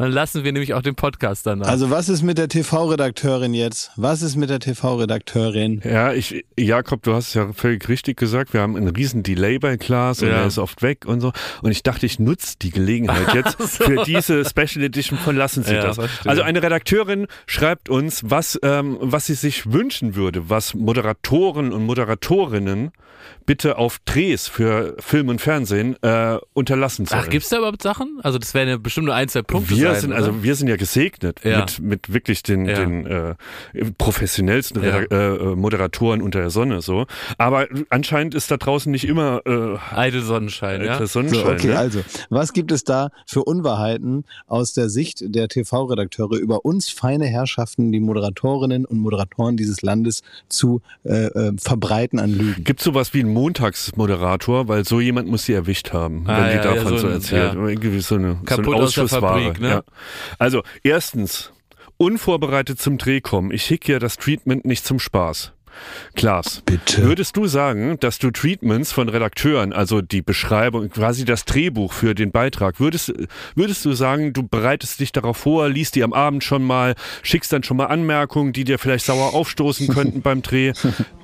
Dann 0.00 0.12
lassen 0.12 0.44
wir 0.44 0.52
nämlich 0.52 0.72
auch 0.72 0.80
den 0.80 0.94
Podcast 0.94 1.46
danach. 1.46 1.68
Also 1.68 1.90
was 1.90 2.08
ist 2.08 2.22
mit 2.22 2.38
der 2.38 2.48
TV-Redakteurin 2.48 3.52
jetzt? 3.52 3.90
Was 3.96 4.22
ist 4.22 4.34
mit 4.34 4.48
der 4.48 4.58
TV-Redakteurin? 4.58 5.82
Ja, 5.84 6.14
ich, 6.14 6.46
Jakob, 6.58 7.02
du 7.02 7.12
hast 7.12 7.28
es 7.28 7.34
ja 7.34 7.52
völlig 7.52 7.86
richtig 7.86 8.16
gesagt. 8.16 8.54
Wir 8.54 8.62
haben 8.62 8.76
einen 8.76 8.88
riesen 8.88 9.22
Delay 9.22 9.58
bei 9.58 9.76
Klaas 9.76 10.22
und 10.22 10.28
Ja. 10.28 10.36
er 10.36 10.46
ist 10.46 10.56
oft 10.56 10.80
weg 10.80 11.04
und 11.04 11.20
so. 11.20 11.32
Und 11.60 11.70
ich 11.70 11.82
dachte, 11.82 12.06
ich 12.06 12.18
nutze 12.18 12.54
die 12.62 12.70
Gelegenheit 12.70 13.34
jetzt 13.34 13.60
für 13.60 14.02
diese 14.04 14.42
Special 14.46 14.82
Edition 14.82 15.18
von 15.18 15.36
Lassen 15.36 15.64
Sie 15.64 15.74
Ja, 15.74 15.82
das. 15.82 15.96
verstehe. 15.96 16.30
Also 16.30 16.40
eine 16.40 16.62
Redakteurin 16.62 17.26
schreibt 17.44 17.90
uns, 17.90 18.22
was, 18.24 18.58
ähm, 18.62 18.96
was 19.02 19.26
sie 19.26 19.34
sich 19.34 19.70
wünschen 19.70 20.14
würde, 20.14 20.48
was 20.48 20.72
Moderatoren 20.72 21.74
und 21.74 21.84
Moderatorinnen 21.84 22.90
bitte 23.50 23.78
auf 23.78 23.98
Drehs 24.04 24.46
für 24.46 24.94
Film 25.00 25.28
und 25.28 25.40
Fernsehen 25.40 26.00
äh, 26.04 26.38
unterlassen 26.52 27.04
sollen. 27.06 27.22
Ach, 27.24 27.28
gibt's 27.28 27.48
da 27.48 27.58
überhaupt 27.58 27.82
Sachen? 27.82 28.20
Also 28.22 28.38
das 28.38 28.54
wären 28.54 28.68
ja 28.68 28.76
bestimmt 28.76 29.06
nur 29.06 29.14
ein, 29.16 29.28
zwei 29.28 29.42
Punkte 29.42 29.70
wir 29.76 29.90
sein, 29.90 30.00
sind, 30.02 30.10
oder? 30.12 30.18
also 30.20 30.44
wir 30.44 30.54
sind 30.54 30.68
ja 30.68 30.76
gesegnet 30.76 31.40
Ja. 31.42 31.58
mit, 31.58 31.80
mit 31.80 32.12
wirklich 32.12 32.44
den, 32.44 32.66
Ja. 32.66 32.74
den 32.76 33.06
äh, 33.06 33.34
professionellsten 33.98 34.84
Ja. 34.84 34.98
Äh, 35.00 35.14
äh, 35.16 35.56
Moderatoren 35.56 36.22
unter 36.22 36.38
der 36.38 36.50
Sonne 36.50 36.80
so. 36.80 37.06
Aber 37.38 37.66
anscheinend 37.88 38.36
ist 38.36 38.52
da 38.52 38.56
draußen 38.56 38.92
nicht 38.92 39.04
immer 39.04 39.40
äh, 39.44 39.76
Eitel 39.96 40.22
Sonnenschein, 40.22 40.84
ja? 40.84 40.98
der 40.98 41.08
So, 41.08 41.14
Sonnenschein. 41.20 41.56
okay, 41.56 41.66
ne? 41.70 41.78
also, 41.78 42.00
was 42.28 42.52
gibt 42.52 42.70
es 42.70 42.84
da 42.84 43.10
für 43.26 43.42
Unwahrheiten 43.42 44.26
aus 44.46 44.74
der 44.74 44.88
Sicht 44.88 45.24
der 45.26 45.48
TV-Redakteure 45.48 46.36
über 46.36 46.64
uns 46.64 46.88
feine 46.88 47.26
Herrschaften, 47.26 47.90
die 47.90 47.98
Moderatorinnen 47.98 48.84
und 48.84 48.98
Moderatoren 49.00 49.56
dieses 49.56 49.82
Landes 49.82 50.22
zu 50.48 50.82
äh, 51.02 51.24
äh, 51.26 51.52
verbreiten 51.60 52.20
an 52.20 52.30
Lügen? 52.30 52.62
Gibt 52.62 52.80
sowas 52.80 53.12
wie 53.12 53.18
einen 53.18 53.39
Montagsmoderator, 53.40 54.68
weil 54.68 54.84
so 54.84 55.00
jemand 55.00 55.28
muss 55.28 55.44
sie 55.44 55.52
erwischt 55.54 55.92
haben, 55.92 56.24
Ah, 56.26 56.38
wenn 56.38 56.50
die 56.50 56.56
ja, 56.56 56.62
davon 56.62 56.84
ja, 56.84 56.88
so 56.90 56.98
so 56.98 57.08
erzählt. 57.08 57.54
ja. 57.54 57.68
Irgendwie 57.68 58.00
so 58.00 58.14
eine, 58.16 58.38
Kaputt 58.44 58.64
so 58.66 58.72
eine 58.72 58.82
Ausschussware. 58.84 59.20
Fabrik, 59.20 59.60
ne? 59.60 59.68
ja. 59.68 59.82
Also, 60.38 60.62
erstens, 60.82 61.52
unvorbereitet 61.96 62.80
zum 62.80 62.98
Dreh 62.98 63.20
kommen. 63.20 63.50
Ich 63.50 63.64
hick 63.64 63.88
ja 63.88 63.98
das 63.98 64.16
Treatment 64.16 64.64
nicht 64.64 64.84
zum 64.86 64.98
Spaß. 64.98 65.52
Klaas, 66.14 66.62
Bitte. 66.66 67.02
würdest 67.04 67.36
du 67.36 67.46
sagen, 67.46 67.98
dass 68.00 68.18
du 68.18 68.30
Treatments 68.30 68.92
von 68.92 69.08
Redakteuren, 69.08 69.72
also 69.72 70.00
die 70.00 70.22
Beschreibung, 70.22 70.90
quasi 70.90 71.24
das 71.24 71.44
Drehbuch 71.44 71.92
für 71.92 72.14
den 72.14 72.30
Beitrag, 72.30 72.80
würdest, 72.80 73.12
würdest 73.54 73.84
du 73.84 73.92
sagen, 73.92 74.32
du 74.32 74.42
bereitest 74.42 75.00
dich 75.00 75.12
darauf 75.12 75.36
vor, 75.36 75.68
liest 75.68 75.94
die 75.94 76.02
am 76.02 76.12
Abend 76.12 76.44
schon 76.44 76.64
mal, 76.64 76.94
schickst 77.22 77.52
dann 77.52 77.62
schon 77.62 77.76
mal 77.76 77.86
Anmerkungen, 77.86 78.52
die 78.52 78.64
dir 78.64 78.78
vielleicht 78.78 79.06
sauer 79.06 79.34
aufstoßen 79.34 79.88
könnten 79.88 80.22
beim 80.22 80.42
Dreh? 80.42 80.72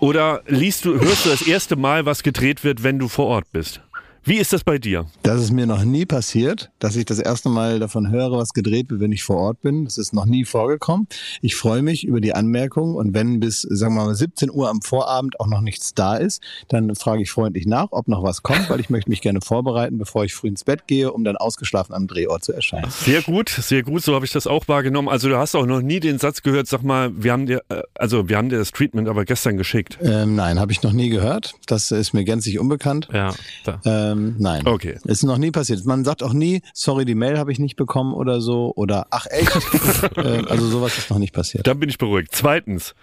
Oder 0.01 0.43
liest 0.47 0.85
du, 0.85 0.99
hörst 1.01 1.27
du 1.27 1.31
das 1.31 1.43
erste 1.43 1.77
Mal, 1.77 2.07
was 2.07 2.23
gedreht 2.23 2.65
wird, 2.65 2.83
wenn 2.83 2.99
du 2.99 3.09
vor 3.09 3.27
Ort 3.27 3.47
bist? 3.53 3.81
Wie 4.29 4.39
ist 4.39 4.53
das 4.53 4.65
bei 4.65 4.77
dir? 4.79 5.07
Das 5.23 5.41
ist 5.41 5.53
mir 5.53 5.67
noch 5.67 5.85
nie 5.85 6.05
passiert, 6.05 6.73
dass 6.81 6.97
ich 6.97 7.05
das 7.05 7.21
erste 7.21 7.49
Mal 7.49 7.79
davon 7.79 8.11
höre, 8.11 8.33
was 8.33 8.55
gedreht 8.55 8.91
wird, 8.91 9.01
wenn 9.01 9.13
ich 9.13 9.23
vor 9.23 9.37
Ort 9.37 9.63
bin. 9.63 9.85
Das 9.85 9.99
ist 9.99 10.13
noch 10.13 10.27
nie 10.27 10.45
vorgekommen. 10.45 11.07
Ich 11.43 11.55
freue 11.55 11.81
mich 11.81 12.05
über 12.05 12.21
die 12.21 12.35
Anmerkungen 12.35 12.97
und 12.97 13.15
wenn 13.15 13.39
bis, 13.39 13.63
sagen 13.63 13.95
wir 13.95 14.05
mal, 14.07 14.15
17 14.17 14.51
Uhr 14.51 14.69
am 14.69 14.83
Vorabend 14.83 15.39
auch 15.39 15.47
noch 15.47 15.61
nichts 15.61 15.95
da 15.95 16.17
ist, 16.17 16.43
dann 16.67 16.93
frage 16.97 17.23
ich 17.23 17.31
freundlich 17.31 17.67
nach, 17.67 17.93
ob 17.93 18.09
noch 18.09 18.25
was 18.25 18.43
kommt, 18.43 18.69
weil 18.69 18.81
ich 18.81 18.91
möchte 18.91 19.11
mich 19.11 19.21
gerne 19.21 19.41
vorbereiten, 19.41 19.97
bevor 19.97 20.25
ich 20.25 20.35
früh 20.35 20.49
ins 20.49 20.65
Bett 20.65 20.89
gehe, 20.89 21.13
um 21.13 21.23
dann 21.23 21.37
ausgeschlafen 21.37 21.95
am 21.95 22.09
Drehort 22.09 22.43
zu 22.45 22.53
erscheinen. 22.53 22.91
Sehr 22.91 23.23
gut, 23.23 23.49
sehr 23.49 23.85
gut, 23.85 24.03
so 24.03 24.17
habe 24.17 24.25
ich 24.25 24.33
das 24.33 24.49
auch 24.49 24.67
wahrgenommen. 24.67 25.09
Also 25.09 25.29
du 25.29 25.39
hast 25.39 25.55
auch 25.55 25.67
noch 25.67 25.83
nie 25.83 26.01
den 26.01 26.19
Satz 26.19 26.43
gehört, 26.43 26.67
sag 26.67 26.83
mal, 26.83 27.13
wir 27.17 27.31
haben 27.31 27.47
dir, 27.47 27.63
äh, 27.69 27.83
also 27.95 28.29
wir 28.29 28.39
haben 28.39 28.49
dir 28.49 28.59
das 28.59 28.73
Treatment 28.73 29.09
aber 29.09 29.25
gestern 29.25 29.57
geschickt. 29.57 29.99
Ähm, 30.03 30.35
nein, 30.35 30.59
habe 30.59 30.73
ich 30.73 30.83
noch 30.83 30.93
nie 30.93 31.11
gehört. 31.11 31.55
Das 31.69 31.93
ist 31.93 32.13
mir 32.13 32.25
gänzlich 32.25 32.59
unbekannt. 32.59 33.07
Ja, 33.13 33.33
da. 33.63 33.81
Ähm, 33.85 34.16
nein. 34.39 34.67
Okay. 34.67 34.99
Ist 35.05 35.23
noch 35.23 35.39
nie 35.39 35.51
passiert. 35.51 35.85
Man 35.85 36.05
sagt 36.05 36.23
auch 36.23 36.33
nie, 36.33 36.63
sorry, 36.73 37.05
die 37.05 37.15
Mail 37.15 37.39
habe 37.39 37.53
ich 37.53 37.59
nicht 37.59 37.77
bekommen 37.77 38.15
oder 38.15 38.41
so. 38.41 38.73
Oder 38.77 39.07
ach 39.11 39.27
echt. 39.31 39.57
ähm, 40.17 40.47
also 40.49 40.67
sowas 40.67 40.99
ist 40.99 41.11
noch 41.11 41.19
nicht 41.19 41.33
passiert. 41.33 41.67
Dann 41.67 41.81
bin 41.81 41.89
ich 41.89 41.99
beruhigt. 41.99 42.31
Zweitens, 42.33 42.95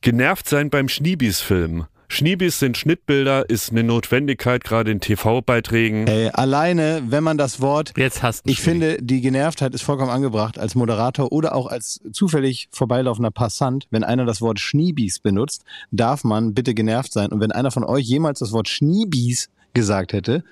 genervt 0.00 0.48
sein 0.48 0.70
beim 0.70 0.88
Schniebis-Film. 0.88 1.86
Schniebis 2.08 2.60
sind 2.60 2.76
Schnittbilder, 2.76 3.50
ist 3.50 3.70
eine 3.70 3.82
Notwendigkeit, 3.82 4.62
gerade 4.62 4.92
in 4.92 5.00
TV-Beiträgen. 5.00 6.06
Ey, 6.06 6.28
alleine, 6.28 7.02
wenn 7.08 7.24
man 7.24 7.36
das 7.36 7.60
Wort 7.60 7.94
Jetzt 7.96 8.22
hast 8.22 8.46
du 8.46 8.50
Ich 8.50 8.60
finde, 8.60 8.98
die 9.00 9.20
Genervtheit 9.20 9.74
ist 9.74 9.82
vollkommen 9.82 10.10
angebracht 10.10 10.58
als 10.58 10.76
Moderator 10.76 11.32
oder 11.32 11.54
auch 11.54 11.66
als 11.66 12.00
zufällig 12.12 12.68
vorbeilaufender 12.70 13.32
Passant. 13.32 13.88
Wenn 13.90 14.04
einer 14.04 14.24
das 14.24 14.40
Wort 14.40 14.60
Schniebis 14.60 15.18
benutzt, 15.18 15.64
darf 15.90 16.22
man 16.22 16.54
bitte 16.54 16.74
genervt 16.74 17.12
sein. 17.12 17.32
Und 17.32 17.40
wenn 17.40 17.52
einer 17.52 17.72
von 17.72 17.84
euch 17.84 18.06
jemals 18.06 18.38
das 18.38 18.52
Wort 18.52 18.68
Schniebis 18.68 19.50
gesagt 19.76 20.12
hätte, 20.14 20.42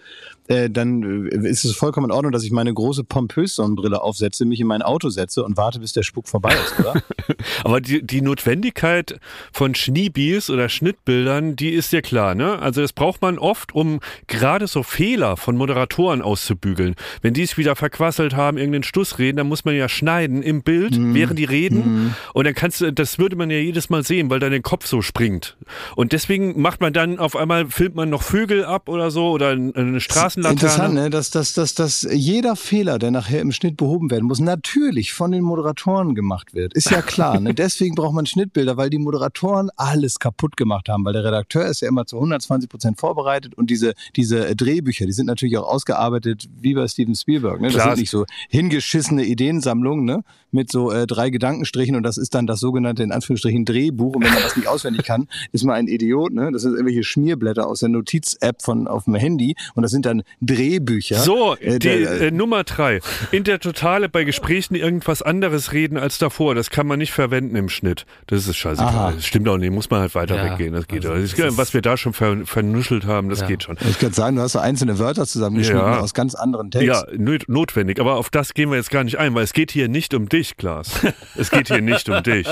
äh, 0.49 0.69
dann 0.71 1.27
äh, 1.29 1.49
ist 1.49 1.65
es 1.65 1.75
vollkommen 1.77 2.07
in 2.07 2.13
Ordnung, 2.13 2.33
dass 2.33 2.45
ich 2.45 2.51
meine 2.51 2.73
große 2.73 3.05
pompös 3.05 3.55
Sonnenbrille 3.57 4.03
aufsetze, 4.03 4.45
mich 4.45 4.61
in 4.61 4.67
mein 4.67 4.83
Auto 4.83 5.09
setze 5.09 5.45
und 5.45 5.57
warte, 5.57 5.81
bis 5.81 5.93
der 5.93 6.03
Spuk 6.03 6.29
vorbei 6.29 6.55
ist, 6.55 6.79
oder? 6.81 7.03
Aber 7.65 7.81
die, 7.81 8.07
die 8.07 8.21
Notwendigkeit 8.21 9.19
von 9.53 9.75
Schneebies 9.75 10.51
oder 10.51 10.69
Schnittbildern, 10.69 11.57
die 11.57 11.71
ist 11.71 11.93
ja 11.93 12.01
klar, 12.01 12.35
ne? 12.35 12.59
Also 12.59 12.81
das 12.81 12.93
braucht 12.93 13.23
man 13.23 13.39
oft, 13.39 13.75
um 13.75 14.01
gerade 14.27 14.67
so 14.67 14.83
Fehler 14.83 15.37
von 15.37 15.57
Moderatoren 15.57 16.23
auszubügeln. 16.23 16.95
Wenn 17.23 17.35
die 17.35 17.43
es 17.43 17.57
wieder 17.57 17.77
verquasselt 17.77 18.35
haben, 18.37 18.59
irgendeinen 18.59 18.85
Stuss 18.85 19.19
reden, 19.19 19.39
dann 19.39 19.49
muss 19.49 19.65
man 19.65 19.75
ja 19.75 19.89
schneiden 19.89 20.43
im 20.43 20.63
Bild, 20.63 20.97
Mhm. 20.99 21.15
während 21.15 21.39
die 21.39 21.45
reden. 21.45 22.15
Und 22.35 22.45
dann 22.47 22.55
kannst 22.55 22.81
du, 22.81 22.93
das 22.93 23.19
würde 23.19 23.37
man 23.37 23.51
ja 23.51 23.59
jedes 23.59 23.91
Mal 23.91 24.03
sehen, 24.03 24.29
weil 24.31 24.39
dann 24.41 24.51
der 24.51 24.61
Kopf 24.63 24.87
so 24.87 25.01
springt. 25.03 25.57
Und 25.97 26.13
deswegen 26.13 26.61
macht 26.61 26.81
man 26.81 26.93
dann 26.93 27.19
auf 27.19 27.37
einmal, 27.37 27.67
filmt 27.69 27.95
man 27.95 28.11
noch 28.11 28.23
Vögel 28.23 28.65
ab 28.65 28.89
oder 28.89 29.11
so 29.11 29.31
oder 29.31 29.51
eine 29.51 30.01
Straßenlaterne. 30.35 30.53
Interessant, 30.53 30.95
ne? 30.95 31.11
dass, 31.11 31.30
dass, 31.30 31.53
dass, 31.53 31.74
dass 31.74 32.07
jeder 32.11 32.57
Fehler, 32.57 32.99
der 32.99 33.11
nachher 33.11 33.41
im 33.41 33.53
Schnitt 33.53 33.76
behoben 33.76 34.11
werden 34.11 34.24
muss, 34.24 34.41
natürlich 34.41 35.12
von 35.12 35.30
den 35.30 35.43
Moderatoren 35.43 36.14
gemacht 36.14 36.55
wird. 36.55 36.74
Ist 36.74 36.91
ja 36.91 37.03
klar. 37.03 37.41
Ne? 37.41 37.55
Deswegen 37.55 37.95
braucht 37.95 38.14
man 38.14 38.26
Schnittbilder, 38.26 38.76
weil 38.76 38.91
die 38.91 38.99
Moderatoren 38.99 39.70
alles 39.76 40.18
kaputt 40.18 40.57
gemacht 40.57 40.89
haben, 40.89 41.05
weil 41.05 41.12
der 41.12 41.24
Redakteur 41.24 41.66
ist 41.66 41.80
ja 41.80 41.89
immer 41.89 42.07
zu 42.07 42.16
120 42.16 42.68
Prozent 42.68 42.99
vorbereitet 42.99 43.55
und 43.55 43.70
diese, 43.70 43.95
diese 44.16 44.55
Drehbücher, 44.57 45.07
die 45.07 45.12
sind 45.12 45.26
natürlich 45.26 45.57
auch 45.59 45.66
ausgearbeitet 45.66 46.49
wie 46.61 46.74
bei 46.74 46.89
Steven 46.89 47.14
Spielberg. 47.14 47.61
Ne? 47.61 47.68
Das 47.68 47.74
Klar. 47.74 47.89
sind 47.91 48.01
nicht 48.01 48.11
so 48.11 48.26
hingeschissene 48.49 49.24
Ideensammlungen 49.24 50.05
ne? 50.05 50.24
mit 50.51 50.70
so 50.70 50.91
äh, 50.91 51.07
drei 51.07 51.30
Gedankenstrichen 51.30 51.97
und 51.97 52.03
das 52.03 52.16
ist 52.16 52.35
dann 52.35 52.47
das 52.47 52.61
sogenannte, 52.61 53.03
in 53.03 53.12
Anführungsstrichen, 53.12 53.64
Drehbuch. 53.64 54.16
Und 54.16 54.24
wenn 54.24 54.32
man 54.32 54.43
das 54.43 54.57
nicht 54.57 54.68
auswendig 54.68 55.05
kann, 55.05 55.28
ist 55.53 55.64
man 55.64 55.76
ein 55.76 55.89
Idiot. 55.89 56.32
Ne? 56.32 56.51
Das 56.53 56.62
sind 56.62 56.72
irgendwelche 56.72 57.05
Schmierblätter 57.05 57.66
aus 57.66 57.80
der 57.80 57.89
Notiz-App 57.89 58.62
von 58.62 58.89
auf 58.89 59.05
dem 59.05 59.14
Handy 59.14 59.55
und 59.74 59.82
das 59.82 59.91
sind 59.91 60.07
dann 60.07 60.24
Drehbücher. 60.41 61.16
So, 61.16 61.57
Äh, 61.57 61.79
die, 61.79 61.89
der- 61.89 62.20
äh, 62.20 62.31
Nummer 62.31 62.64
drei. 62.64 63.01
In 63.31 63.45
der 63.45 63.61
Totale 63.61 64.09
bei 64.09 64.25
Gesprächen 64.25 64.75
irgendwas 64.75 65.22
anderes 65.22 65.72
reden 65.72 65.97
als 65.97 66.18
davor. 66.18 66.55
Das 66.55 66.70
kann 66.70 66.87
man 66.87 66.99
nicht 66.99 67.12
verwenden 67.12 67.57
im 67.57 67.68
Schnitt. 67.68 68.05
Das 68.27 68.47
ist 68.47 68.57
scheißegal. 68.57 68.89
Aha. 68.95 69.12
Das 69.12 69.27
stimmt 69.27 69.49
auch 69.49 69.57
nicht. 69.59 69.70
Muss 69.72 69.89
man 69.91 70.01
halt 70.01 70.14
weiter 70.14 70.37
Ja, 70.37 70.53
weggehen. 70.53 70.75
Das 70.75 70.87
geht. 70.87 71.05
also 71.07 71.11
auch. 71.11 71.20
das 71.20 71.33
ist- 71.33 71.59
was 71.59 71.75
wir 71.75 71.83
da 71.83 71.97
schon 71.97 72.12
ver 72.12 72.45
vernuschelt 72.45 73.05
haben, 73.07 73.29
das 73.29 73.41
Ja. 73.41 73.47
geht 73.47 73.62
schon. 73.62 73.77
Ich 73.89 73.99
könnte 73.99 74.14
sagen, 74.16 74.37
du 74.37 74.43
hast 74.43 74.53
so 74.53 74.59
einzelne 74.59 74.99
Wörter 74.99 75.27
zusammengeschnitten 75.27 75.81
Ja. 75.85 76.01
aus 76.01 76.14
ganz 76.14 76.35
anderen 76.35 76.70
Texten. 76.70 76.89
Ja, 76.91 77.05
not- 77.16 77.49
notwendig. 77.49 78.01
Aber 78.01 78.16
auf 78.16 78.31
das 78.31 78.55
gehen 78.55 78.70
wir 78.70 78.77
jetzt 78.77 78.91
gar 78.91 79.05
nicht 79.05 79.18
ein, 79.18 79.35
weil 79.35 79.45
es 79.45 79.53
geht 79.53 79.70
hier 79.70 79.89
nicht 79.89 80.14
um 80.14 80.29
dich, 80.29 80.57
Klaas. 80.57 80.91
Es 81.37 81.51
geht 81.51 81.68
hier 81.68 81.81
nicht 81.81 82.09
um 82.09 82.22
dich. 82.22 82.49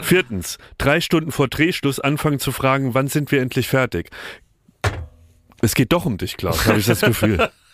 Viertens, 0.00 0.58
drei 0.78 1.00
Stunden 1.00 1.32
vor 1.32 1.48
Drehschluss 1.48 1.98
anfangen 2.00 2.38
zu 2.38 2.52
fragen, 2.52 2.94
wann 2.94 3.08
sind 3.08 3.30
wir 3.32 3.40
endlich 3.40 3.68
fertig? 3.68 4.10
Es 5.62 5.74
geht 5.76 5.92
doch 5.92 6.04
um 6.04 6.18
dich, 6.18 6.36
Klaas, 6.36 6.66
habe 6.66 6.78
ich 6.80 6.86
das 6.86 7.00
Gefühl. 7.00 7.48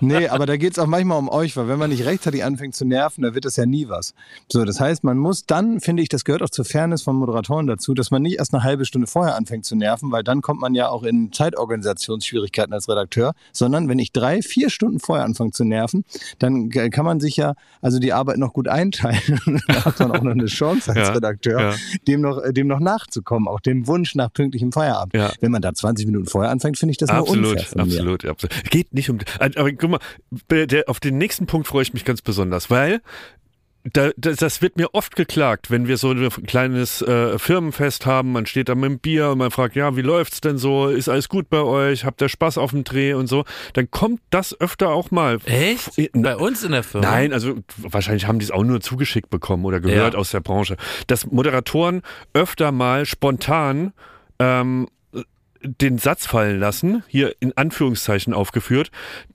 Nee, 0.00 0.28
aber 0.28 0.46
da 0.46 0.56
geht's 0.56 0.78
auch 0.78 0.86
manchmal 0.86 1.18
um 1.18 1.28
euch, 1.28 1.56
weil 1.56 1.68
wenn 1.68 1.78
man 1.78 1.90
nicht 1.90 2.04
rechtzeitig 2.04 2.44
anfängt 2.44 2.74
zu 2.74 2.84
nerven, 2.84 3.22
dann 3.22 3.34
wird 3.34 3.44
das 3.44 3.56
ja 3.56 3.66
nie 3.66 3.88
was. 3.88 4.14
So, 4.50 4.64
das 4.64 4.80
heißt, 4.80 5.04
man 5.04 5.18
muss 5.18 5.46
dann, 5.46 5.80
finde 5.80 6.02
ich, 6.02 6.08
das 6.08 6.24
gehört 6.24 6.42
auch 6.42 6.50
zur 6.50 6.64
Fairness 6.64 7.02
von 7.02 7.16
Moderatoren 7.16 7.66
dazu, 7.66 7.94
dass 7.94 8.10
man 8.10 8.22
nicht 8.22 8.38
erst 8.38 8.54
eine 8.54 8.62
halbe 8.62 8.84
Stunde 8.84 9.06
vorher 9.06 9.36
anfängt 9.36 9.64
zu 9.64 9.76
nerven, 9.76 10.12
weil 10.12 10.22
dann 10.22 10.40
kommt 10.42 10.60
man 10.60 10.74
ja 10.74 10.88
auch 10.88 11.02
in 11.02 11.32
Zeitorganisationsschwierigkeiten 11.32 12.72
als 12.72 12.88
Redakteur, 12.88 13.32
sondern 13.52 13.88
wenn 13.88 13.98
ich 13.98 14.12
drei, 14.12 14.42
vier 14.42 14.70
Stunden 14.70 15.00
vorher 15.00 15.24
anfange 15.24 15.50
zu 15.52 15.64
nerven, 15.64 16.04
dann 16.38 16.68
kann 16.70 17.04
man 17.04 17.20
sich 17.20 17.36
ja 17.36 17.54
also 17.80 17.98
die 17.98 18.12
Arbeit 18.12 18.38
noch 18.38 18.52
gut 18.52 18.68
einteilen. 18.68 19.20
da 19.68 19.84
hat 19.84 19.98
man 20.00 20.12
auch 20.12 20.22
noch 20.22 20.32
eine 20.32 20.46
Chance 20.46 20.90
als 20.90 21.08
Ja, 21.08 21.14
Redakteur, 21.14 21.60
ja. 21.60 21.74
dem 22.06 22.20
noch, 22.20 22.40
dem 22.50 22.66
noch 22.66 22.80
nachzukommen, 22.80 23.48
auch 23.48 23.60
dem 23.60 23.86
Wunsch 23.86 24.14
nach 24.14 24.32
pünktlichem 24.32 24.72
Feierabend. 24.72 25.14
Ja. 25.14 25.32
Wenn 25.40 25.52
man 25.52 25.62
da 25.62 25.72
20 25.72 26.06
Minuten 26.06 26.26
vorher 26.26 26.50
anfängt, 26.50 26.78
finde 26.78 26.92
ich 26.92 26.98
das 26.98 27.10
nur 27.10 27.18
Absolut, 27.20 27.52
unfair 27.52 27.66
von 27.66 27.88
mir. 27.88 27.94
absolut, 27.94 28.24
absolut. 28.24 28.70
Geht 28.70 28.94
nicht 28.94 29.10
um. 29.10 29.18
Aber 29.40 29.72
guck 29.72 29.90
mal, 29.90 29.98
der, 30.50 30.88
auf 30.88 31.00
den 31.00 31.18
nächsten 31.18 31.46
Punkt 31.46 31.66
freue 31.66 31.82
ich 31.82 31.92
mich 31.94 32.04
ganz 32.04 32.22
besonders, 32.22 32.70
weil 32.70 33.00
da, 33.94 34.10
das, 34.18 34.36
das 34.36 34.60
wird 34.60 34.76
mir 34.76 34.92
oft 34.94 35.16
geklagt, 35.16 35.70
wenn 35.70 35.88
wir 35.88 35.96
so 35.96 36.10
ein 36.10 36.28
kleines 36.46 37.00
äh, 37.00 37.38
Firmenfest 37.38 38.04
haben, 38.04 38.32
man 38.32 38.44
steht 38.44 38.68
da 38.68 38.74
mit 38.74 38.84
dem 38.90 38.98
Bier 38.98 39.30
und 39.30 39.38
man 39.38 39.50
fragt, 39.50 39.74
ja, 39.74 39.96
wie 39.96 40.02
läuft's 40.02 40.42
denn 40.42 40.58
so? 40.58 40.88
Ist 40.88 41.08
alles 41.08 41.30
gut 41.30 41.48
bei 41.48 41.62
euch? 41.62 42.04
Habt 42.04 42.20
ihr 42.20 42.28
Spaß 42.28 42.58
auf 42.58 42.72
dem 42.72 42.84
Dreh 42.84 43.14
und 43.14 43.26
so? 43.26 43.46
Dann 43.72 43.90
kommt 43.90 44.20
das 44.28 44.58
öfter 44.60 44.90
auch 44.90 45.10
mal. 45.10 45.38
Echt? 45.46 45.96
Äh, 45.96 46.10
Bei 46.12 46.36
uns 46.36 46.62
in 46.62 46.72
der 46.72 46.82
Firma? 46.82 47.10
Nein, 47.10 47.32
also 47.32 47.54
wahrscheinlich 47.78 48.26
haben 48.26 48.38
die 48.38 48.44
es 48.44 48.50
auch 48.50 48.64
nur 48.64 48.82
zugeschickt 48.82 49.30
bekommen 49.30 49.64
oder 49.64 49.80
gehört 49.80 50.12
Ja. 50.12 50.20
aus 50.20 50.30
der 50.30 50.40
Branche, 50.40 50.76
dass 51.06 51.26
Moderatoren 51.30 52.02
öfter 52.34 52.72
mal 52.72 53.06
spontan 53.06 53.94
ähm, 54.38 54.88
den 55.62 55.98
Satz 55.98 56.26
fallen 56.26 56.58
lassen, 56.58 57.02
hier 57.06 57.34
in 57.40 57.56
Anführungszeichen 57.56 58.32
aufgeführt, 58.32 58.90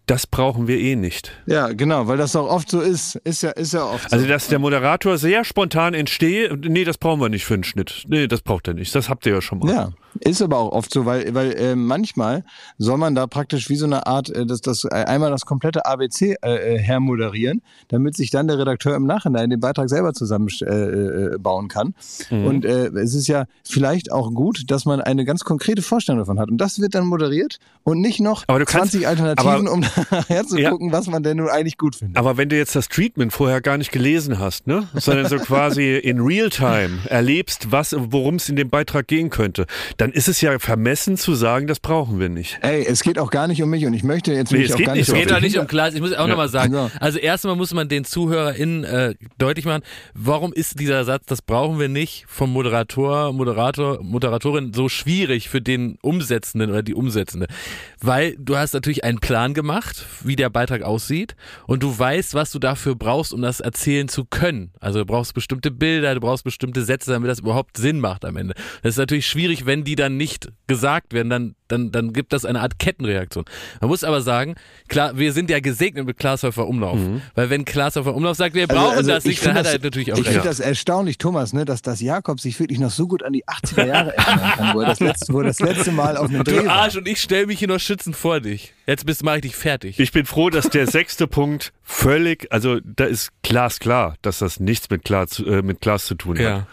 das 0.08 0.28
brauchen 0.28 0.68
wir 0.68 0.78
eh 0.78 0.96
nicht. 0.96 1.32
Ja, 1.48 1.70
genau, 1.72 2.08
weil 2.08 2.18
das 2.18 2.36
auch 2.36 2.50
oft 2.50 2.70
so 2.70 2.80
ist. 2.82 3.16
Ist 3.24 3.42
ja, 3.44 3.52
ist 3.52 3.74
ja 3.74 3.84
oft 3.84 4.10
so. 4.10 4.16
Also, 4.16 4.28
dass 4.28 4.48
der 4.48 4.60
Moderator 4.60 5.18
sehr 5.18 5.44
spontan 5.44 5.94
entsteht, 5.94 6.52
nee, 6.70 6.84
das 6.84 6.98
brauchen 6.98 7.20
wir 7.22 7.30
nicht 7.30 7.46
für 7.46 7.56
einen 7.56 7.64
Schnitt. 7.64 8.04
Nee, 8.08 8.28
das 8.28 8.42
braucht 8.42 8.68
er 8.68 8.74
nicht. 8.76 8.94
Das 8.94 9.10
habt 9.10 9.26
ihr 9.26 9.34
ja 9.34 9.42
schon 9.42 9.60
mal. 9.60 9.70
Ja, 9.74 9.90
ist 10.20 10.42
aber 10.42 10.58
auch 10.58 10.72
oft 10.72 10.94
so, 10.94 11.06
weil, 11.06 11.34
weil 11.34 11.54
äh, 11.54 11.76
manchmal 11.76 12.44
soll 12.78 12.98
man 12.98 13.16
da 13.16 13.26
praktisch 13.28 13.70
wie 13.70 13.76
so 13.76 13.86
eine 13.86 14.06
Art, 14.06 14.30
äh, 14.30 14.46
das, 14.46 14.62
das, 14.62 14.84
äh, 14.86 14.90
einmal 14.90 15.32
das 15.32 15.46
komplette 15.46 15.86
ABC 15.86 16.36
äh, 16.44 16.76
äh, 16.76 16.80
hermoderieren, 16.80 17.62
damit 17.88 18.16
sich 18.16 18.30
dann 18.30 18.48
der 18.48 18.60
Redakteur 18.60 18.96
im 18.96 19.06
Nachhinein 19.06 19.50
den 19.50 19.60
Beitrag 19.60 19.90
selber 19.90 20.14
zusammenbauen 20.14 21.66
äh, 21.66 21.66
äh, 21.66 21.68
kann. 21.68 21.94
Mhm. 22.30 22.46
Und 22.46 22.66
äh, 22.66 22.88
es 22.90 23.16
ist 23.16 23.28
ja 23.28 23.46
vielleicht 23.64 24.12
auch 24.12 24.32
gut, 24.34 24.64
dass 24.68 24.86
man 24.86 25.02
eine 25.02 25.26
ganz 25.26 25.44
konkrete 25.44 25.82
Vorstellung 25.82 26.20
davon 26.20 26.40
hat. 26.40 26.50
Und 26.50 26.58
das 26.60 26.80
wird 26.80 26.96
dann 26.96 27.06
moderiert 27.08 27.58
und 27.84 28.00
nicht 28.02 28.20
noch 28.20 28.44
Aber 28.48 28.60
du 28.60 28.66
kannst- 28.66 28.92
20 28.92 29.08
Alternativen, 29.08 29.68
aber- 29.68 29.72
um 29.72 29.84
zu 30.48 30.58
Ja. 30.60 30.70
gucken, 30.72 30.92
was 30.92 31.08
man 31.08 31.24
denn 31.24 31.38
nun 31.38 31.50
eigentlich 31.50 31.78
gut 31.78 31.96
findet. 31.96 32.18
Aber 32.18 32.38
wenn 32.38 32.50
du 32.50 32.58
jetzt 32.58 32.76
das 32.76 32.88
Treatment 32.90 33.34
vorher 33.34 33.62
gar 33.62 33.78
nicht 33.78 33.92
gelesen 33.92 34.40
hast, 34.40 34.68
ne, 34.68 34.88
sondern 34.94 35.28
so 35.28 35.38
quasi 35.38 35.96
in 35.96 36.20
Realtime 36.20 37.00
erlebst, 37.10 37.72
was, 37.72 37.96
worum 37.98 38.36
es 38.36 38.50
in 38.50 38.56
dem 38.56 38.70
Beitrag 38.70 39.08
gehen 39.08 39.30
könnte, 39.30 39.66
dann 39.98 40.12
ist 40.12 40.28
es 40.28 40.42
ja 40.42 40.58
vermessen 40.60 41.18
zu 41.18 41.34
sagen, 41.36 41.68
das 41.68 41.80
brauchen 41.80 42.20
wir 42.20 42.30
nicht. 42.30 42.60
Ey, 42.62 42.86
es 42.86 43.04
geht 43.04 43.20
auch 43.20 43.32
gar 43.32 43.48
nicht 43.48 43.62
um 43.62 43.70
mich 43.70 43.86
und 43.86 43.94
ich 43.94 44.04
möchte 44.04 44.34
jetzt 44.34 44.52
Nee, 44.52 44.60
mich 44.60 44.68
es 44.70 44.74
auch 44.74 44.78
geht 44.78 44.86
gar 44.88 44.94
nicht 44.94 45.08
nicht 45.08 45.10
Es 45.10 45.28
geht 45.30 45.38
die 45.38 45.42
nicht 45.44 45.60
um 45.60 45.68
Klaas. 45.68 45.94
Ich 45.94 46.02
muss 46.02 46.14
auch 46.14 46.28
nochmal 46.28 46.50
sagen. 46.50 46.74
Ja. 46.74 46.90
Also 47.00 47.20
erstmal 47.20 47.56
muss 47.56 47.74
man 47.74 47.88
den 47.90 48.06
ZuhörerInnen 48.06 48.84
äh, 48.84 49.16
deutlich 49.38 49.66
machen, 49.66 49.84
warum 50.14 50.54
ist 50.54 50.80
dieser 50.80 51.04
Satz, 51.06 51.26
das 51.28 51.42
brauchen 51.42 51.80
wir 51.80 51.90
nicht, 51.90 52.26
vom 52.28 52.52
Moderator, 52.52 53.34
Moderator, 53.34 54.02
Moderatorin 54.02 54.74
so 54.74 54.90
schwierig 54.90 55.50
für 55.50 55.62
den 55.62 55.98
Umsetzenden 56.02 56.70
oder 56.72 56.84
die 56.84 56.94
Umsetzende. 56.94 57.48
Weil 58.02 58.36
du 58.40 58.58
hast 58.58 58.74
natürlich 58.74 59.04
einen 59.04 59.20
Plan 59.20 59.54
gemacht, 59.54 59.85
wie 60.24 60.36
der 60.36 60.50
Beitrag 60.50 60.82
aussieht 60.82 61.36
und 61.68 61.84
du 61.84 61.98
weißt, 61.98 62.34
was 62.34 62.52
du 62.52 62.60
dafür 62.60 62.96
brauchst, 62.96 63.34
um 63.34 63.42
das 63.42 63.60
erzählen 63.60 64.08
zu 64.08 64.26
können. 64.26 64.72
Also 64.80 65.00
du 65.00 65.06
brauchst 65.06 65.34
bestimmte 65.34 65.72
Bilder, 65.72 66.14
du 66.14 66.22
brauchst 66.22 66.44
bestimmte 66.44 66.84
Sätze, 66.84 67.12
damit 67.12 67.30
das 67.30 67.40
überhaupt 67.40 67.78
Sinn 67.78 68.00
macht 68.00 68.26
am 68.26 68.38
Ende. 68.38 68.56
Das 68.84 68.92
ist 68.92 68.98
natürlich 68.98 69.28
schwierig, 69.28 69.66
wenn 69.66 69.84
die 69.84 69.96
dann 69.96 70.18
nicht 70.18 70.50
gesagt 70.68 71.14
werden, 71.14 71.30
dann, 71.30 71.56
dann, 71.68 71.92
dann 71.92 72.14
gibt 72.14 72.34
das 72.34 72.46
eine 72.46 72.62
Art 72.62 72.80
Kettenreaktion. 72.80 73.46
Man 73.82 73.90
muss 73.90 74.04
aber 74.04 74.22
sagen, 74.22 74.56
klar, 74.88 75.18
wir 75.18 75.34
sind 75.34 75.50
ja 75.50 75.60
gesegnet 75.60 76.06
mit 76.06 76.18
Glashäufer 76.18 76.68
Umlauf. 76.68 77.00
Weil 77.34 77.50
wenn 77.50 77.66
Glashäufer 77.66 78.14
Umlauf 78.16 78.38
sagt, 78.38 78.56
wir 78.56 78.68
brauchen 78.68 79.06
das 79.08 79.26
ich 79.26 79.30
nicht, 79.32 79.46
dann 79.46 79.56
find 79.56 79.60
hat 79.60 79.66
er 79.66 79.74
das- 79.80 79.84
natürlich 79.84 80.14
auch 80.14 80.18
Ich 80.18 80.28
finde 80.28 80.42
das 80.48 80.60
erstaunlich, 80.60 81.18
Thomas, 81.18 81.54
ne, 81.54 81.66
dass 81.66 81.82
das 81.82 82.02
Jakob 82.02 82.40
sich 82.40 82.60
wirklich 82.60 82.80
noch 82.80 82.92
so 82.92 83.08
gut 83.08 83.24
an 83.24 83.34
die 83.34 83.44
80er 83.48 83.86
Jahre 83.86 84.16
erinnern 84.18 84.52
kann, 84.58 84.76
wo 84.76 84.82
er 84.82 84.88
das 84.88 85.00
letzte, 85.00 85.34
wo 85.34 85.40
er 85.40 85.46
das 85.48 85.60
letzte 85.60 85.92
Mal 85.92 86.18
auf 86.18 86.30
einem 86.30 86.44
Dreh 86.44 86.58
Du 86.60 86.66
war. 86.66 86.76
Arsch 86.84 86.96
und 86.98 87.08
ich 87.08 87.20
stell 87.22 87.46
mich 87.48 87.60
hier 87.60 87.68
noch 87.68 87.80
schützend 87.80 88.16
vor 88.16 88.40
dich. 88.40 88.74
Jetzt 88.88 89.06
bist 89.06 89.24
mache 89.24 89.38
ich 89.38 89.42
dich 89.42 89.56
fertig. 89.56 90.00
Ich 90.00 90.12
bin 90.12 90.26
froh, 90.26 90.50
dass 90.52 90.70
der 90.70 90.86
sechste 90.88 91.26
Punkt 91.28 91.74
völlig, 91.88 92.52
also 92.52 92.80
da 92.84 93.06
ist 93.06 93.30
glasklar, 93.44 94.16
dass 94.24 94.40
das 94.40 94.60
nichts 94.60 94.90
mit, 94.90 95.06
klar 95.06 95.28
zu, 95.28 95.46
äh, 95.46 95.62
mit 95.62 95.82
Glas 95.82 96.06
zu 96.06 96.16
tun 96.16 96.36
hat. 96.38 96.44
Ja. 96.44 96.68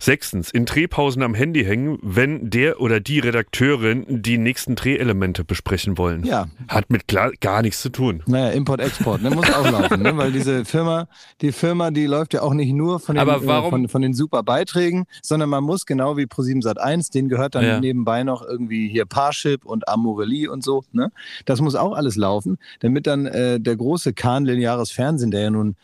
Sechstens, 0.00 0.50
in 0.50 0.64
Drehpausen 0.66 1.22
am 1.22 1.34
Handy 1.34 1.64
hängen, 1.64 1.98
wenn 2.02 2.50
der 2.50 2.80
oder 2.80 2.98
die 3.00 3.20
Redakteurin 3.20 4.04
die 4.08 4.38
nächsten 4.38 4.74
Drehelemente 4.74 5.44
besprechen 5.44 5.96
wollen. 5.98 6.24
Ja. 6.24 6.48
Hat 6.68 6.90
mit 6.90 7.06
Glas 7.06 7.32
gar 7.40 7.62
nichts 7.62 7.80
zu 7.80 7.90
tun. 7.90 8.22
Naja, 8.26 8.50
Import-Export, 8.50 9.22
ne, 9.22 9.30
muss 9.30 9.48
auch 9.52 9.70
laufen, 9.70 10.02
ne, 10.02 10.16
weil 10.16 10.32
diese 10.32 10.64
Firma, 10.64 11.06
die 11.40 11.52
Firma, 11.52 11.92
die 11.92 12.06
läuft 12.06 12.34
ja 12.34 12.42
auch 12.42 12.52
nicht 12.54 12.72
nur 12.72 12.98
von 12.98 13.14
den, 13.14 13.20
Aber 13.22 13.46
warum- 13.46 13.66
äh, 13.66 13.70
von, 13.70 13.88
von 13.88 14.02
den 14.02 14.14
super 14.14 14.42
Beiträgen, 14.42 15.06
sondern 15.22 15.48
man 15.48 15.62
muss 15.62 15.86
genau 15.86 16.16
wie 16.16 16.24
Pro7 16.24 16.60
Sat 16.62 16.78
1, 16.78 17.10
denen 17.10 17.28
gehört 17.28 17.54
dann 17.54 17.64
Ja. 17.64 17.80
nebenbei 17.80 18.24
noch 18.24 18.42
irgendwie 18.42 18.88
hier 18.88 19.06
Parship 19.06 19.64
und 19.64 19.88
Amorelie 19.88 20.48
und 20.50 20.64
so, 20.64 20.82
ne? 20.92 21.12
Das 21.44 21.60
muss 21.60 21.76
auch 21.76 21.92
alles 21.94 22.16
laufen, 22.16 22.58
damit 22.80 23.06
dann 23.06 23.26
äh, 23.26 23.60
der 23.60 23.76
große 23.76 24.12
Kahn 24.12 24.44
lineares 24.56 24.90
Fernsehen, 24.90 25.30
der 25.30 25.40
ja 25.42 25.50
nun 25.50 25.76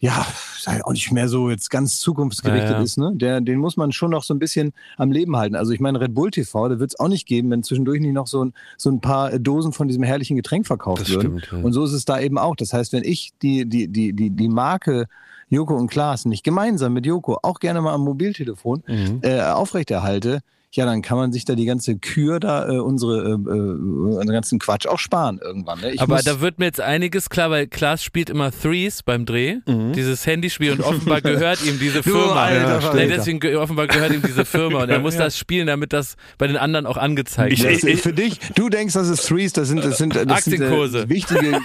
ja, 0.00 0.26
halt 0.66 0.84
auch 0.84 0.92
nicht 0.92 1.12
mehr 1.12 1.28
so 1.28 1.48
jetzt 1.48 1.70
ganz 1.70 1.98
zukunftsgerichtet 1.98 2.72
Ja, 2.72 2.76
ja. 2.78 2.82
ist, 2.82 2.98
ne? 2.98 3.12
Der, 3.14 3.40
den 3.40 3.58
muss 3.58 3.78
man 3.78 3.90
schon 3.90 4.10
noch 4.10 4.22
so 4.22 4.34
ein 4.34 4.38
bisschen 4.38 4.74
am 4.98 5.10
Leben 5.12 5.34
halten. 5.36 5.54
Also 5.54 5.72
ich 5.72 5.80
meine, 5.80 5.98
Red 5.98 6.12
Bull 6.14 6.30
TV, 6.30 6.68
da 6.68 6.78
wird 6.78 6.90
es 6.90 6.98
auch 7.00 7.08
nicht 7.08 7.26
geben, 7.26 7.50
wenn 7.50 7.62
zwischendurch 7.62 8.00
nicht 8.02 8.12
noch 8.12 8.26
so 8.26 8.44
ein, 8.44 8.52
so 8.76 8.90
ein 8.90 9.00
paar 9.00 9.38
Dosen 9.38 9.72
von 9.72 9.88
diesem 9.88 10.02
herrlichen 10.02 10.36
Getränk 10.36 10.66
verkauft 10.66 11.02
Das 11.02 11.10
würden. 11.10 11.38
stimmt, 11.40 11.48
ja. 11.52 11.64
Und 11.64 11.72
so 11.72 11.84
ist 11.84 11.92
es 11.92 12.04
da 12.04 12.20
eben 12.20 12.36
auch. 12.36 12.54
Das 12.56 12.74
heißt, 12.74 12.92
wenn 12.92 13.04
ich 13.04 13.32
die, 13.40 13.66
die, 13.66 13.88
die, 13.88 14.12
die, 14.12 14.28
die 14.30 14.48
Marke 14.48 15.06
Joko 15.48 15.74
und 15.76 15.86
Klaas 15.90 16.26
nicht 16.26 16.42
gemeinsam 16.44 16.92
mit 16.92 17.06
Joko 17.06 17.38
auch 17.42 17.58
gerne 17.60 17.80
mal 17.80 17.94
am 17.94 18.02
Mobiltelefon 18.02 18.82
Mhm. 18.86 19.20
äh, 19.22 19.40
aufrechterhalte, 19.42 20.40
ja, 20.76 20.86
dann 20.86 21.02
kann 21.02 21.16
man 21.18 21.32
sich 21.32 21.44
da 21.44 21.54
die 21.54 21.64
ganze 21.64 21.96
Kür 21.96 22.40
da, 22.40 22.68
äh, 22.68 22.78
unsere, 22.78 23.18
äh, 23.20 23.30
äh, 23.32 23.36
unseren 23.36 24.26
ganzen 24.28 24.58
Quatsch 24.58 24.86
auch 24.86 24.98
sparen 24.98 25.38
irgendwann. 25.42 25.80
Ne? 25.80 25.92
Ich 25.92 26.00
Aber 26.00 26.18
da 26.22 26.40
wird 26.40 26.58
mir 26.58 26.66
jetzt 26.66 26.80
einiges 26.80 27.28
klar, 27.30 27.50
weil 27.50 27.66
Klaas 27.66 28.02
spielt 28.02 28.30
immer 28.30 28.50
Threes 28.50 29.02
beim 29.02 29.24
Dreh, 29.26 29.56
dieses 29.66 30.26
Handyspiel 30.26 30.72
und 30.72 30.80
offenbar 30.82 31.20
gehört 31.22 31.64
ihm 31.64 31.78
diese 31.78 32.02
Du 32.02 32.10
Firma. 32.10 32.44
alter 32.44 32.68
Ja, 32.74 32.80
Verräter. 32.80 33.16
deswegen 33.16 33.40
ge- 33.40 33.56
offenbar 33.56 33.86
gehört 33.86 34.12
ihm 34.12 34.22
diese 34.22 34.44
Firma 34.44 34.82
und 34.82 34.90
er 34.90 34.98
muss 35.00 35.16
das 35.16 35.38
spielen, 35.38 35.66
damit 35.66 35.92
das 35.92 36.16
bei 36.38 36.46
den 36.46 36.56
anderen 36.56 36.86
auch 36.86 36.96
angezeigt 36.96 37.52
Ich- 37.52 37.62
wird. 37.62 37.74
das 37.76 37.84
ist 37.84 38.02
für 38.02 38.12
dich, 38.12 38.38
du 38.54 38.68
denkst, 38.68 38.94
das 38.94 39.08
ist 39.08 39.26
Threes, 39.26 39.52
das 39.52 39.68
sind, 39.68 39.84
das 39.84 39.98
sind, 39.98 40.14
das 40.16 40.26
Aktienkurse. 40.26 41.00
sind 41.00 41.10
äh, 41.10 41.14
wichtige, 41.14 41.50
ja, 41.52 41.60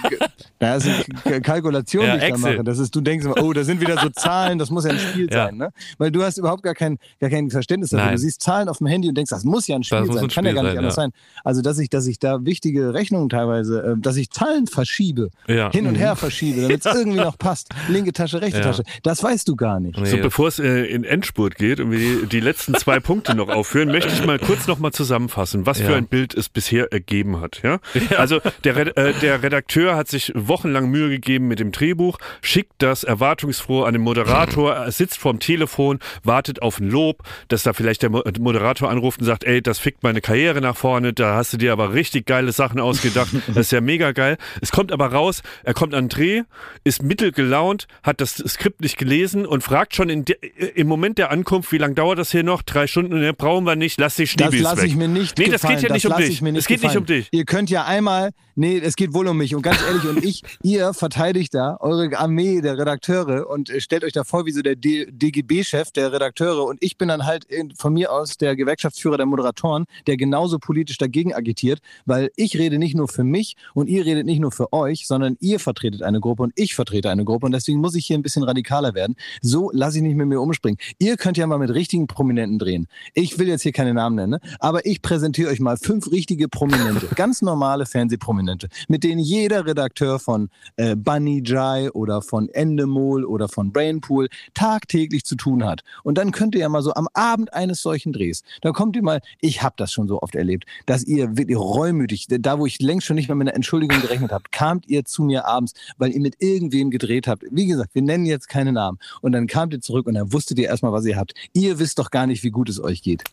das 0.60 0.84
sind 0.84 1.04
K- 1.24 1.40
Kalkulationen, 1.40 2.08
Ja, 2.08 2.14
die 2.16 2.22
ich 2.22 2.28
da 2.28 2.34
Excel. 2.36 2.52
mache. 2.56 2.64
Das 2.64 2.78
ist, 2.78 2.94
du 2.94 3.00
denkst 3.00 3.24
immer, 3.26 3.42
oh, 3.42 3.52
da 3.52 3.64
sind 3.64 3.80
wieder 3.80 3.98
so 4.00 4.08
Zahlen, 4.10 4.58
das 4.58 4.70
muss 4.70 4.84
ja 4.84 4.90
ein 4.90 4.98
Spiel 4.98 5.28
Ja. 5.30 5.46
sein, 5.46 5.56
ne? 5.56 5.70
Weil 5.98 6.10
du 6.10 6.22
hast 6.22 6.38
überhaupt 6.38 6.62
gar 6.62 6.74
kein, 6.74 6.98
gar 7.20 7.30
kein 7.30 7.50
Verständnis 7.50 7.90
dafür. 7.90 8.04
Nein. 8.06 8.14
Du 8.14 8.20
siehst 8.20 8.40
Zahlen 8.42 8.68
auf 8.68 8.78
dem 8.78 8.86
Handy 8.86 8.99
und 9.08 9.14
denkst, 9.16 9.30
das 9.30 9.44
muss 9.44 9.66
ja 9.66 9.76
ein 9.76 9.82
Spiel 9.84 10.00
muss 10.00 10.14
sein, 10.14 10.24
ein 10.24 10.30
kann 10.30 10.44
ja 10.44 10.50
Spiel 10.50 10.54
gar 10.56 10.62
nicht 10.62 10.72
sein, 10.72 10.78
anders 10.78 10.96
ja. 10.96 11.02
sein. 11.02 11.12
Also, 11.44 11.62
dass 11.62 11.78
ich, 11.78 11.88
dass 11.90 12.06
ich 12.06 12.18
da 12.18 12.44
wichtige 12.44 12.92
Rechnungen 12.94 13.28
teilweise, 13.28 13.82
äh, 13.82 14.00
dass 14.00 14.16
ich 14.16 14.30
Zahlen 14.30 14.66
verschiebe, 14.66 15.30
Ja. 15.48 15.70
hin 15.72 15.86
und 15.86 15.94
her 15.96 16.16
verschiebe, 16.16 16.62
damit 16.62 16.84
es 16.84 16.94
irgendwie 16.94 17.18
noch 17.18 17.38
passt. 17.38 17.68
Linke 17.88 18.12
Tasche, 18.12 18.40
rechte 18.42 18.58
Ja. 18.58 18.64
Tasche. 18.64 18.82
Das 19.02 19.22
weißt 19.22 19.48
du 19.48 19.56
gar 19.56 19.80
nicht. 19.80 19.96
So, 19.96 20.16
Nee. 20.16 20.22
bevor 20.22 20.48
es 20.48 20.58
äh, 20.58 20.84
in 20.84 21.04
Endspurt 21.04 21.56
geht 21.56 21.80
und 21.80 21.90
wir 21.90 21.98
die, 21.98 22.26
die 22.26 22.40
letzten 22.40 22.74
zwei 22.74 23.00
Punkte 23.00 23.34
noch 23.34 23.48
aufführen, 23.48 23.88
möchte 23.90 24.12
ich 24.12 24.24
mal 24.26 24.38
kurz 24.38 24.66
noch 24.66 24.78
mal 24.78 24.92
zusammenfassen, 24.92 25.66
was 25.66 25.78
für 25.80 25.92
Ja. 25.92 25.96
ein 25.96 26.06
Bild 26.06 26.34
es 26.34 26.48
bisher 26.48 26.92
ergeben 26.92 27.40
hat. 27.40 27.62
Ja? 27.62 27.78
Also 28.16 28.40
der, 28.64 28.76
Red- 28.76 28.96
äh, 28.96 29.12
der 29.20 29.42
Redakteur 29.42 29.96
hat 29.96 30.08
sich 30.08 30.32
wochenlang 30.34 30.90
Mühe 30.90 31.08
gegeben 31.08 31.48
mit 31.48 31.60
dem 31.60 31.72
Drehbuch, 31.72 32.18
schickt 32.42 32.72
das 32.78 33.04
erwartungsfroh 33.04 33.84
an 33.84 33.92
den 33.94 34.02
Moderator, 34.02 34.72
er 34.74 34.92
sitzt 34.92 35.18
vorm 35.18 35.38
Telefon, 35.38 35.98
wartet 36.24 36.62
auf 36.62 36.80
ein 36.80 36.88
Lob, 36.90 37.22
dass 37.48 37.62
da 37.62 37.72
vielleicht 37.72 38.02
der 38.02 38.10
Mo- 38.10 38.22
Moderator 38.40 38.89
anruft 38.90 39.20
und 39.20 39.26
sagt, 39.26 39.44
ey, 39.44 39.62
das 39.62 39.78
fickt 39.78 40.02
meine 40.02 40.20
Karriere 40.20 40.60
nach 40.60 40.76
vorne, 40.76 41.12
da 41.12 41.36
hast 41.36 41.52
du 41.52 41.56
dir 41.56 41.72
aber 41.72 41.94
richtig 41.94 42.26
geile 42.26 42.52
Sachen 42.52 42.80
ausgedacht, 42.80 43.30
das 43.48 43.56
ist 43.56 43.72
ja 43.72 43.80
mega 43.80 44.12
geil. 44.12 44.36
Es 44.60 44.72
kommt 44.72 44.92
aber 44.92 45.06
raus, 45.12 45.42
er 45.64 45.72
kommt 45.74 45.94
an 45.94 46.04
den 46.04 46.08
Dreh, 46.10 46.42
ist 46.84 47.02
mittelgelaunt, 47.02 47.86
hat 48.02 48.20
das 48.20 48.34
Skript 48.36 48.80
nicht 48.80 48.98
gelesen 48.98 49.46
und 49.46 49.62
fragt 49.62 49.94
schon 49.94 50.08
in 50.10 50.24
de, 50.24 50.36
im 50.74 50.86
Moment 50.88 51.18
der 51.18 51.30
Ankunft, 51.30 51.72
wie 51.72 51.78
lange 51.78 51.94
dauert 51.94 52.18
das 52.18 52.30
hier 52.32 52.42
noch? 52.42 52.62
Drei 52.62 52.86
Stunden, 52.86 53.18
ne, 53.20 53.32
brauchen 53.32 53.64
wir 53.64 53.76
nicht, 53.76 53.98
lass 54.00 54.16
die 54.16 54.22
Das 54.24 54.30
Schneebis 54.30 54.60
lasse 54.62 54.86
ich 54.86 54.96
mir 54.96 55.08
nicht 55.08 55.38
Nee, 55.38 55.44
das 55.46 55.62
gefallen. 55.62 55.80
geht 55.80 55.88
ja 55.88 55.94
nicht 55.94 56.06
um 56.06 56.10
lass 56.10 56.20
dich. 56.20 56.30
ich 56.30 56.42
mir 56.42 56.56
Es 56.56 56.66
geht 56.66 56.82
nicht 56.82 56.96
um 56.96 57.06
gefallen. 57.06 57.22
dich. 57.22 57.28
Ihr 57.32 57.44
könnt 57.44 57.70
ja 57.70 57.84
einmal, 57.84 58.30
nee, 58.56 58.78
es 58.78 58.96
geht 58.96 59.14
wohl 59.14 59.26
um 59.28 59.36
mich. 59.38 59.54
Und 59.54 59.62
ganz 59.62 59.80
ehrlich, 59.86 60.04
und 60.04 60.24
ich, 60.24 60.42
ihr 60.62 60.92
verteidigt 60.92 61.54
da 61.54 61.76
eure 61.80 62.18
Armee 62.18 62.60
der 62.60 62.76
Redakteure 62.78 63.48
und 63.48 63.70
äh, 63.70 63.80
stellt 63.80 64.04
euch 64.04 64.12
da 64.12 64.24
vor 64.24 64.46
wie 64.46 64.52
so 64.52 64.62
der 64.62 64.74
DGB-Chef 64.76 65.90
der 65.92 66.12
Redakteure. 66.12 66.64
Und 66.64 66.78
ich 66.82 66.98
bin 66.98 67.08
dann 67.08 67.26
halt 67.26 67.44
in, 67.44 67.74
von 67.74 67.92
mir 67.92 68.12
aus 68.12 68.36
der 68.36 68.56
Gewerkschaftsführer 68.80 69.18
der 69.18 69.26
Moderatoren, 69.26 69.84
der 70.06 70.16
genauso 70.16 70.58
politisch 70.58 70.98
dagegen 70.98 71.34
agitiert, 71.34 71.80
weil 72.06 72.30
ich 72.36 72.58
rede 72.58 72.78
nicht 72.78 72.94
nur 72.94 73.08
für 73.08 73.24
mich 73.24 73.56
und 73.74 73.88
ihr 73.88 74.04
redet 74.04 74.26
nicht 74.26 74.40
nur 74.40 74.52
für 74.52 74.72
euch, 74.72 75.06
sondern 75.06 75.36
ihr 75.40 75.60
vertretet 75.60 76.02
eine 76.02 76.20
Gruppe 76.20 76.42
und 76.44 76.52
ich 76.56 76.74
vertrete 76.74 77.10
eine 77.10 77.24
Gruppe. 77.24 77.46
Und 77.46 77.52
deswegen 77.52 77.80
muss 77.80 77.94
ich 77.94 78.06
hier 78.06 78.16
ein 78.16 78.22
bisschen 78.22 78.42
radikaler 78.42 78.94
werden. 78.94 79.16
So 79.42 79.70
lasse 79.72 79.98
ich 79.98 80.02
nicht 80.02 80.16
mit 80.16 80.26
mir 80.26 80.40
umspringen. 80.40 80.78
Ihr 80.98 81.16
könnt 81.16 81.36
ja 81.36 81.46
mal 81.46 81.58
mit 81.58 81.70
richtigen 81.70 82.06
Prominenten 82.06 82.58
drehen. 82.58 82.86
Ich 83.14 83.38
will 83.38 83.48
jetzt 83.48 83.62
hier 83.62 83.72
keine 83.72 83.92
Namen 83.92 84.16
nennen, 84.16 84.30
ne? 84.30 84.40
aber 84.58 84.86
ich 84.86 85.02
präsentiere 85.02 85.50
euch 85.50 85.60
mal 85.60 85.76
fünf 85.76 86.10
richtige 86.10 86.48
Prominente, 86.48 87.08
ganz 87.14 87.42
normale 87.42 87.84
Fernsehprominente, 87.84 88.68
mit 88.88 89.04
denen 89.04 89.20
jeder 89.20 89.66
Redakteur 89.66 90.18
von 90.18 90.48
äh, 90.76 90.96
Bunny 90.96 91.42
Jai 91.44 91.90
oder 91.92 92.22
von 92.22 92.48
Endemol 92.48 93.24
oder 93.24 93.48
von 93.48 93.72
Brainpool 93.72 94.28
tagtäglich 94.54 95.24
zu 95.24 95.36
tun 95.36 95.64
hat. 95.64 95.82
Und 96.02 96.16
dann 96.16 96.32
könnt 96.32 96.54
ihr 96.54 96.62
ja 96.62 96.68
mal 96.68 96.82
so 96.82 96.94
am 96.94 97.08
Abend 97.12 97.52
eines 97.52 97.82
solchen 97.82 98.12
Drehs, 98.12 98.42
da 98.60 98.72
kommt 98.72 98.96
ihr 98.96 99.02
mal, 99.02 99.20
ich 99.40 99.62
habe 99.62 99.74
das 99.76 99.92
schon 99.92 100.08
so 100.08 100.20
oft 100.22 100.34
erlebt, 100.34 100.64
dass 100.86 101.04
ihr 101.04 101.36
wirklich 101.36 101.56
reumütig, 101.56 102.26
da 102.28 102.58
wo 102.58 102.66
ich 102.66 102.80
längst 102.80 103.06
schon 103.06 103.16
nicht 103.16 103.28
mehr 103.28 103.36
mit 103.36 103.48
einer 103.48 103.56
Entschuldigung 103.56 104.00
gerechnet 104.00 104.32
habt, 104.32 104.52
kamt 104.52 104.88
ihr 104.88 105.04
zu 105.04 105.22
mir 105.22 105.46
abends, 105.46 105.74
weil 105.98 106.12
ihr 106.12 106.20
mit 106.20 106.36
irgendwem 106.38 106.90
gedreht 106.90 107.26
habt. 107.26 107.44
Wie 107.50 107.66
gesagt, 107.66 107.94
wir 107.94 108.02
nennen 108.02 108.26
jetzt 108.26 108.48
keine 108.48 108.72
Namen. 108.72 108.98
Und 109.20 109.32
dann 109.32 109.46
kamt 109.46 109.72
ihr 109.72 109.80
zurück 109.80 110.06
und 110.06 110.14
dann 110.14 110.32
wusstet 110.32 110.58
ihr 110.58 110.68
erstmal, 110.68 110.92
was 110.92 111.04
ihr 111.04 111.16
habt. 111.16 111.34
Ihr 111.52 111.78
wisst 111.78 111.98
doch 111.98 112.10
gar 112.10 112.26
nicht, 112.26 112.42
wie 112.42 112.50
gut 112.50 112.68
es 112.68 112.82
euch 112.82 113.02
geht. 113.02 113.24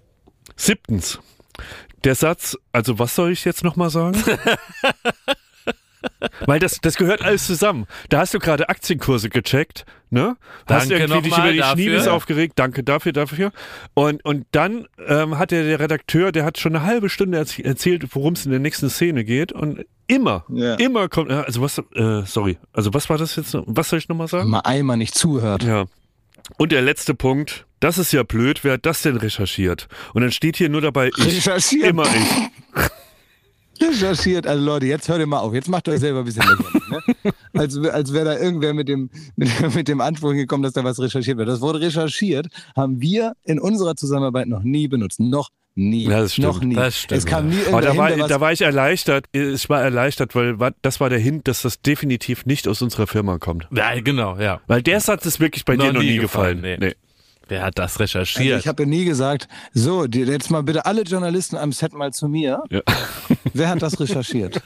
Siebtens. 0.56 1.20
Der 2.04 2.16
Satz, 2.16 2.56
also 2.72 3.00
was 3.00 3.16
soll 3.16 3.32
ich 3.32 3.44
jetzt 3.44 3.64
nochmal 3.64 3.90
sagen? 3.90 4.22
Weil 6.46 6.60
das, 6.60 6.80
das 6.82 6.96
gehört 6.96 7.22
alles 7.24 7.46
zusammen. 7.48 7.86
Da 8.10 8.20
hast 8.20 8.34
du 8.34 8.40
gerade 8.40 8.70
Aktienkurse 8.70 9.30
gecheckt, 9.30 9.86
ne? 10.10 10.38
Hast 10.68 10.90
Danke 10.92 11.04
irgendwie 11.04 11.30
dich 11.30 11.38
über 11.38 11.52
die 11.52 11.58
dafür. 11.58 11.74
Schniebis 11.74 12.08
aufgeregt. 12.08 12.54
Danke 12.58 12.84
dafür, 12.84 13.14
dafür. 13.14 13.52
Und, 13.94 14.24
und 14.26 14.46
dann 14.52 14.88
ähm, 15.08 15.38
hat 15.38 15.52
der, 15.52 15.64
der 15.64 15.80
Redakteur, 15.80 16.32
der 16.32 16.46
hat 16.46 16.58
schon 16.60 16.76
eine 16.76 16.86
halbe 16.86 17.10
Stunde 17.10 17.40
erz- 17.40 17.60
erzählt, 17.64 18.06
worum 18.16 18.34
es 18.34 18.46
in 18.46 18.52
der 18.52 18.60
nächsten 18.60 18.90
Szene 18.90 19.24
geht. 19.24 19.52
Und 19.52 19.86
immer, 20.08 20.46
Ja. 20.50 20.76
immer 20.76 21.10
kommt, 21.10 21.32
also 21.32 21.62
was, 21.62 21.80
äh, 21.96 22.22
sorry, 22.26 22.58
also 22.74 22.94
was 22.94 23.10
war 23.10 23.18
das 23.18 23.36
jetzt? 23.36 23.54
noch? 23.54 23.64
Was 23.68 23.90
soll 23.90 24.00
ich 24.00 24.08
nochmal 24.08 24.28
sagen? 24.28 24.50
Mal 24.50 24.62
einmal 24.62 24.98
nicht 24.98 25.16
zuhört. 25.16 25.64
Ja. 25.64 25.86
Und 26.58 26.72
der 26.72 26.82
letzte 26.82 27.14
Punkt, 27.14 27.66
das 27.82 27.98
ist 27.98 28.14
ja 28.14 28.24
blöd, 28.24 28.64
wer 28.64 28.74
hat 28.74 28.86
das 28.86 29.02
denn 29.02 29.18
recherchiert? 29.18 29.88
Und 30.14 30.22
dann 30.22 30.32
steht 30.32 30.56
hier 30.56 30.70
nur 30.70 30.80
dabei, 30.82 31.10
ich, 31.18 31.26
Recherchiert. 31.26 31.88
immer 31.90 32.04
ich. 32.06 32.82
Recherchiert. 33.82 34.48
Also 34.48 34.64
Leute, 34.64 34.86
jetzt 34.86 35.08
hört 35.10 35.20
ihr 35.20 35.28
mal 35.28 35.40
auf. 35.40 35.54
Jetzt 35.54 35.70
macht 35.70 35.88
euch 35.90 36.00
selber 36.00 36.20
ein 36.20 36.26
bisschen 36.26 36.44
lächerlich. 36.44 36.90
Ne? 37.24 37.32
Als, 37.54 37.78
als 37.78 38.14
wäre 38.14 38.26
da 38.26 38.38
irgendwer 38.38 38.74
mit 38.74 38.88
dem, 38.88 39.10
mit, 39.36 39.50
mit 39.76 39.88
dem 39.88 40.00
Anspruch 40.02 40.34
gekommen, 40.34 40.64
dass 40.64 40.74
da 40.74 40.84
was 40.84 41.00
recherchiert 41.00 41.38
wird. 41.38 41.50
Das 41.50 41.62
Wort 41.62 41.78
recherchiert 41.82 42.48
haben 42.76 43.02
wir 43.02 43.34
in 43.44 43.60
unserer 43.60 43.96
Zusammenarbeit 43.96 44.48
noch 44.48 44.64
nie 44.64 44.88
benutzt. 44.88 45.20
Noch 45.20 45.50
nie. 45.76 46.04
Ja, 46.06 46.22
das 46.22 46.34
stimmt. 46.34 46.48
Noch 46.48 46.62
nie. 46.62 46.76
Das 46.76 46.98
stimmt, 46.98 47.18
es 47.20 47.26
kam 47.26 47.50
nie 47.50 47.58
Aber 47.70 47.82
da 47.82 47.98
war, 47.98 48.10
hin, 48.12 48.24
da 48.28 48.40
war 48.40 48.52
ich 48.52 48.62
erleichtert. 48.62 49.26
Ich 49.32 49.70
war 49.70 49.82
erleichtert, 49.82 50.36
weil 50.36 50.58
das 50.82 51.00
war 51.00 51.10
der 51.10 51.20
Hint, 51.20 51.48
dass 51.48 51.64
das 51.64 51.82
definitiv 51.82 52.46
nicht 52.46 52.68
aus 52.68 52.82
unserer 52.82 53.08
Firma 53.08 53.38
kommt. 53.40 53.68
Ja, 53.72 54.00
genau, 54.00 54.38
ja. 54.38 54.62
Weil 54.68 54.82
der 54.84 55.00
Satz 55.00 55.26
ist 55.26 55.40
wirklich 55.40 55.66
bei 55.66 55.76
Noch 55.76 55.86
dir 55.86 55.94
noch 55.94 56.02
nie 56.02 56.12
nie 56.12 56.18
gefallen. 56.20 56.62
gefallen, 56.62 56.80
Nee. 56.80 56.96
Wer 57.50 57.64
hat 57.64 57.78
das 57.80 57.94
Also 57.94 58.04
recherchiert? 58.04 58.60
ich 58.60 58.68
habe 58.68 58.84
ja 58.84 58.90
nie 58.90 59.06
gesagt, 59.06 59.48
so, 59.74 60.06
jetzt 60.06 60.50
mal 60.52 60.64
bitte 60.64 60.86
alle 60.86 61.04
Journalisten 61.04 61.56
am 61.58 61.72
Set 61.72 61.94
mal 61.94 62.12
zu 62.14 62.28
mir. 62.28 62.62
Ja. 62.70 62.82
Wer 63.54 63.70
hat 63.70 63.82
das 63.82 64.00
recherchiert? 64.00 64.62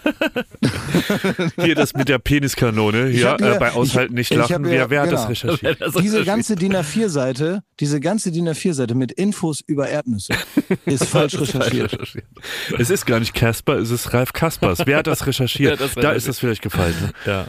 Hier 1.58 1.76
das 1.76 1.94
mit 1.94 2.10
der 2.10 2.20
Peniskanone, 2.20 3.10
Ich 3.10 3.22
ja, 3.22 3.36
äh, 3.36 3.58
bei 3.60 3.72
Aushalten 3.72 4.14
ich- 4.14 4.30
nicht 4.30 4.32
ich 4.32 4.38
lachen. 4.38 4.64
mir- 4.64 4.72
wer, 4.72 4.90
wer 4.90 5.02
hat 5.04 5.12
das 5.12 5.22
genau. 5.22 5.30
recherchiert? 5.30 5.62
Wer 5.62 5.76
das 5.76 5.94
Diese 5.94 6.18
recherchiert? 6.20 6.26
ganze 6.26 6.56
DIN 6.56 6.76
A4-Seite, 6.76 7.64
diese 7.80 8.00
ganze 8.00 8.32
DIN 8.32 8.50
A4-Seite 8.50 8.96
mit 8.96 9.12
Infos 9.12 9.62
über 9.66 9.88
Erdnüsse 9.90 10.34
ist 10.86 11.06
falsch 11.08 11.40
recherchiert. 11.40 11.98
Es 12.78 12.90
ist 12.90 13.06
gar 13.06 13.20
nicht 13.20 13.34
Casper, 13.34 13.78
es 13.78 13.92
ist 13.92 14.14
Ralf 14.14 14.34
Kaspers. 14.34 14.80
Wer 14.86 14.98
hat 14.98 15.08
das 15.08 15.26
recherchiert? 15.28 15.80
Das 15.80 15.94
Da 15.96 16.12
ist 16.12 16.28
das 16.28 16.40
vielleicht 16.40 16.62
gefallen. 16.62 16.96
Ne? 17.02 17.12
Ja. 17.26 17.48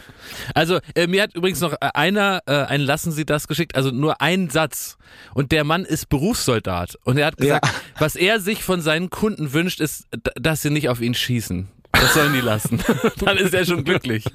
Also, 0.53 0.79
äh, 0.95 1.07
mir 1.07 1.23
hat 1.23 1.35
übrigens 1.35 1.59
noch 1.61 1.73
äh, 1.73 1.77
einer 1.93 2.41
äh, 2.45 2.53
ein 2.53 2.81
Lassen 2.81 3.11
Sie 3.11 3.25
das 3.25 3.47
geschickt, 3.47 3.75
also 3.75 3.91
nur 3.91 4.21
ein 4.21 4.49
Satz. 4.49 4.97
Und 5.33 5.51
der 5.51 5.63
Mann 5.63 5.85
ist 5.85 6.09
Berufssoldat. 6.09 6.97
Und 7.03 7.17
er 7.17 7.27
hat 7.27 7.37
gesagt, 7.37 7.67
was 7.99 8.15
er 8.15 8.39
sich 8.39 8.63
von 8.63 8.81
seinen 8.81 9.09
Kunden 9.09 9.53
wünscht, 9.53 9.79
ist, 9.79 10.07
dass 10.35 10.61
sie 10.61 10.69
nicht 10.69 10.89
auf 10.89 11.01
ihn 11.01 11.13
schießen. 11.13 11.67
Das 11.91 12.13
sollen 12.15 12.33
die 12.33 12.41
lassen. 12.41 12.79
Dann 13.19 13.37
ist 13.37 13.53
er 13.53 13.65
schon 13.65 13.83
glücklich. 13.83 14.25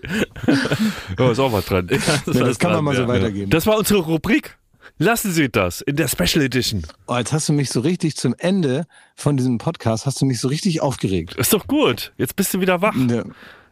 Ja, 1.18 1.30
ist 1.30 1.38
auch 1.38 1.52
was 1.52 1.66
dran. 1.66 1.88
Ja, 1.90 2.44
das 2.44 2.58
kann 2.58 2.72
man 2.72 2.84
mal 2.84 2.94
so 2.94 3.02
ja. 3.02 3.08
weitergeben. 3.08 3.50
Das 3.50 3.66
war 3.66 3.76
unsere 3.76 4.00
Rubrik. 4.00 4.56
Lassen 5.00 5.32
Sie 5.32 5.48
das 5.48 5.80
in 5.80 5.96
der 5.96 6.08
Special 6.08 6.44
Edition. 6.44 6.82
Oh, 7.06 7.16
jetzt 7.16 7.32
hast 7.32 7.48
du 7.48 7.52
mich 7.52 7.70
so 7.70 7.80
richtig 7.80 8.16
zum 8.16 8.34
Ende 8.36 8.84
von 9.14 9.36
diesem 9.36 9.58
Podcast, 9.58 10.06
hast 10.06 10.20
du 10.20 10.26
mich 10.26 10.40
so 10.40 10.48
richtig 10.48 10.80
aufgeregt. 10.80 11.34
Ist 11.34 11.52
doch 11.52 11.68
gut. 11.68 12.12
Jetzt 12.16 12.34
bist 12.34 12.52
du 12.52 12.60
wieder 12.60 12.82
wach. 12.82 12.96
Ja, 13.08 13.22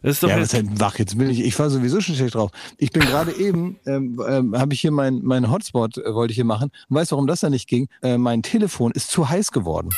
Das 0.06 0.14
ist 0.14 0.22
doch 0.22 0.28
ja 0.28 0.38
jetzt, 0.38 0.52
das 0.54 0.60
ist 0.62 0.68
halt 0.70 0.80
wach. 0.80 0.98
Jetzt 1.00 1.18
bin 1.18 1.28
ich, 1.28 1.40
ich 1.44 1.58
war 1.58 1.68
sowieso 1.68 2.00
schon 2.00 2.14
schlecht 2.14 2.36
drauf. 2.36 2.52
Ich 2.78 2.92
bin 2.92 3.02
gerade 3.02 3.32
eben, 3.36 3.76
ähm, 3.86 4.22
ähm, 4.28 4.56
habe 4.56 4.72
ich 4.72 4.80
hier 4.80 4.92
meinen 4.92 5.24
mein 5.24 5.50
Hotspot, 5.50 5.98
äh, 5.98 6.14
wollte 6.14 6.30
ich 6.30 6.36
hier 6.36 6.44
machen. 6.44 6.70
Und 6.88 6.96
weißt 6.96 7.10
du, 7.10 7.16
warum 7.16 7.26
das 7.26 7.40
da 7.40 7.50
nicht 7.50 7.68
ging? 7.68 7.88
Äh, 8.02 8.16
mein 8.16 8.42
Telefon 8.44 8.92
ist 8.92 9.10
zu 9.10 9.28
heiß 9.28 9.50
geworden. 9.50 9.90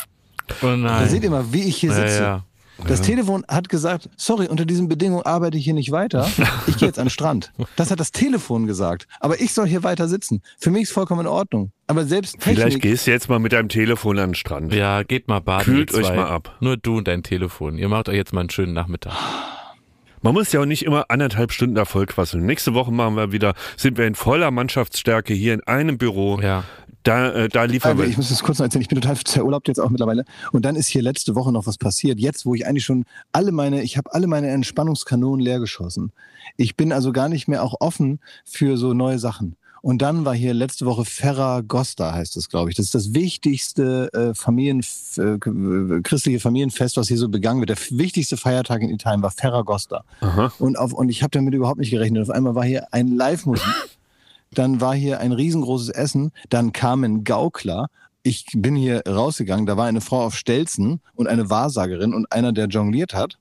Oh 0.62 0.66
Da 0.66 0.76
nein. 0.78 1.08
seht 1.10 1.22
ihr 1.24 1.30
mal, 1.30 1.52
wie 1.52 1.62
ich 1.64 1.76
hier 1.76 1.90
Ja, 1.90 1.96
sitze. 1.96 2.22
ja. 2.22 2.44
Das 2.86 3.02
Telefon 3.02 3.44
hat 3.48 3.68
gesagt, 3.68 4.08
sorry, 4.16 4.46
unter 4.46 4.64
diesen 4.64 4.86
Bedingungen 4.86 5.24
arbeite 5.26 5.58
ich 5.58 5.64
hier 5.64 5.74
nicht 5.74 5.90
weiter. 5.90 6.26
Ich 6.68 6.76
gehe 6.76 6.86
jetzt 6.86 7.00
an 7.00 7.06
den 7.06 7.10
Strand. 7.10 7.52
Das 7.74 7.90
hat 7.90 7.98
das 7.98 8.12
Telefon 8.12 8.68
gesagt. 8.68 9.08
Aber 9.18 9.40
ich 9.40 9.52
soll 9.52 9.66
hier 9.66 9.82
weiter 9.82 10.06
sitzen. 10.06 10.42
Für 10.60 10.70
mich 10.70 10.84
ist 10.84 10.92
vollkommen 10.92 11.22
in 11.22 11.26
Ordnung. 11.26 11.72
Aber 11.88 12.04
selbst 12.06 12.36
vielleicht 12.38 12.62
Technik, 12.62 12.82
gehst 12.82 13.08
du 13.08 13.10
jetzt 13.10 13.28
mal 13.28 13.40
mit 13.40 13.52
deinem 13.52 13.68
Telefon 13.68 14.18
an 14.20 14.30
den 14.30 14.34
Strand. 14.36 14.72
Ja, 14.72 15.02
geht 15.02 15.26
mal 15.26 15.40
baden. 15.40 15.64
Kühlt 15.64 15.92
euch 15.92 16.08
mal 16.14 16.28
ab. 16.28 16.56
Nur 16.60 16.76
du 16.76 16.98
und 16.98 17.08
dein 17.08 17.24
Telefon. 17.24 17.76
Ihr 17.78 17.88
macht 17.88 18.08
euch 18.08 18.14
jetzt 18.16 18.32
mal 18.32 18.40
einen 18.42 18.50
schönen 18.50 18.74
Nachmittag. 18.74 19.12
Man 20.22 20.34
muss 20.34 20.52
ja 20.52 20.60
auch 20.60 20.66
nicht 20.66 20.84
immer 20.84 21.06
anderthalb 21.08 21.52
Stunden 21.52 21.76
Erfolg 21.76 22.10
quasseln. 22.10 22.44
Nächste 22.44 22.74
Woche 22.74 22.92
machen 22.92 23.14
wir 23.14 23.32
wieder, 23.32 23.54
sind 23.76 23.98
wir 23.98 24.06
in 24.06 24.14
voller 24.14 24.50
Mannschaftsstärke 24.50 25.34
hier 25.34 25.54
in 25.54 25.62
einem 25.64 25.98
Büro. 25.98 26.40
Ja. 26.40 26.64
Da, 27.04 27.30
äh, 27.30 27.48
da 27.48 27.64
liefern 27.64 27.92
Also 27.92 28.02
wir. 28.02 28.10
ich 28.10 28.16
muss 28.16 28.28
das 28.28 28.42
kurz 28.42 28.58
noch 28.58 28.64
erzählen, 28.64 28.82
ich 28.82 28.88
bin 28.88 29.00
total 29.00 29.16
zerurlaubt 29.16 29.68
jetzt 29.68 29.78
auch 29.78 29.90
mittlerweile. 29.90 30.24
Und 30.52 30.64
dann 30.64 30.76
ist 30.76 30.88
hier 30.88 31.02
letzte 31.02 31.34
Woche 31.34 31.52
noch 31.52 31.66
was 31.66 31.78
passiert. 31.78 32.18
Jetzt, 32.18 32.44
wo 32.44 32.54
ich 32.54 32.66
eigentlich 32.66 32.84
schon 32.84 33.04
alle 33.32 33.52
meine, 33.52 33.82
ich 33.82 33.96
habe 33.96 34.12
alle 34.12 34.26
meine 34.26 34.48
Entspannungskanonen 34.48 35.40
leer 35.40 35.60
geschossen. 35.60 36.12
Ich 36.56 36.76
bin 36.76 36.92
also 36.92 37.12
gar 37.12 37.28
nicht 37.28 37.46
mehr 37.48 37.62
auch 37.62 37.74
offen 37.80 38.20
für 38.44 38.76
so 38.76 38.94
neue 38.94 39.18
Sachen. 39.18 39.56
Und 39.88 40.02
dann 40.02 40.26
war 40.26 40.34
hier 40.34 40.52
letzte 40.52 40.84
Woche 40.84 41.06
Ferragosta, 41.06 42.12
heißt 42.12 42.36
das, 42.36 42.50
glaube 42.50 42.68
ich. 42.68 42.76
Das 42.76 42.84
ist 42.84 42.94
das 42.94 43.14
wichtigste 43.14 44.12
äh, 44.12 44.34
Familien, 44.34 44.84
äh, 45.16 45.38
christliche 46.02 46.40
Familienfest, 46.40 46.98
was 46.98 47.08
hier 47.08 47.16
so 47.16 47.30
begangen 47.30 47.60
wird. 47.60 47.70
Der 47.70 47.78
wichtigste 47.98 48.36
Feiertag 48.36 48.82
in 48.82 48.90
Italien 48.90 49.22
war 49.22 49.30
Ferragosta. 49.30 50.04
Aha. 50.20 50.52
Und, 50.58 50.78
auf, 50.78 50.92
und 50.92 51.08
ich 51.08 51.22
habe 51.22 51.30
damit 51.30 51.54
überhaupt 51.54 51.78
nicht 51.78 51.88
gerechnet. 51.90 52.22
Auf 52.22 52.28
einmal 52.28 52.54
war 52.54 52.66
hier 52.66 52.92
ein 52.92 53.16
Live-Musik. 53.16 53.64
Dann 54.52 54.82
war 54.82 54.94
hier 54.94 55.20
ein 55.20 55.32
riesengroßes 55.32 55.88
Essen. 55.88 56.32
Dann 56.50 56.74
kamen 56.74 57.24
Gaukler. 57.24 57.86
Ich 58.22 58.44
bin 58.54 58.76
hier 58.76 59.04
rausgegangen. 59.08 59.64
Da 59.64 59.78
war 59.78 59.86
eine 59.86 60.02
Frau 60.02 60.22
auf 60.22 60.36
Stelzen 60.36 61.00
und 61.14 61.28
eine 61.28 61.48
Wahrsagerin 61.48 62.12
und 62.12 62.30
einer, 62.30 62.52
der 62.52 62.66
jongliert 62.66 63.14
hat. 63.14 63.38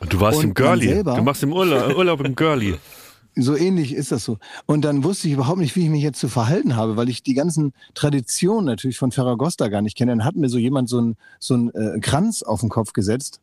Und 0.00 0.10
du 0.10 0.20
warst 0.20 0.38
Und 0.38 0.44
im 0.44 0.54
Girlie. 0.54 1.04
Du 1.04 1.22
machst 1.22 1.42
im 1.42 1.52
Urlaub, 1.52 1.94
Urlaub 1.94 2.24
im 2.24 2.34
Girlie. 2.34 2.78
So 3.34 3.56
ähnlich 3.56 3.94
ist 3.94 4.12
das 4.12 4.24
so. 4.24 4.38
Und 4.66 4.84
dann 4.84 5.04
wusste 5.04 5.26
ich 5.26 5.34
überhaupt 5.34 5.58
nicht, 5.58 5.74
wie 5.74 5.84
ich 5.84 5.90
mich 5.90 6.02
jetzt 6.02 6.20
zu 6.20 6.28
verhalten 6.28 6.76
habe, 6.76 6.96
weil 6.96 7.08
ich 7.08 7.22
die 7.22 7.32
ganzen 7.32 7.72
Traditionen 7.94 8.66
natürlich 8.66 8.98
von 8.98 9.10
Ferragosta 9.10 9.68
gar 9.68 9.80
nicht 9.80 9.96
kenne. 9.96 10.12
Dann 10.12 10.24
hat 10.24 10.36
mir 10.36 10.50
so 10.50 10.58
jemand 10.58 10.88
so 10.88 10.98
einen 10.98 11.16
so 11.38 11.54
einen, 11.54 11.70
äh, 11.70 11.98
Kranz 12.00 12.42
auf 12.42 12.60
den 12.60 12.68
Kopf 12.68 12.92
gesetzt 12.92 13.40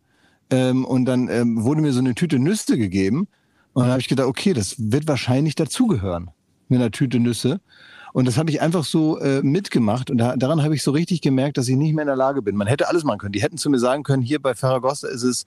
ähm, 0.52 0.86
und 0.86 1.06
dann 1.06 1.28
ähm, 1.30 1.64
wurde 1.64 1.82
mir 1.82 1.92
so 1.92 2.00
eine 2.00 2.14
Tüte 2.14 2.38
Nüsse 2.38 2.78
gegeben. 2.78 3.28
Und 3.74 3.84
dann 3.84 3.92
habe 3.92 4.02
ich 4.02 4.08
gedacht, 4.08 4.28
okay, 4.28 4.54
das 4.54 4.76
wird 4.78 5.08
wahrscheinlich 5.08 5.56
dazugehören 5.56 6.30
mit 6.68 6.80
einer 6.80 6.92
Tüte 6.92 7.20
Nüsse. 7.20 7.60
Und 8.14 8.28
das 8.28 8.38
habe 8.38 8.50
ich 8.52 8.62
einfach 8.62 8.84
so 8.84 9.20
äh, 9.20 9.42
mitgemacht. 9.42 10.10
Und 10.10 10.18
da, 10.18 10.36
daran 10.36 10.64
habe 10.64 10.76
ich 10.76 10.84
so 10.84 10.92
richtig 10.92 11.22
gemerkt, 11.22 11.58
dass 11.58 11.68
ich 11.68 11.76
nicht 11.76 11.94
mehr 11.94 12.04
in 12.04 12.08
der 12.08 12.16
Lage 12.16 12.42
bin. 12.42 12.56
Man 12.56 12.68
hätte 12.68 12.90
alles 12.90 13.04
machen 13.04 13.20
können. 13.20 13.34
Die 13.34 13.42
hätten 13.42 13.58
zu 13.58 13.70
mir 13.70 13.80
sagen 13.80 14.04
können, 14.04 14.22
hier 14.22 14.42
bei 14.42 14.56
Ferragosta 14.56 15.08
ist 15.08 15.24
es 15.24 15.46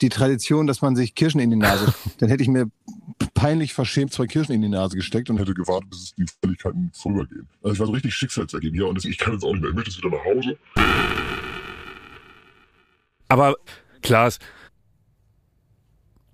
die 0.00 0.08
Tradition, 0.08 0.66
dass 0.66 0.82
man 0.82 0.96
sich 0.96 1.14
Kirschen 1.14 1.40
in 1.40 1.50
die 1.50 1.56
Nase. 1.56 1.92
Dann 2.18 2.28
hätte 2.28 2.42
ich 2.42 2.48
mir 2.48 2.66
peinlich 3.34 3.74
verschämt 3.74 4.12
zwei 4.12 4.26
Kirschen 4.26 4.52
in 4.52 4.62
die 4.62 4.68
Nase 4.68 4.96
gesteckt 4.96 5.30
und 5.30 5.38
hätte 5.38 5.54
gewartet, 5.54 5.90
bis 5.90 6.02
es 6.02 6.14
die 6.14 6.26
Fälligkeiten 6.40 6.90
vorübergehen. 6.94 7.48
Also 7.62 7.74
ich 7.74 7.80
war 7.80 7.86
so 7.86 7.92
richtig 7.92 8.14
schicksalsergeben 8.14 8.74
hier 8.74 8.88
und 8.88 8.96
das, 8.96 9.04
ich 9.04 9.18
kann 9.18 9.32
jetzt 9.32 9.44
auch 9.44 9.52
nicht 9.52 9.62
mehr. 9.62 9.70
Ich 9.70 9.76
möchte 9.76 9.90
jetzt 9.90 9.98
wieder 9.98 10.10
nach 10.10 10.24
Hause. 10.24 10.58
Aber 13.28 13.56
Klaas. 14.02 14.38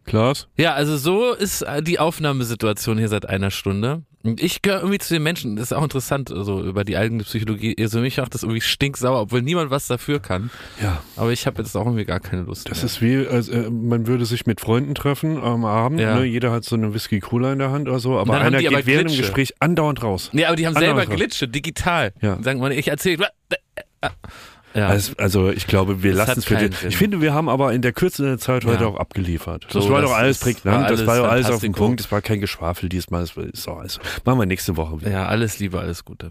Klaas? 0.05 0.49
Ja, 0.57 0.75
also 0.75 0.97
so 0.97 1.33
ist 1.33 1.65
die 1.83 1.99
Aufnahmesituation 1.99 2.97
hier 2.97 3.09
seit 3.09 3.29
einer 3.29 3.51
Stunde. 3.51 4.05
Ich 4.39 4.63
gehöre 4.63 4.81
irgendwie 4.81 4.99
zu 4.99 5.15
den 5.15 5.23
Menschen, 5.23 5.57
das 5.57 5.71
ist 5.71 5.73
auch 5.73 5.83
interessant, 5.83 6.29
so 6.29 6.63
über 6.63 6.85
die 6.85 6.97
eigene 6.97 7.23
Psychologie. 7.23 7.77
Also 7.79 8.01
mich 8.01 8.17
macht 8.19 8.35
das 8.35 8.43
irgendwie 8.43 8.61
stinksauer, 8.61 9.21
obwohl 9.21 9.43
niemand 9.43 9.71
was 9.71 9.87
dafür 9.87 10.21
kann. 10.21 10.51
Ja. 10.83 11.03
Aber 11.17 11.33
ich 11.33 11.47
habe 11.47 11.63
jetzt 11.63 11.77
auch 11.77 11.85
irgendwie 11.85 12.05
gar 12.05 12.21
keine 12.21 12.43
Lust. 12.43 12.71
Das 12.71 12.79
mehr. 12.79 12.85
ist 12.87 13.03
wie, 13.03 13.27
also, 13.27 13.53
äh, 13.53 13.71
man 13.71 14.07
würde 14.07 14.27
sich 14.27 14.47
mit 14.47 14.61
Freunden 14.61 14.95
treffen 14.95 15.43
am 15.43 15.65
Abend. 15.65 16.01
Ja. 16.01 16.17
Ne? 16.17 16.25
Jeder 16.25 16.53
hat 16.53 16.65
so 16.65 16.77
eine 16.77 16.93
Whisky-Cola 16.95 17.53
in 17.53 17.59
der 17.59 17.71
Hand 17.71 17.89
oder 17.89 17.99
so, 17.99 18.19
aber 18.19 18.35
dann 18.35 18.43
einer 18.43 18.59
geht 18.59 18.73
aber 18.73 18.87
während 18.87 19.11
dem. 19.11 19.17
Gespräch 19.17 19.55
andauernd 19.61 20.03
raus. 20.03 20.31
Nee, 20.33 20.45
aber 20.45 20.57
die 20.57 20.67
haben 20.67 20.77
Andere 20.77 20.91
selber 20.91 21.05
Sache. 21.05 21.17
Glitsche, 21.17 21.49
digital. 21.49 22.13
Ja. 22.21 22.43
Sagen 22.43 22.61
wir, 22.61 22.71
ich 22.71 22.89
erzähle. 22.89 23.29
Ja. 24.77 24.89
Also, 24.89 25.13
also 25.17 25.51
ich 25.51 25.67
glaube, 25.67 26.03
wir 26.03 26.13
lassen 26.15 26.39
es 26.39 26.45
für. 26.45 26.59
Sinn. 26.59 26.71
Ich 26.89 26.97
finde, 26.97 27.21
wir 27.23 27.33
haben 27.33 27.49
aber 27.49 27.73
in 27.73 27.81
der 27.83 27.93
Kürze 27.93 28.25
der 28.25 28.39
Zeit 28.39 28.65
heute 28.65 28.85
Ja. 28.85 28.91
auch 28.91 28.97
abgeliefert. 28.99 29.67
So, 29.71 29.81
das 29.81 29.89
war 29.89 30.03
das 30.03 30.11
doch 30.11 30.17
alles 30.17 30.39
prägnant, 30.39 30.83
war 30.83 30.91
das 30.91 31.07
war 31.07 31.17
doch 31.19 31.29
alles 31.29 31.51
auf 31.51 31.61
den. 31.61 31.73
Punkt, 31.73 32.01
es 32.01 32.13
war 32.13 32.21
kein 32.21 32.41
Geschwafel 32.41 32.89
diesmal, 32.89 33.23
das 33.23 33.37
ist 33.37 33.67
doch 33.67 33.79
alles. 33.79 33.99
Machen 34.25 34.39
wir 34.39 34.47
nächste 34.47 34.77
Woche 34.77 35.01
wieder. 35.01 35.11
ja, 35.11 35.27
alles 35.27 35.59
Liebe, 35.59 35.81
alles 35.81 36.05
Gute. 36.05 36.31